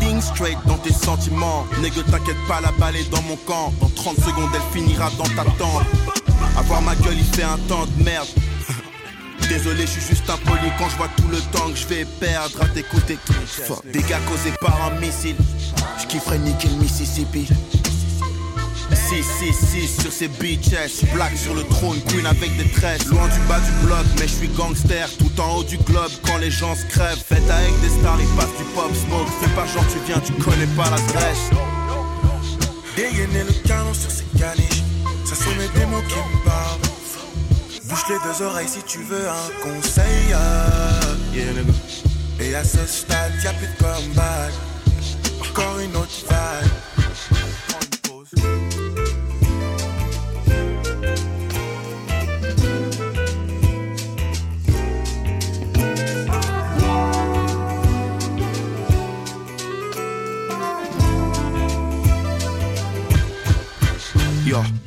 Think 0.00 0.22
straight 0.22 0.58
dans 0.64 0.78
tes 0.78 0.94
sentiments. 0.94 1.66
Nègre, 1.82 2.02
t'inquiète 2.04 2.42
pas, 2.48 2.62
la 2.62 2.72
balle 2.78 2.96
est 2.96 3.10
dans 3.10 3.22
mon 3.22 3.36
camp. 3.36 3.74
Dans 3.78 3.90
30 3.90 4.16
secondes, 4.20 4.50
elle 4.54 4.72
finira 4.72 5.10
dans 5.18 5.24
ta 5.24 5.44
tente. 5.58 5.84
Avoir 6.56 6.80
ma 6.80 6.94
gueule, 6.94 7.18
il 7.18 7.24
fait 7.36 7.42
un 7.42 7.58
temps 7.68 7.84
de 7.98 8.02
merde. 8.02 8.28
Désolé, 9.48 9.82
je 9.82 9.92
suis 9.92 10.00
juste 10.00 10.28
impoli 10.28 10.70
quand 10.78 10.88
je 10.88 10.96
vois 10.96 11.10
tout 11.16 11.28
le 11.28 11.38
temps 11.56 11.70
que 11.70 11.76
je 11.76 11.86
vais 11.86 12.04
perdre 12.04 12.62
à 12.62 12.66
t'écouter. 12.68 13.18
Fuck, 13.46 13.84
Dégâts 13.92 14.16
causés 14.28 14.54
par 14.60 14.78
un 14.86 14.98
missile. 15.00 15.36
Je 16.00 16.06
kifferais 16.06 16.38
niquer 16.38 16.68
le 16.68 16.76
Mississippi. 16.76 17.46
666 19.08 20.00
sur 20.02 20.12
ces 20.12 20.28
bitches, 20.28 21.04
black 21.12 21.36
sur 21.36 21.54
le 21.54 21.62
trône, 21.64 22.00
queen 22.08 22.26
avec 22.26 22.56
des 22.56 22.70
tresses. 22.70 23.06
Loin 23.06 23.28
du 23.28 23.38
bas 23.48 23.60
du 23.60 23.86
bloc, 23.86 24.04
mais 24.18 24.26
je 24.28 24.34
suis 24.34 24.48
gangster, 24.48 25.08
tout 25.18 25.40
en 25.40 25.56
haut 25.56 25.64
du 25.64 25.76
globe 25.78 26.10
quand 26.26 26.38
les 26.38 26.50
gens 26.50 26.74
se 26.74 26.84
crèvent. 26.86 27.22
Faites 27.28 27.50
avec 27.50 27.80
des 27.80 27.88
stars, 27.88 28.18
ils 28.20 28.36
passent 28.36 28.56
du 28.56 28.64
pop 28.74 28.90
smoke. 28.94 29.30
Fais 29.40 29.50
pas 29.54 29.66
genre 29.66 29.84
tu 29.92 29.98
viens, 30.06 30.20
tu 30.20 30.32
connais 30.32 30.66
pas 30.76 30.90
l'adresse. 30.90 31.50
Dégainer 32.96 33.44
le 33.44 33.68
canon 33.68 33.92
sur 33.92 34.10
ces 34.10 34.24
caniches, 34.38 34.82
ça 35.24 35.34
sont 35.34 35.54
mes 35.58 35.68
démons 35.78 36.02
qui 36.08 36.14
me 36.14 36.44
parlent. 36.44 36.83
Bouche 37.84 38.08
les 38.08 38.18
deux 38.24 38.42
oreilles 38.44 38.68
si 38.68 38.82
tu 38.82 38.98
veux 39.02 39.28
un 39.28 39.62
conseil. 39.62 40.32
euh. 40.32 41.14
Et 42.40 42.54
à 42.54 42.64
ce 42.64 42.84
stade, 42.86 43.32
y'a 43.42 43.52
plus 43.52 43.66
de 43.66 43.76
comeback. 43.78 44.52
Encore 45.40 45.78
une 45.78 45.96
autre 45.96 46.24
vague. 46.28 46.70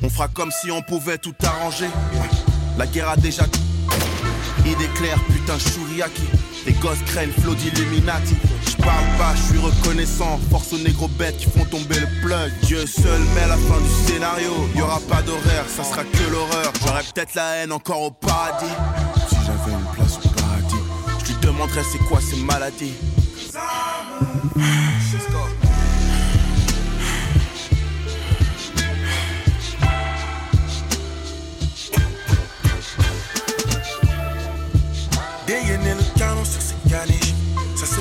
On 0.02 0.08
fera 0.10 0.28
comme 0.28 0.50
si 0.50 0.70
on 0.70 0.80
pouvait 0.80 1.18
tout 1.18 1.34
arranger. 1.44 1.88
La 2.78 2.86
guerre 2.86 3.08
a 3.08 3.16
déjà 3.16 3.42
Idée 4.64 4.88
claire, 4.94 5.18
putain, 5.24 5.58
Shuriaki. 5.58 6.22
Les 6.64 6.72
gosses 6.74 7.02
craignent 7.06 7.32
flot 7.32 7.54
d'Illuminati. 7.54 8.36
J'parle 8.68 9.04
pas, 9.18 9.34
je 9.34 9.42
suis 9.52 9.58
reconnaissant. 9.58 10.38
Force 10.48 10.72
aux 10.72 10.78
négros 10.78 11.08
bêtes 11.08 11.38
qui 11.38 11.46
font 11.46 11.64
tomber 11.64 11.98
le 11.98 12.06
plug. 12.22 12.52
Dieu 12.62 12.86
seul 12.86 13.20
met 13.34 13.48
la 13.48 13.56
fin 13.56 13.80
du 13.80 13.90
scénario. 14.06 14.52
Y 14.76 14.82
aura 14.82 15.00
pas 15.08 15.22
d'horaire, 15.22 15.64
ça 15.68 15.82
sera 15.82 16.04
que 16.04 16.30
l'horreur. 16.30 16.72
J'aurais 16.86 17.02
peut-être 17.02 17.34
la 17.34 17.56
haine 17.56 17.72
encore 17.72 18.02
au 18.02 18.10
paradis. 18.12 18.66
Si 19.28 19.36
j'avais 19.44 19.72
une 19.72 19.86
place 19.94 20.18
au 20.24 20.28
paradis, 20.28 20.76
je 21.18 21.32
lui 21.32 21.40
demanderais 21.40 21.82
c'est 21.90 22.04
quoi 22.06 22.20
ces 22.20 22.36
maladies. 22.36 22.94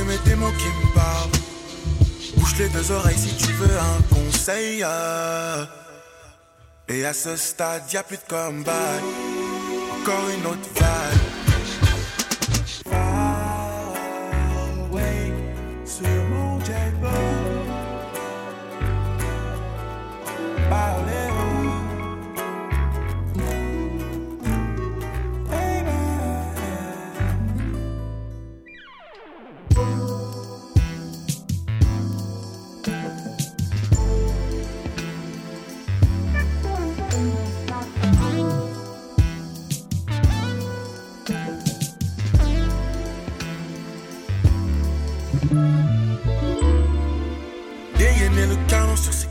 c'est 0.07 0.17
mes 0.17 0.29
démons 0.29 0.51
qui 0.51 0.65
me 0.65 0.93
parlent. 0.93 1.29
Bouche 2.37 2.57
les 2.59 2.69
deux 2.69 2.91
oreilles 2.91 3.17
si 3.17 3.35
tu 3.35 3.51
veux 3.53 3.77
un 3.77 4.15
conseil. 4.15 4.81
euh. 4.83 5.65
Et 6.89 7.05
à 7.05 7.13
ce 7.13 7.35
stade, 7.35 7.83
y 7.91 7.97
a 7.97 8.03
plus 8.03 8.17
de 8.17 8.23
comeback. 8.27 9.01
Encore 10.01 10.29
une 10.29 10.45
autre 10.45 10.69
vague. 10.75 10.96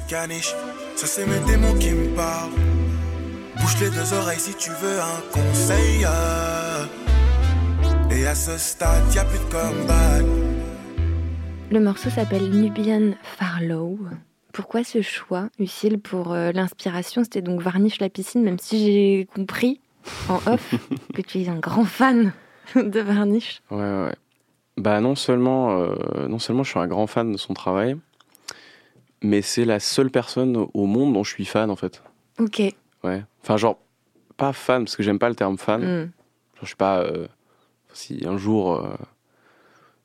Canon 0.08 0.34
sur 0.34 0.46
ces 0.46 0.54
caniches, 0.54 0.54
ça 0.96 1.06
c'est 1.06 1.26
mes 1.26 1.40
démons 1.46 1.74
qui 1.78 1.90
me 1.90 2.14
parlent. 2.14 2.50
Bouche 3.60 3.80
les 3.80 3.90
deux 3.90 4.12
oreilles 4.14 4.38
si 4.38 4.54
tu 4.54 4.70
veux 4.70 5.00
un 5.00 5.20
conseil. 5.32 6.06
Et 8.10 8.26
à 8.26 8.34
ce 8.34 8.56
stade, 8.56 9.12
y 9.14 9.18
a 9.18 9.24
plus 9.24 9.38
de 9.38 9.44
comeback. 9.44 10.24
Le 11.70 11.80
morceau 11.80 12.10
s'appelle 12.10 12.50
Nubian 12.50 13.12
Farlow. 13.22 13.98
Pourquoi 14.52 14.84
ce 14.84 15.02
choix, 15.02 15.48
Lucille, 15.58 15.98
pour 15.98 16.32
euh, 16.32 16.50
l'inspiration? 16.52 17.24
C'était 17.24 17.42
donc 17.42 17.60
Varnish 17.60 18.00
la 18.00 18.08
piscine, 18.08 18.42
même 18.42 18.58
si 18.58 18.84
j'ai 18.84 19.28
compris 19.34 19.80
en 20.28 20.36
off 20.50 20.74
que 21.14 21.20
tu 21.20 21.42
es 21.42 21.48
un 21.48 21.58
grand 21.58 21.84
fan 21.84 22.32
de 22.74 23.00
Varnish. 23.00 23.60
Ouais, 23.70 23.78
ouais, 23.78 24.04
ouais. 24.04 24.14
Bah 24.78 25.00
non 25.00 25.14
seulement, 25.14 25.78
euh, 25.78 26.28
non 26.28 26.38
seulement 26.38 26.62
je 26.62 26.70
suis 26.70 26.78
un 26.78 26.86
grand 26.86 27.06
fan 27.06 27.32
de 27.32 27.38
son 27.38 27.54
travail, 27.54 27.96
mais 29.22 29.42
c'est 29.42 29.64
la 29.64 29.80
seule 29.80 30.10
personne 30.10 30.56
au 30.74 30.86
monde 30.86 31.12
dont 31.14 31.24
je 31.24 31.30
suis 31.30 31.44
fan 31.44 31.70
en 31.70 31.76
fait. 31.76 32.02
Ok. 32.38 32.60
Ouais. 33.04 33.24
Enfin 33.42 33.56
genre 33.56 33.78
pas 34.36 34.52
fan 34.52 34.84
parce 34.84 34.96
que 34.96 35.02
j'aime 35.02 35.18
pas 35.18 35.28
le 35.28 35.34
terme 35.34 35.56
fan. 35.58 35.80
Hmm. 35.82 36.00
Genre, 36.56 36.62
je 36.62 36.66
suis 36.66 36.76
pas. 36.76 37.00
euh, 37.00 37.26
si 37.92 38.22
un 38.26 38.36
jour, 38.36 38.74
euh, 38.76 38.94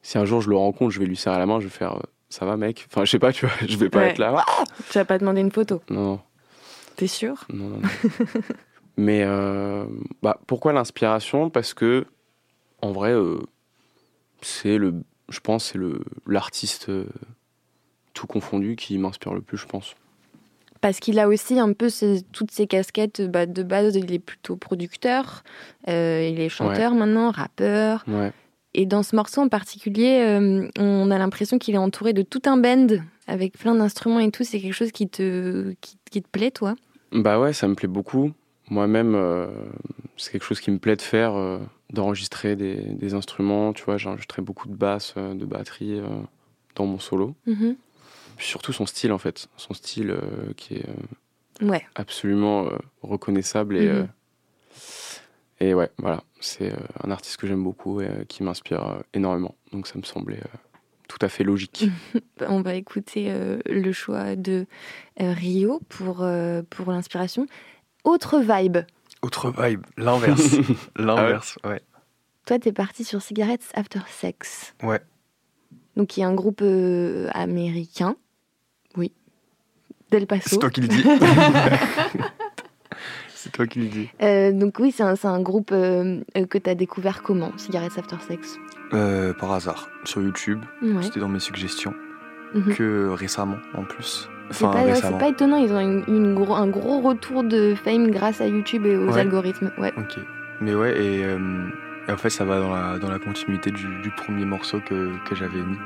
si 0.01 0.17
un 0.17 0.25
jour 0.25 0.41
je 0.41 0.49
le 0.49 0.55
rencontre, 0.55 0.91
je 0.91 0.99
vais 0.99 1.05
lui 1.05 1.17
serrer 1.17 1.37
la 1.37 1.45
main, 1.45 1.59
je 1.59 1.65
vais 1.65 1.69
faire. 1.71 1.95
euh, 1.97 2.01
ça 2.29 2.45
va 2.45 2.55
mec? 2.57 2.87
Enfin 2.89 3.03
je 3.05 3.11
sais 3.11 3.19
pas, 3.19 3.33
tu 3.33 3.45
vois. 3.45 3.55
Je 3.67 3.75
vais 3.77 3.89
pas 3.89 3.99
Ouais. 3.99 4.11
être 4.11 4.17
là. 4.17 4.45
Ah 4.47 4.63
Tu 4.89 4.97
vas 4.97 5.05
pas 5.05 5.17
demander 5.17 5.41
une 5.41 5.51
photo, 5.51 5.81
non, 5.89 6.01
non, 6.03 6.19
t'es 6.95 7.07
sûr? 7.07 7.43
Non, 7.51 7.67
non, 7.69 7.77
non. 7.79 7.89
Mais 8.97 9.25
bah, 10.21 10.39
pourquoi 10.47 10.71
l'inspiration? 10.73 11.49
Parce 11.49 11.73
que, 11.73 12.05
en 12.81 12.91
vrai, 12.91 13.13
c'est 14.41 14.77
le, 14.77 14.93
je 15.29 15.39
pense, 15.39 15.65
c'est 15.71 15.77
le 15.77 15.99
l'artiste 16.27 16.89
tout 18.21 18.27
confondu 18.27 18.75
qui 18.75 18.99
m'inspire 18.99 19.33
le 19.33 19.41
plus, 19.41 19.57
je 19.57 19.65
pense. 19.65 19.95
Parce 20.79 20.99
qu'il 20.99 21.17
a 21.19 21.27
aussi 21.27 21.59
un 21.59 21.73
peu 21.73 21.89
ces- 21.89 22.21
toutes 22.31 22.51
ces 22.51 22.67
casquettes 22.67 23.21
bah, 23.21 23.45
de 23.47 23.63
base. 23.63 23.95
Il 23.95 24.11
est 24.13 24.19
plutôt 24.19 24.55
producteur, 24.55 25.43
euh, 25.87 26.27
il 26.31 26.39
est 26.39 26.49
chanteur 26.49 26.93
maintenant, 26.93 27.31
rappeur. 27.31 28.03
Ouais. 28.07 28.31
Et 28.75 28.85
dans 28.85 29.01
ce 29.03 29.15
morceau 29.15 29.41
en 29.41 29.49
particulier, 29.49 30.21
euh, 30.21 30.67
on 30.79 31.09
a 31.11 31.17
l'impression 31.17 31.57
qu'il 31.57 31.73
est 31.73 31.79
entouré 31.79 32.13
de 32.13 32.21
tout 32.21 32.41
un 32.45 32.57
band 32.57 32.87
avec 33.27 33.57
plein 33.57 33.73
d'instruments 33.75 34.19
et 34.19 34.29
tout. 34.31 34.43
C'est 34.43 34.59
quelque 34.59 34.73
chose 34.73 34.91
qui 34.91 35.07
te, 35.09 35.73
qui, 35.81 35.97
qui 36.11 36.21
te 36.21 36.29
plaît, 36.29 36.51
toi? 36.51 36.75
Bah 37.11 37.39
ouais, 37.39 37.53
ça 37.53 37.67
me 37.67 37.73
plaît 37.75 37.87
beaucoup. 37.89 38.31
Moi-même, 38.69 39.13
euh, 39.15 39.47
c'est 40.17 40.31
quelque 40.31 40.45
chose 40.45 40.61
qui 40.61 40.69
me 40.71 40.77
plaît 40.77 40.95
de 40.95 41.01
faire, 41.01 41.33
euh, 41.35 41.57
d'enregistrer 41.91 42.55
des, 42.55 42.75
des 42.75 43.13
instruments. 43.15 43.73
Tu 43.73 43.83
vois, 43.83 43.97
j'ai 43.97 44.09
enregistré 44.09 44.41
beaucoup 44.41 44.67
de 44.69 44.75
basses, 44.75 45.15
euh, 45.17 45.33
de 45.33 45.45
batterie 45.45 45.99
euh, 45.99 46.07
dans 46.75 46.85
mon 46.85 46.99
solo. 46.99 47.33
Mhm. 47.47 47.75
Surtout 48.45 48.73
son 48.73 48.85
style, 48.85 49.11
en 49.11 49.17
fait. 49.17 49.47
Son 49.57 49.73
style 49.73 50.11
euh, 50.11 50.53
qui 50.57 50.75
est 50.75 50.85
euh, 50.87 51.65
Ouais. 51.67 51.85
absolument 51.95 52.65
euh, 52.67 52.77
reconnaissable. 53.01 53.77
Et, 53.77 53.87
Mhm. 53.87 53.95
euh, 53.95 54.05
et 55.59 55.73
ouais, 55.73 55.91
voilà. 55.97 56.23
C'est 56.39 56.73
euh, 56.73 56.77
un 57.03 57.11
artiste 57.11 57.37
que 57.37 57.45
j'aime 57.47 57.63
beaucoup 57.63 58.01
et 58.01 58.07
euh, 58.07 58.23
qui 58.27 58.41
m'inspire 58.43 58.83
euh, 58.87 58.99
énormément. 59.13 59.55
Donc 59.71 59.85
ça 59.87 59.97
me 59.99 60.03
semblait 60.03 60.39
euh, 60.39 60.57
tout 61.07 61.19
à 61.21 61.29
fait 61.29 61.43
logique. 61.43 61.85
On 62.41 62.61
va 62.61 62.73
écouter 62.73 63.25
euh, 63.29 63.59
le 63.67 63.91
choix 63.91 64.35
de 64.35 64.65
euh, 65.21 65.33
Rio 65.33 65.79
pour, 65.89 66.23
euh, 66.23 66.63
pour 66.69 66.91
l'inspiration. 66.91 67.45
Autre 68.03 68.39
vibe. 68.39 68.77
Autre 69.21 69.51
vibe, 69.55 69.85
l'inverse. 69.97 70.55
l'inverse, 70.95 71.59
ouais. 71.63 71.81
Toi, 72.47 72.57
t'es 72.57 72.71
parti 72.71 73.03
sur 73.03 73.21
Cigarettes 73.21 73.69
After 73.75 73.99
Sex. 74.09 74.73
Ouais. 74.81 74.99
Donc, 75.95 76.07
qui 76.07 76.21
est 76.21 76.23
un 76.23 76.33
groupe 76.33 76.61
euh, 76.63 77.29
américain. 77.33 78.15
Oui. 80.11 80.17
Del 80.19 80.27
Paso. 80.27 80.41
C'est 80.49 80.57
toi 80.59 80.69
qui 80.69 80.81
le 80.81 80.87
dis. 80.87 81.03
c'est 83.29 83.51
toi 83.51 83.65
qui 83.67 83.79
le 83.79 83.85
dis. 83.87 84.09
Euh, 84.21 84.51
donc, 84.51 84.75
oui, 84.79 84.91
c'est 84.95 85.03
un, 85.03 85.15
c'est 85.15 85.27
un 85.27 85.41
groupe 85.41 85.71
euh, 85.71 86.19
euh, 86.37 86.45
que 86.45 86.57
t'as 86.57 86.75
découvert 86.75 87.21
comment 87.23 87.51
Cigarettes 87.57 87.97
After 87.97 88.17
Sex? 88.27 88.57
Euh, 88.93 89.33
par 89.33 89.51
hasard, 89.53 89.87
sur 90.03 90.21
YouTube. 90.21 90.59
Ouais. 90.81 91.01
C'était 91.03 91.19
dans 91.21 91.29
mes 91.29 91.39
suggestions. 91.39 91.93
Mhm. 92.53 92.75
Que 92.75 93.07
récemment, 93.09 93.57
en 93.75 93.83
plus. 93.83 94.27
C'est 94.51 94.65
Enfin, 94.65 94.79
pas, 94.79 94.85
ouais, 94.85 94.95
c'est 94.95 95.17
pas 95.17 95.29
étonnant, 95.29 95.55
ils 95.55 95.71
ont 95.71 95.79
une, 95.79 96.03
une 96.09 96.35
gros- 96.35 96.55
un 96.55 96.67
gros 96.67 96.99
retour 96.99 97.43
de 97.45 97.73
fame 97.73 98.11
grâce 98.11 98.41
à 98.41 98.47
YouTube 98.47 98.85
et 98.85 98.97
aux 98.97 99.13
Ouais. 99.13 99.21
algorithmes. 99.21 99.71
Ouais. 99.77 99.93
Ok. 99.97 100.17
Mais 100.59 100.75
ouais, 100.75 101.01
et, 101.01 101.19
et 101.21 102.11
en 102.11 102.17
fait, 102.17 102.29
ça 102.29 102.43
va 102.43 102.59
dans 102.59 102.69
la, 102.73 102.99
dans 102.99 103.09
la 103.09 103.17
continuité 103.19 103.71
du, 103.71 103.85
du 104.01 104.09
premier 104.11 104.43
morceau 104.43 104.81
que, 104.81 105.09
que 105.29 105.35
j'avais 105.35 105.61
mis. 105.61 105.77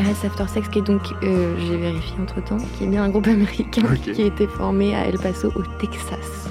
Cigarettes 0.00 0.24
After 0.24 0.48
Sex, 0.48 0.68
qui 0.68 0.78
est 0.78 0.82
donc, 0.82 1.02
euh, 1.22 1.54
j'ai 1.58 1.76
vérifié 1.76 2.14
entre 2.20 2.42
temps, 2.42 2.56
qui 2.78 2.84
est 2.84 2.86
bien 2.86 3.02
un 3.04 3.10
groupe 3.10 3.26
américain 3.26 3.82
qui 3.96 4.22
a 4.22 4.26
été 4.26 4.46
formé 4.46 4.94
à 4.94 5.06
El 5.06 5.18
Paso 5.18 5.52
au 5.54 5.62
Texas. 5.78 6.48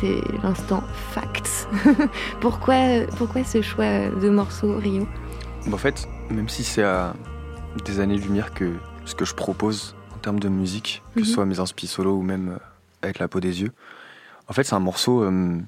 C'était 0.00 0.20
l'instant 0.42 0.84
facts. 1.10 1.68
pourquoi, 2.40 2.76
pourquoi 3.16 3.42
ce 3.44 3.60
choix 3.62 4.08
de 4.10 4.28
morceau, 4.28 4.76
Rio? 4.78 5.06
En 5.72 5.76
fait, 5.78 6.06
même 6.30 6.48
si 6.48 6.62
c'est 6.62 6.84
à 6.84 7.14
des 7.84 7.98
années-lumière 7.98 8.54
que 8.54 8.74
ce 9.04 9.14
que 9.16 9.24
je 9.24 9.34
propose 9.34 9.96
en 10.14 10.18
termes 10.18 10.38
de 10.38 10.48
musique, 10.48 11.02
que 11.14 11.24
ce 11.24 11.28
Mhm. 11.28 11.34
soit 11.34 11.44
mes 11.46 11.58
inspi 11.60 11.86
solo 11.88 12.12
ou 12.14 12.22
même 12.22 12.50
euh, 12.50 12.58
avec 13.02 13.18
la 13.18 13.26
peau 13.26 13.40
des 13.40 13.62
yeux, 13.62 13.72
en 14.48 14.52
fait, 14.52 14.62
c'est 14.64 14.74
un 14.76 14.80
morceau. 14.80 15.22
euh, 15.24 15.58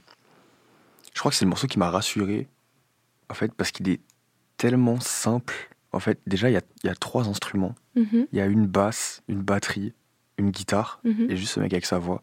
je 1.14 1.18
crois 1.18 1.30
que 1.32 1.36
c'est 1.36 1.44
le 1.46 1.48
morceau 1.50 1.66
qui 1.66 1.78
m'a 1.80 1.90
rassuré, 1.90 2.46
en 3.28 3.34
fait, 3.34 3.52
parce 3.54 3.72
qu'il 3.72 3.88
est 3.88 4.00
tellement 4.56 5.00
simple. 5.00 5.70
En 5.92 6.00
fait, 6.00 6.20
déjà, 6.26 6.50
il 6.50 6.52
y 6.52 6.56
a, 6.56 6.62
il 6.82 6.86
y 6.86 6.90
a 6.90 6.94
trois 6.94 7.28
instruments. 7.28 7.74
Mhm, 7.96 8.26
Il 8.32 8.38
y 8.38 8.40
a 8.40 8.46
une 8.46 8.66
basse, 8.66 9.22
une 9.28 9.40
batterie, 9.42 9.94
une 10.36 10.50
guitare, 10.50 11.00
mhm. 11.04 11.26
et 11.30 11.36
juste 11.36 11.54
ce 11.54 11.60
mec 11.60 11.72
avec 11.72 11.86
sa 11.86 11.98
voix. 11.98 12.22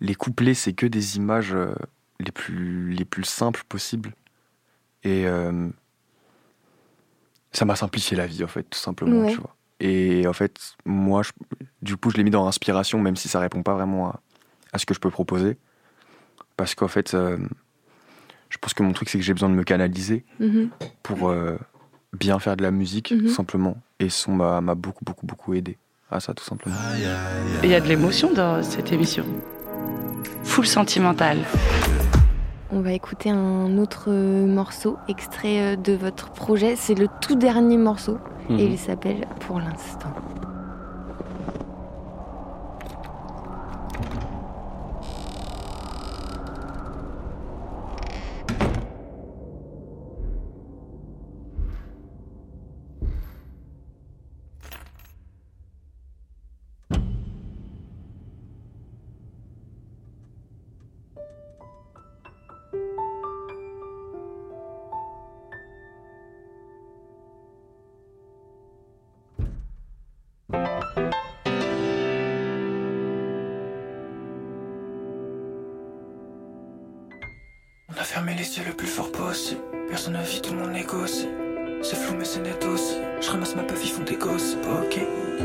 les 0.00 0.14
couplets, 0.14 0.54
c'est 0.54 0.72
que 0.72 0.86
des 0.86 1.16
images 1.16 1.52
euh, 1.54 1.74
les, 2.20 2.32
plus, 2.32 2.90
les 2.92 3.04
plus 3.04 3.24
simples 3.24 3.62
possibles. 3.68 4.14
Et 5.04 5.26
euh, 5.26 5.68
ça 7.52 7.64
m'a 7.64 7.76
simplifié 7.76 8.16
la 8.16 8.26
vie, 8.26 8.42
en 8.44 8.48
fait, 8.48 8.64
tout 8.64 8.78
simplement, 8.78 9.22
Ouais. 9.24 9.32
tu 9.32 9.38
vois. 9.38 9.56
Et 9.80 10.26
en 10.26 10.32
fait, 10.32 10.74
moi, 10.84 11.22
je- 11.22 11.32
du 11.82 11.96
coup, 11.96 12.10
je 12.10 12.16
l'ai 12.16 12.24
mis 12.24 12.30
dans 12.30 12.46
inspiration, 12.46 13.00
même 13.00 13.16
si 13.16 13.28
ça 13.28 13.40
répond 13.40 13.62
pas 13.62 13.74
vraiment 13.74 14.08
à, 14.10 14.20
à 14.72 14.78
ce 14.78 14.86
que 14.86 14.94
je 14.94 15.00
peux 15.00 15.10
proposer. 15.10 15.56
Parce 16.56 16.74
qu'en 16.74 16.88
fait, 16.88 17.14
euh, 17.14 17.36
je 18.48 18.58
pense 18.58 18.74
que 18.74 18.82
mon 18.82 18.92
truc, 18.92 19.08
c'est 19.08 19.18
que 19.18 19.24
j'ai 19.24 19.32
besoin 19.34 19.48
de 19.50 19.54
me 19.54 19.64
canaliser 19.64 20.24
Mhm. 20.38 20.70
pour 21.02 21.28
bien 22.18 22.38
faire 22.38 22.56
de 22.56 22.62
la 22.62 22.70
musique, 22.70 23.14
tout 23.18 23.28
simplement. 23.28 23.76
Et 23.98 24.08
son 24.08 24.32
m'a 24.32 24.60
beaucoup, 24.74 25.04
beaucoup, 25.04 25.26
beaucoup 25.26 25.54
aidé 25.54 25.78
à 26.10 26.20
ça, 26.20 26.34
tout 26.34 26.44
simplement. 26.44 26.74
Il 27.62 27.70
y 27.70 27.74
a 27.74 27.80
de 27.80 27.88
l'émotion 27.88 28.32
dans 28.32 28.62
cette 28.62 28.92
émission. 28.92 29.24
Full 30.44 30.66
sentimental. 30.66 31.38
On 32.70 32.80
va 32.80 32.92
écouter 32.92 33.28
un 33.30 33.76
autre 33.78 34.06
euh, 34.08 34.46
morceau, 34.46 34.96
extrait 35.06 35.74
euh, 35.74 35.76
de 35.76 35.92
votre 35.92 36.30
projet. 36.32 36.74
C'est 36.74 36.94
le 36.94 37.06
tout 37.20 37.34
dernier 37.34 37.76
morceau 37.76 38.18
et 38.48 38.52
Mhm. 38.54 38.58
il 38.60 38.78
s'appelle 38.78 39.26
Pour 39.40 39.60
l'instant. 39.60 40.12
A 78.02 78.04
fermé 78.04 78.34
les 78.34 78.58
yeux 78.58 78.64
le 78.66 78.72
plus 78.72 78.88
fort 78.88 79.12
possible. 79.12 79.60
Personne 79.88 80.14
ne 80.14 80.22
vit, 80.24 80.42
tout 80.42 80.52
le 80.52 80.58
monde 80.58 80.72
négocie. 80.72 81.28
C'est 81.84 81.94
flou, 81.94 82.16
mais 82.18 82.24
c'est 82.24 82.40
net 82.40 82.64
aussi. 82.64 82.96
Je 83.20 83.30
ramasse 83.30 83.54
ma 83.54 83.62
puff, 83.62 83.78
ils 83.84 83.92
font 83.92 84.02
des 84.02 84.16
gosses. 84.16 84.56
Ok. 84.82 84.98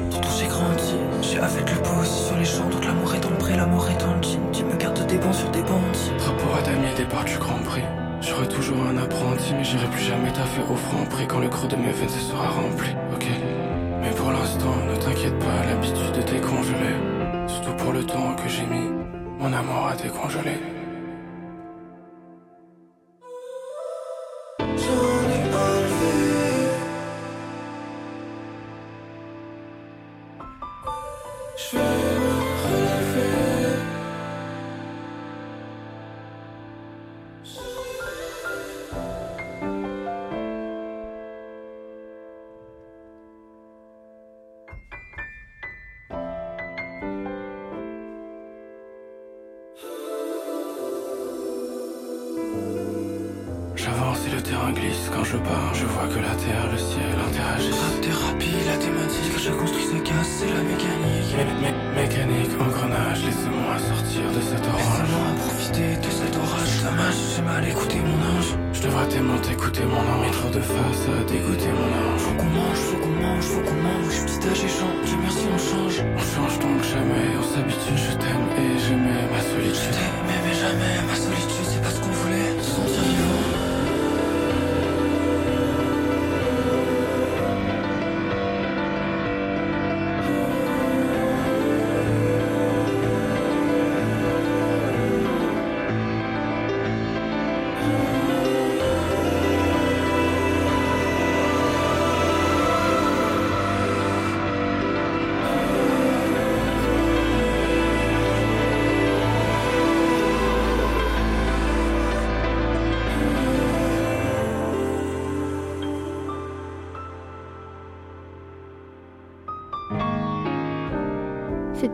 Surtout 0.09 0.29
j'ai 0.39 0.47
grandi. 0.47 0.95
Suis 1.21 1.37
avec 1.37 1.69
le 1.69 1.79
beau 1.83 2.01
aussi 2.01 2.25
sur 2.25 2.35
les 2.35 2.45
champs. 2.45 2.67
Donc 2.67 2.83
l'amour 2.83 3.13
est 3.13 3.19
dans 3.19 3.29
le 3.29 3.37
pré, 3.37 3.55
l'amour 3.55 3.87
est 3.87 4.01
dans 4.01 4.11
le 4.11 4.23
jean. 4.23 4.41
Tu 4.51 4.63
me 4.63 4.75
gardes 4.75 5.05
des 5.05 5.19
bons 5.19 5.33
sur 5.33 5.51
des 5.51 5.61
bandits. 5.61 6.11
Rapport 6.17 6.57
à 6.57 6.61
damier, 6.63 6.95
départ 6.97 7.25
du 7.25 7.37
Grand 7.37 7.59
Prix. 7.59 7.85
Je 8.21 8.25
serai 8.25 8.47
toujours 8.47 8.81
un 8.87 8.97
apprenti, 8.97 9.53
mais 9.53 9.63
j'irai 9.63 9.85
plus 9.91 10.01
jamais 10.01 10.33
taffer 10.33 10.63
au 10.67 10.75
franc 10.75 11.05
prix 11.11 11.27
quand 11.27 11.39
le 11.39 11.49
creux 11.49 11.67
de 11.67 11.75
mes 11.75 11.91
veines 11.91 12.09
se 12.09 12.19
sera 12.19 12.49
rempli. 12.49 12.89
Ok. 13.13 13.27
Mais 14.01 14.09
pour 14.17 14.31
l'instant, 14.31 14.75
ne 14.91 14.95
t'inquiète 14.95 15.37
pas, 15.37 15.63
l'habitude 15.69 16.17
est 16.17 16.33
décongelée. 16.33 16.97
Surtout 17.45 17.75
pour 17.77 17.93
le 17.93 18.03
temps 18.03 18.35
que 18.35 18.49
j'ai 18.49 18.65
mis, 18.65 18.89
mon 19.37 19.53
amour 19.53 19.89
a 19.89 19.95
décongelé. 19.95 20.76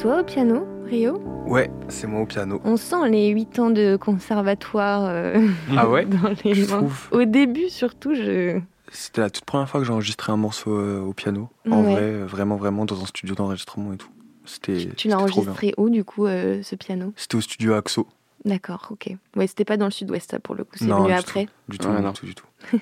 Toi 0.04 0.20
au 0.20 0.24
piano, 0.26 0.68
Rio 0.86 1.18
Ouais, 1.48 1.72
c'est 1.88 2.08
moi 2.08 2.20
au 2.22 2.26
piano. 2.26 2.60
On 2.66 2.76
sent 2.76 3.10
les 3.10 3.30
8 3.30 3.60
ans 3.60 3.70
de 3.70 3.96
conservatoire 3.96 5.06
euh, 5.06 5.48
Ah 5.78 5.90
ouais 5.90 6.04
dans 6.06 6.30
les 6.44 6.54
Je 6.54 6.66
trouve. 6.66 7.08
Au 7.12 7.24
début, 7.24 7.70
surtout, 7.70 8.14
je. 8.14 8.60
C'était 8.92 9.22
la 9.22 9.30
toute 9.30 9.46
première 9.46 9.70
fois 9.70 9.80
que 9.80 9.86
j'ai 9.88 9.94
enregistré 9.94 10.34
un 10.34 10.38
morceau 10.38 10.78
euh, 10.78 11.00
au 11.00 11.14
piano. 11.14 11.48
En 11.72 11.84
Ouais. 11.84 11.92
vrai, 11.94 12.02
euh, 12.02 12.26
vraiment, 12.26 12.58
vraiment, 12.58 12.84
dans 12.86 13.02
un 13.02 13.06
studio 13.06 13.34
d'enregistrement 13.34 13.94
et 13.94 13.98
tout. 13.98 14.10
C'était 14.46 14.90
Tu 14.98 15.08
l'as 15.08 15.20
enregistré 15.20 15.74
où, 15.78 15.90
du 15.90 16.04
coup, 16.04 16.26
euh, 16.26 16.62
ce 16.64 16.76
piano? 16.76 17.14
C'était 17.16 17.36
au 17.36 17.42
studio 17.42 17.74
Axo. 17.74 18.06
D'accord, 18.44 18.90
ok. 18.92 19.10
Ouais, 19.38 19.48
c'était 19.48 19.64
pas 19.64 19.78
dans 19.78 19.86
le 19.86 19.92
sud-ouest, 19.92 20.32
ça, 20.32 20.40
pour 20.42 20.54
le 20.54 20.66
coup, 20.66 20.72
c'est 20.76 20.84
Non, 20.86 20.98
venu 21.04 21.14
du 21.14 21.14
après. 21.14 21.48
Du 21.70 21.80
tout, 21.80 21.88
Ouais, 21.88 21.96
du 21.96 22.02
non. 22.04 22.12
tout, 22.12 22.26
du 22.26 22.36
tout. 22.36 22.46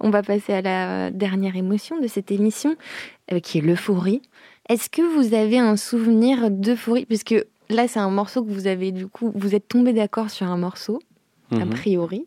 On 0.00 0.10
va 0.10 0.22
passer 0.22 0.52
à 0.52 0.60
la 0.60 1.10
dernière 1.10 1.56
émotion 1.56 1.98
de 1.98 2.06
cette 2.06 2.30
émission, 2.30 2.76
euh, 3.32 3.40
qui 3.40 3.56
est 3.56 3.60
l'euphorie. 3.62 4.20
Est-ce 4.68 4.88
que 4.88 5.02
vous 5.02 5.34
avez 5.34 5.58
un 5.58 5.76
souvenir 5.76 6.50
d'euphorie? 6.50 7.04
Puisque 7.06 7.34
là, 7.68 7.86
c'est 7.88 7.98
un 8.00 8.10
morceau 8.10 8.42
que 8.44 8.50
vous 8.50 8.66
avez, 8.66 8.92
du 8.92 9.06
coup, 9.06 9.30
vous 9.34 9.54
êtes 9.54 9.68
tombé 9.68 9.92
d'accord 9.92 10.30
sur 10.30 10.46
un 10.46 10.56
morceau, 10.56 11.00
a 11.52 11.64
Mhm. 11.64 11.70
priori, 11.70 12.26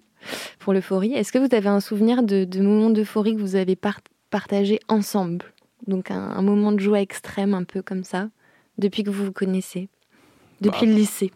pour 0.59 0.73
l'euphorie. 0.73 1.13
Est-ce 1.13 1.31
que 1.31 1.39
vous 1.39 1.53
avez 1.55 1.69
un 1.69 1.79
souvenir 1.79 2.21
de, 2.23 2.43
de 2.45 2.61
moments 2.61 2.89
d'euphorie 2.91 3.35
que 3.35 3.41
vous 3.41 3.55
avez 3.55 3.75
par- 3.75 4.01
partagés 4.29 4.79
ensemble? 4.87 5.45
Donc 5.87 6.11
un, 6.11 6.19
un 6.21 6.41
moment 6.41 6.71
de 6.71 6.79
joie 6.79 7.01
extrême, 7.01 7.53
un 7.53 7.63
peu 7.63 7.81
comme 7.81 8.03
ça, 8.03 8.29
depuis 8.77 9.03
que 9.03 9.09
vous 9.09 9.25
vous 9.25 9.31
connaissez 9.31 9.89
Depuis 10.61 10.85
Bah, 10.85 10.91
le 10.91 10.97
lycée? 10.97 11.31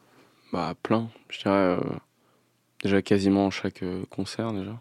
Bah, 0.54 0.74
plein. 0.84 1.10
Je 1.30 1.40
dirais 1.40 1.52
euh, 1.56 1.78
déjà 2.84 3.02
quasiment 3.02 3.50
chaque 3.50 3.82
euh, 3.84 4.04
concert, 4.10 4.52
déjà. 4.52 4.78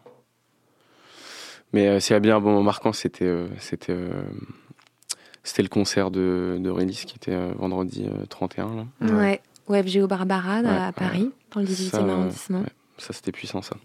Mais 1.73 1.87
euh, 1.89 2.01
s'il 2.01 2.15
y 2.15 2.17
a 2.17 2.21
bien 2.21 2.37
un 2.37 2.41
moment 2.41 2.63
marquant, 2.63 2.93
c'était 2.93 3.47
c'était 3.61 3.93
euh, 3.93 4.25
c'était 5.43 5.63
le 5.63 5.69
concert 5.69 6.11
de, 6.11 6.59
de 6.61 6.85
qui 6.91 7.17
était 7.17 7.33
euh, 7.33 7.53
vendredi 7.59 8.07
euh, 8.07 8.27
31. 8.27 8.75
Là. 9.01 9.13
Ouais. 9.15 9.41
Ouais, 9.69 9.83
FGO 9.83 10.07
Barbara 10.07 10.57
à 10.57 10.87
Ouais, 10.89 10.93
Paris, 10.93 11.31
dans 11.55 11.61
le 11.61 11.67
18e 11.67 11.91
Ça, 11.91 11.99
euh, 12.03 12.09
arrondissement. 12.11 12.61
ouais. 12.61 12.67
Ça, 12.99 13.13
c'était 13.13 13.33
puissant, 13.33 13.63
ça. 13.63 13.77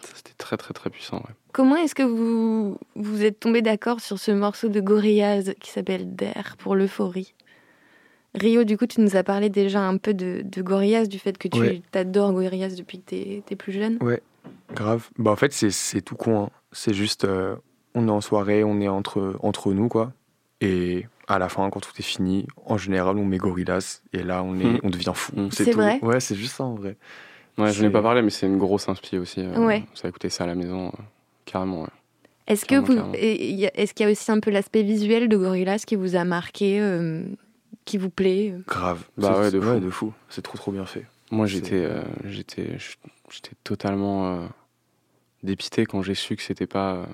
Ça, 0.00 0.12
c'était 0.16 0.32
très, 0.38 0.56
très, 0.56 0.72
très 0.74 0.90
puissant, 0.90 1.16
ouais. 1.18 1.34
Comment 1.52 1.76
est-ce 1.76 1.94
que 1.94 2.02
vous 2.02 2.78
vous 2.96 3.24
êtes 3.24 3.40
tombé 3.40 3.60
d'accord 3.62 4.00
sur 4.00 4.18
ce 4.18 4.30
morceau 4.32 4.68
de 4.68 4.80
Gorillaz 4.80 5.54
qui 5.60 5.70
s'appelle 5.70 6.14
Der 6.16 6.56
pour 6.58 6.74
l'euphorie? 6.74 7.34
Rio, 8.34 8.64
du 8.64 8.76
coup, 8.76 8.86
tu 8.86 9.00
nous 9.00 9.16
as 9.16 9.22
parlé 9.22 9.48
déjà 9.48 9.80
un 9.80 9.96
peu 9.96 10.12
de, 10.12 10.42
de 10.44 10.62
Gorillaz, 10.62 11.06
du 11.06 11.18
fait 11.20 11.38
que 11.38 11.46
tu 11.46 11.60
Ouais. 11.60 11.82
t'adores 11.92 12.32
Gorillaz 12.32 12.74
depuis 12.76 12.98
que 12.98 13.04
t'es 13.10 13.42
es 13.48 13.56
plus 13.56 13.72
jeune. 13.72 13.98
Ouais, 14.02 14.22
grave. 14.74 15.08
Bah, 15.18 15.30
en 15.30 15.36
fait, 15.36 15.52
c'est- 15.52 15.70
c'est 15.70 16.00
tout 16.02 16.16
con. 16.16 16.44
hein. 16.44 16.50
C'est 16.72 16.94
juste, 16.94 17.24
euh, 17.24 17.54
on 17.94 18.08
est 18.08 18.10
en 18.10 18.20
soirée, 18.20 18.64
on 18.64 18.80
est 18.80 18.88
entre, 18.88 19.36
entre 19.40 19.72
nous, 19.72 19.88
quoi. 19.88 20.12
Et 20.60 21.06
à 21.28 21.38
la 21.38 21.48
fin, 21.48 21.68
quand 21.70 21.80
tout 21.80 21.92
est 21.98 22.02
fini, 22.02 22.46
en 22.66 22.76
général, 22.78 23.16
on 23.18 23.24
met 23.24 23.38
Gorillaz 23.38 24.02
et 24.12 24.22
là, 24.22 24.42
on, 24.42 24.58
est, 24.58 24.64
Mm. 24.64 24.80
on 24.82 24.90
devient 24.90 25.12
fou. 25.14 25.32
Mm. 25.36 25.48
C'est 25.50 25.72
vrai 25.72 25.98
Ouais, 26.02 26.20
c'est 26.20 26.34
juste 26.34 26.56
ça 26.56 26.64
en 26.64 26.74
vrai. 26.74 26.96
Ouais, 27.58 27.72
je 27.72 27.82
n'ai 27.82 27.90
pas 27.90 28.02
parlé, 28.02 28.20
mais 28.22 28.30
c'est 28.30 28.46
une 28.46 28.58
grosse 28.58 28.88
inspi 28.88 29.16
aussi. 29.18 29.40
euh, 29.40 29.56
Ouais. 29.64 29.84
Ça 29.94 30.06
a 30.06 30.08
écouté 30.08 30.28
ça 30.28 30.44
à 30.44 30.46
la 30.46 30.54
maison, 30.54 30.88
euh, 30.88 31.02
carrément. 31.44 31.82
Ouais. 31.82 31.88
Est-ce 32.46 32.66
que 32.66 32.74
vous, 32.74 32.92
est-ce 33.14 33.94
qu'il 33.94 34.04
y 34.04 34.08
a 34.08 34.12
aussi 34.12 34.30
un 34.30 34.40
peu 34.40 34.50
l'aspect 34.50 34.82
visuel 34.82 35.28
de 35.28 35.36
Gorillaz 35.36 35.84
qui 35.86 35.94
vous 35.96 36.14
a 36.16 36.24
marqué, 36.24 36.78
euh, 36.80 37.24
qui 37.86 37.96
vous 37.96 38.10
plaît 38.10 38.52
euh 38.54 38.62
Grave. 38.66 39.04
Bah 39.16 39.32
C'est- 39.34 39.40
ouais, 39.40 39.50
de 39.50 39.58
ouais, 39.60 39.74
fou. 39.78 39.80
de 39.80 39.90
fou. 39.90 40.12
C'est 40.28 40.42
trop 40.42 40.58
trop 40.58 40.72
bien 40.72 40.84
fait. 40.84 41.06
Moi, 41.30 41.46
j'étais, 41.46 41.76
euh, 41.84 42.02
j'étais, 42.24 42.76
j'étais 43.30 43.52
totalement 43.64 44.34
euh, 44.34 44.46
dépité 45.42 45.86
quand 45.86 46.02
j'ai 46.02 46.14
su 46.14 46.36
que 46.36 46.42
c'était 46.42 46.66
pas 46.66 46.94
euh, 46.96 47.04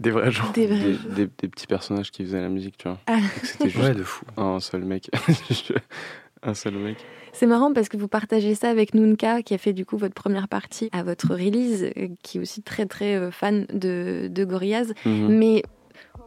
Des 0.00 0.10
vrais 0.10 0.30
gens. 0.32 0.50
Des 0.52 0.66
vrais 0.66 0.78
des, 0.78 0.94
gens. 0.94 1.00
des- 1.10 1.28
des 1.38 1.48
petits 1.48 1.66
personnages 1.66 2.10
qui 2.10 2.24
faisaient 2.24 2.40
la 2.40 2.48
musique, 2.48 2.76
tu 2.76 2.88
vois. 2.88 2.98
Ah. 3.06 3.18
C'était 3.42 3.68
juste 3.70 3.84
Ouais, 3.84 3.94
de 3.94 4.02
fou. 4.02 4.24
un 4.36 4.58
seul 4.60 4.82
mec. 4.84 5.10
un 6.42 6.54
seul 6.54 6.74
mec. 6.74 6.96
C'est 7.32 7.46
marrant 7.46 7.72
parce 7.72 7.88
que 7.88 7.96
vous 7.96 8.08
partagez 8.08 8.54
ça 8.54 8.68
avec 8.68 8.94
Nunka, 8.94 9.42
qui 9.42 9.54
a 9.54 9.58
fait 9.58 9.72
du 9.72 9.86
coup 9.86 9.96
votre 9.96 10.14
première 10.14 10.48
partie 10.48 10.88
à 10.92 11.02
votre 11.02 11.32
release, 11.34 11.84
euh, 11.96 12.08
qui 12.22 12.38
est 12.38 12.40
aussi 12.40 12.62
très 12.62 12.86
très 12.86 13.14
euh, 13.14 13.30
fan 13.30 13.66
de, 13.72 14.28
de 14.30 14.44
Gorillaz. 14.44 14.92
Mhm. 15.06 15.28
Mais 15.28 15.62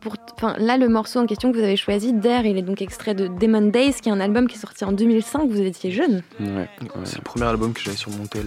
pour, 0.02 0.16
enfin, 0.36 0.56
là, 0.58 0.78
le 0.78 0.88
morceau 0.88 1.20
en 1.20 1.26
question 1.26 1.52
que 1.52 1.58
vous 1.58 1.64
avez 1.64 1.76
choisi, 1.78 2.14
Dare, 2.14 2.46
il 2.46 2.58
est 2.58 2.62
donc 2.64 2.82
extrait 2.82 3.14
de 3.14 3.28
Demon 3.28 3.68
Days, 3.68 3.94
qui 4.02 4.10
est 4.10 4.12
un 4.12 4.20
album 4.20 4.48
qui 4.48 4.56
est 4.56 4.60
sorti 4.60 4.84
en 4.86 4.92
2005. 4.94 5.50
Vous 5.50 5.62
étiez 5.62 5.92
jeune. 5.92 6.24
Ouais, 6.40 6.48
ouais. 6.48 6.68
C'est 7.04 7.18
le 7.18 7.24
premier 7.24 7.46
album 7.46 7.74
que 7.74 7.82
j'avais 7.82 7.98
sur 7.98 8.10
mon 8.12 8.26
tel, 8.26 8.46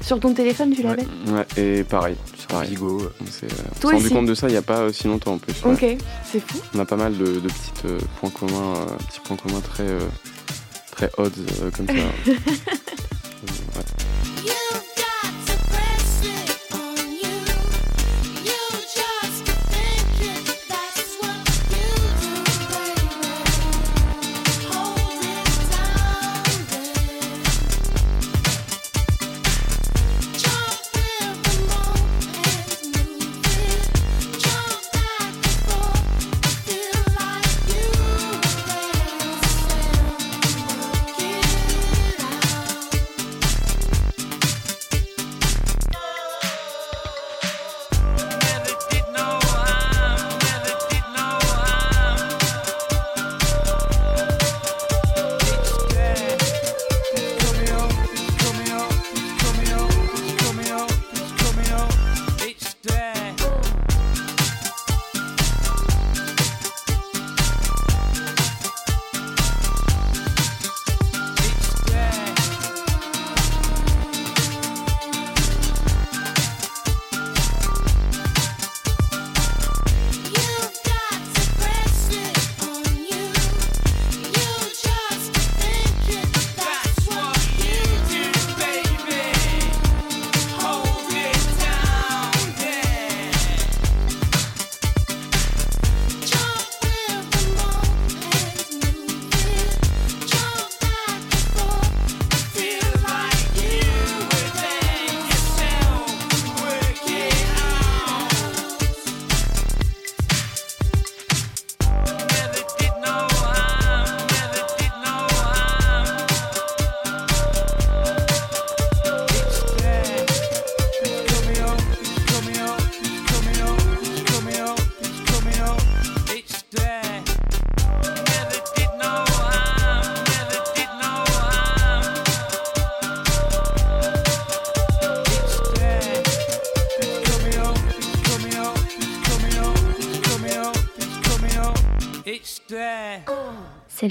Sur 0.00 0.18
ton 0.18 0.32
téléphone, 0.34 0.72
tu 0.74 0.82
Ouais. 0.84 0.96
l'avais 0.96 1.06
Ouais, 1.30 1.46
et 1.80 1.84
pareil. 1.84 2.16
Pareil. 2.50 2.70
Bigo. 2.70 3.00
euh. 3.02 3.10
On 3.22 3.26
s'est 3.30 3.46
euh, 3.46 3.90
rendu 3.90 4.08
compte 4.10 4.26
de 4.26 4.34
ça 4.34 4.48
il 4.48 4.52
n'y 4.52 4.56
a 4.58 4.62
pas 4.62 4.78
euh, 4.80 4.92
si 4.92 5.06
longtemps 5.06 5.34
en 5.34 5.38
plus. 5.38 5.54
ouais. 5.64 5.72
Ok, 5.72 5.98
c'est 6.30 6.40
fou. 6.40 6.58
On 6.74 6.78
a 6.78 6.84
pas 6.84 6.96
mal 6.96 7.16
de, 7.16 7.24
de 7.24 7.40
petits 7.48 7.72
euh, 7.86 7.98
points 8.20 8.30
communs, 8.30 8.74
euh, 8.76 8.96
petits 9.08 9.20
points 9.24 9.36
communs 9.36 9.60
très, 9.60 9.84
euh, 9.88 10.00
très 10.92 11.10
odds 11.18 11.30
euh, 11.62 11.70
comme 11.70 11.86
ça. 11.86 12.32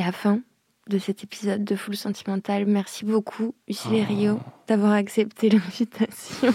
la 0.09 0.13
fin 0.13 0.41
de 0.87 0.97
cet 0.97 1.23
épisode 1.23 1.63
de 1.63 1.75
Full 1.75 1.95
Sentimental. 1.95 2.65
Merci 2.65 3.05
beaucoup, 3.05 3.53
Ucile 3.67 4.03
Rio, 4.05 4.39
d'avoir 4.69 4.93
accepté 4.93 5.49
l'invitation. 5.49 6.53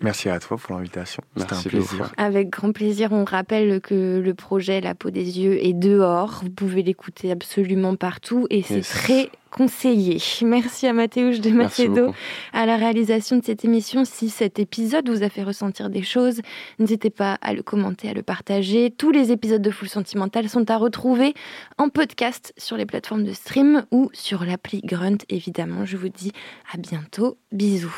Merci 0.00 0.28
à 0.28 0.38
toi 0.38 0.56
pour 0.58 0.76
l'invitation. 0.76 1.22
C'était 1.36 1.54
un 1.54 1.62
plaisir. 1.62 1.90
beaucoup. 1.98 2.10
Avec 2.18 2.50
grand 2.50 2.72
plaisir, 2.72 3.08
on 3.12 3.24
rappelle 3.24 3.80
que 3.80 4.20
le 4.24 4.34
projet 4.34 4.80
La 4.80 4.94
peau 4.94 5.10
des 5.10 5.40
yeux 5.40 5.64
est 5.64 5.72
dehors. 5.72 6.40
Vous 6.42 6.50
pouvez 6.50 6.82
l'écouter 6.82 7.32
absolument 7.32 7.96
partout 7.96 8.46
et 8.50 8.62
c'est 8.62 8.76
Yes. 8.76 8.88
très 8.88 9.30
conseillé. 9.50 10.20
Merci 10.42 10.86
à 10.86 10.92
Mathéouche 10.92 11.40
de 11.40 11.48
Macedo 11.50 12.12
à 12.52 12.66
la 12.66 12.76
réalisation 12.76 13.38
de 13.38 13.44
cette 13.44 13.64
émission. 13.64 14.04
Si 14.04 14.28
cet 14.28 14.58
épisode 14.58 15.08
vous 15.08 15.22
a 15.22 15.30
fait 15.30 15.42
ressentir 15.44 15.88
des 15.88 16.02
choses, 16.02 16.42
n'hésitez 16.78 17.08
pas 17.08 17.38
à 17.40 17.54
le 17.54 17.62
commenter, 17.62 18.10
à 18.10 18.12
le 18.12 18.22
partager. 18.22 18.90
Tous 18.90 19.10
les 19.10 19.32
épisodes 19.32 19.62
de 19.62 19.70
Full 19.70 19.88
Sentimental 19.88 20.50
sont 20.50 20.70
à 20.70 20.76
retrouver 20.76 21.32
en 21.78 21.88
podcast 21.88 22.52
sur 22.58 22.76
les 22.76 22.84
plateformes 22.84 23.24
de 23.24 23.32
stream 23.32 23.86
ou 23.90 24.10
sur 24.12 24.44
l'appli 24.44 24.82
Grunt, 24.84 25.18
évidemment. 25.30 25.86
Je 25.86 25.96
vous 25.96 26.10
dis 26.10 26.32
à 26.74 26.76
bientôt. 26.76 27.38
Bisous. 27.52 27.88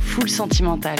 Full 0.00 0.30
sentimental. 0.30 0.96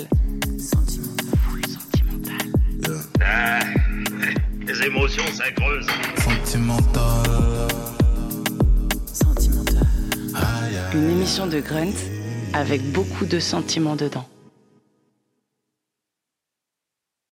Les 4.66 4.82
émotions, 4.86 5.24
ça 5.32 5.50
creuse. 5.52 5.86
Sentimental. 6.18 7.68
Une 10.92 11.10
émission 11.10 11.46
de 11.46 11.60
Grunt 11.60 11.94
avec 12.52 12.82
beaucoup 12.92 13.24
de 13.24 13.40
sentiments 13.40 13.96
dedans. 13.96 14.26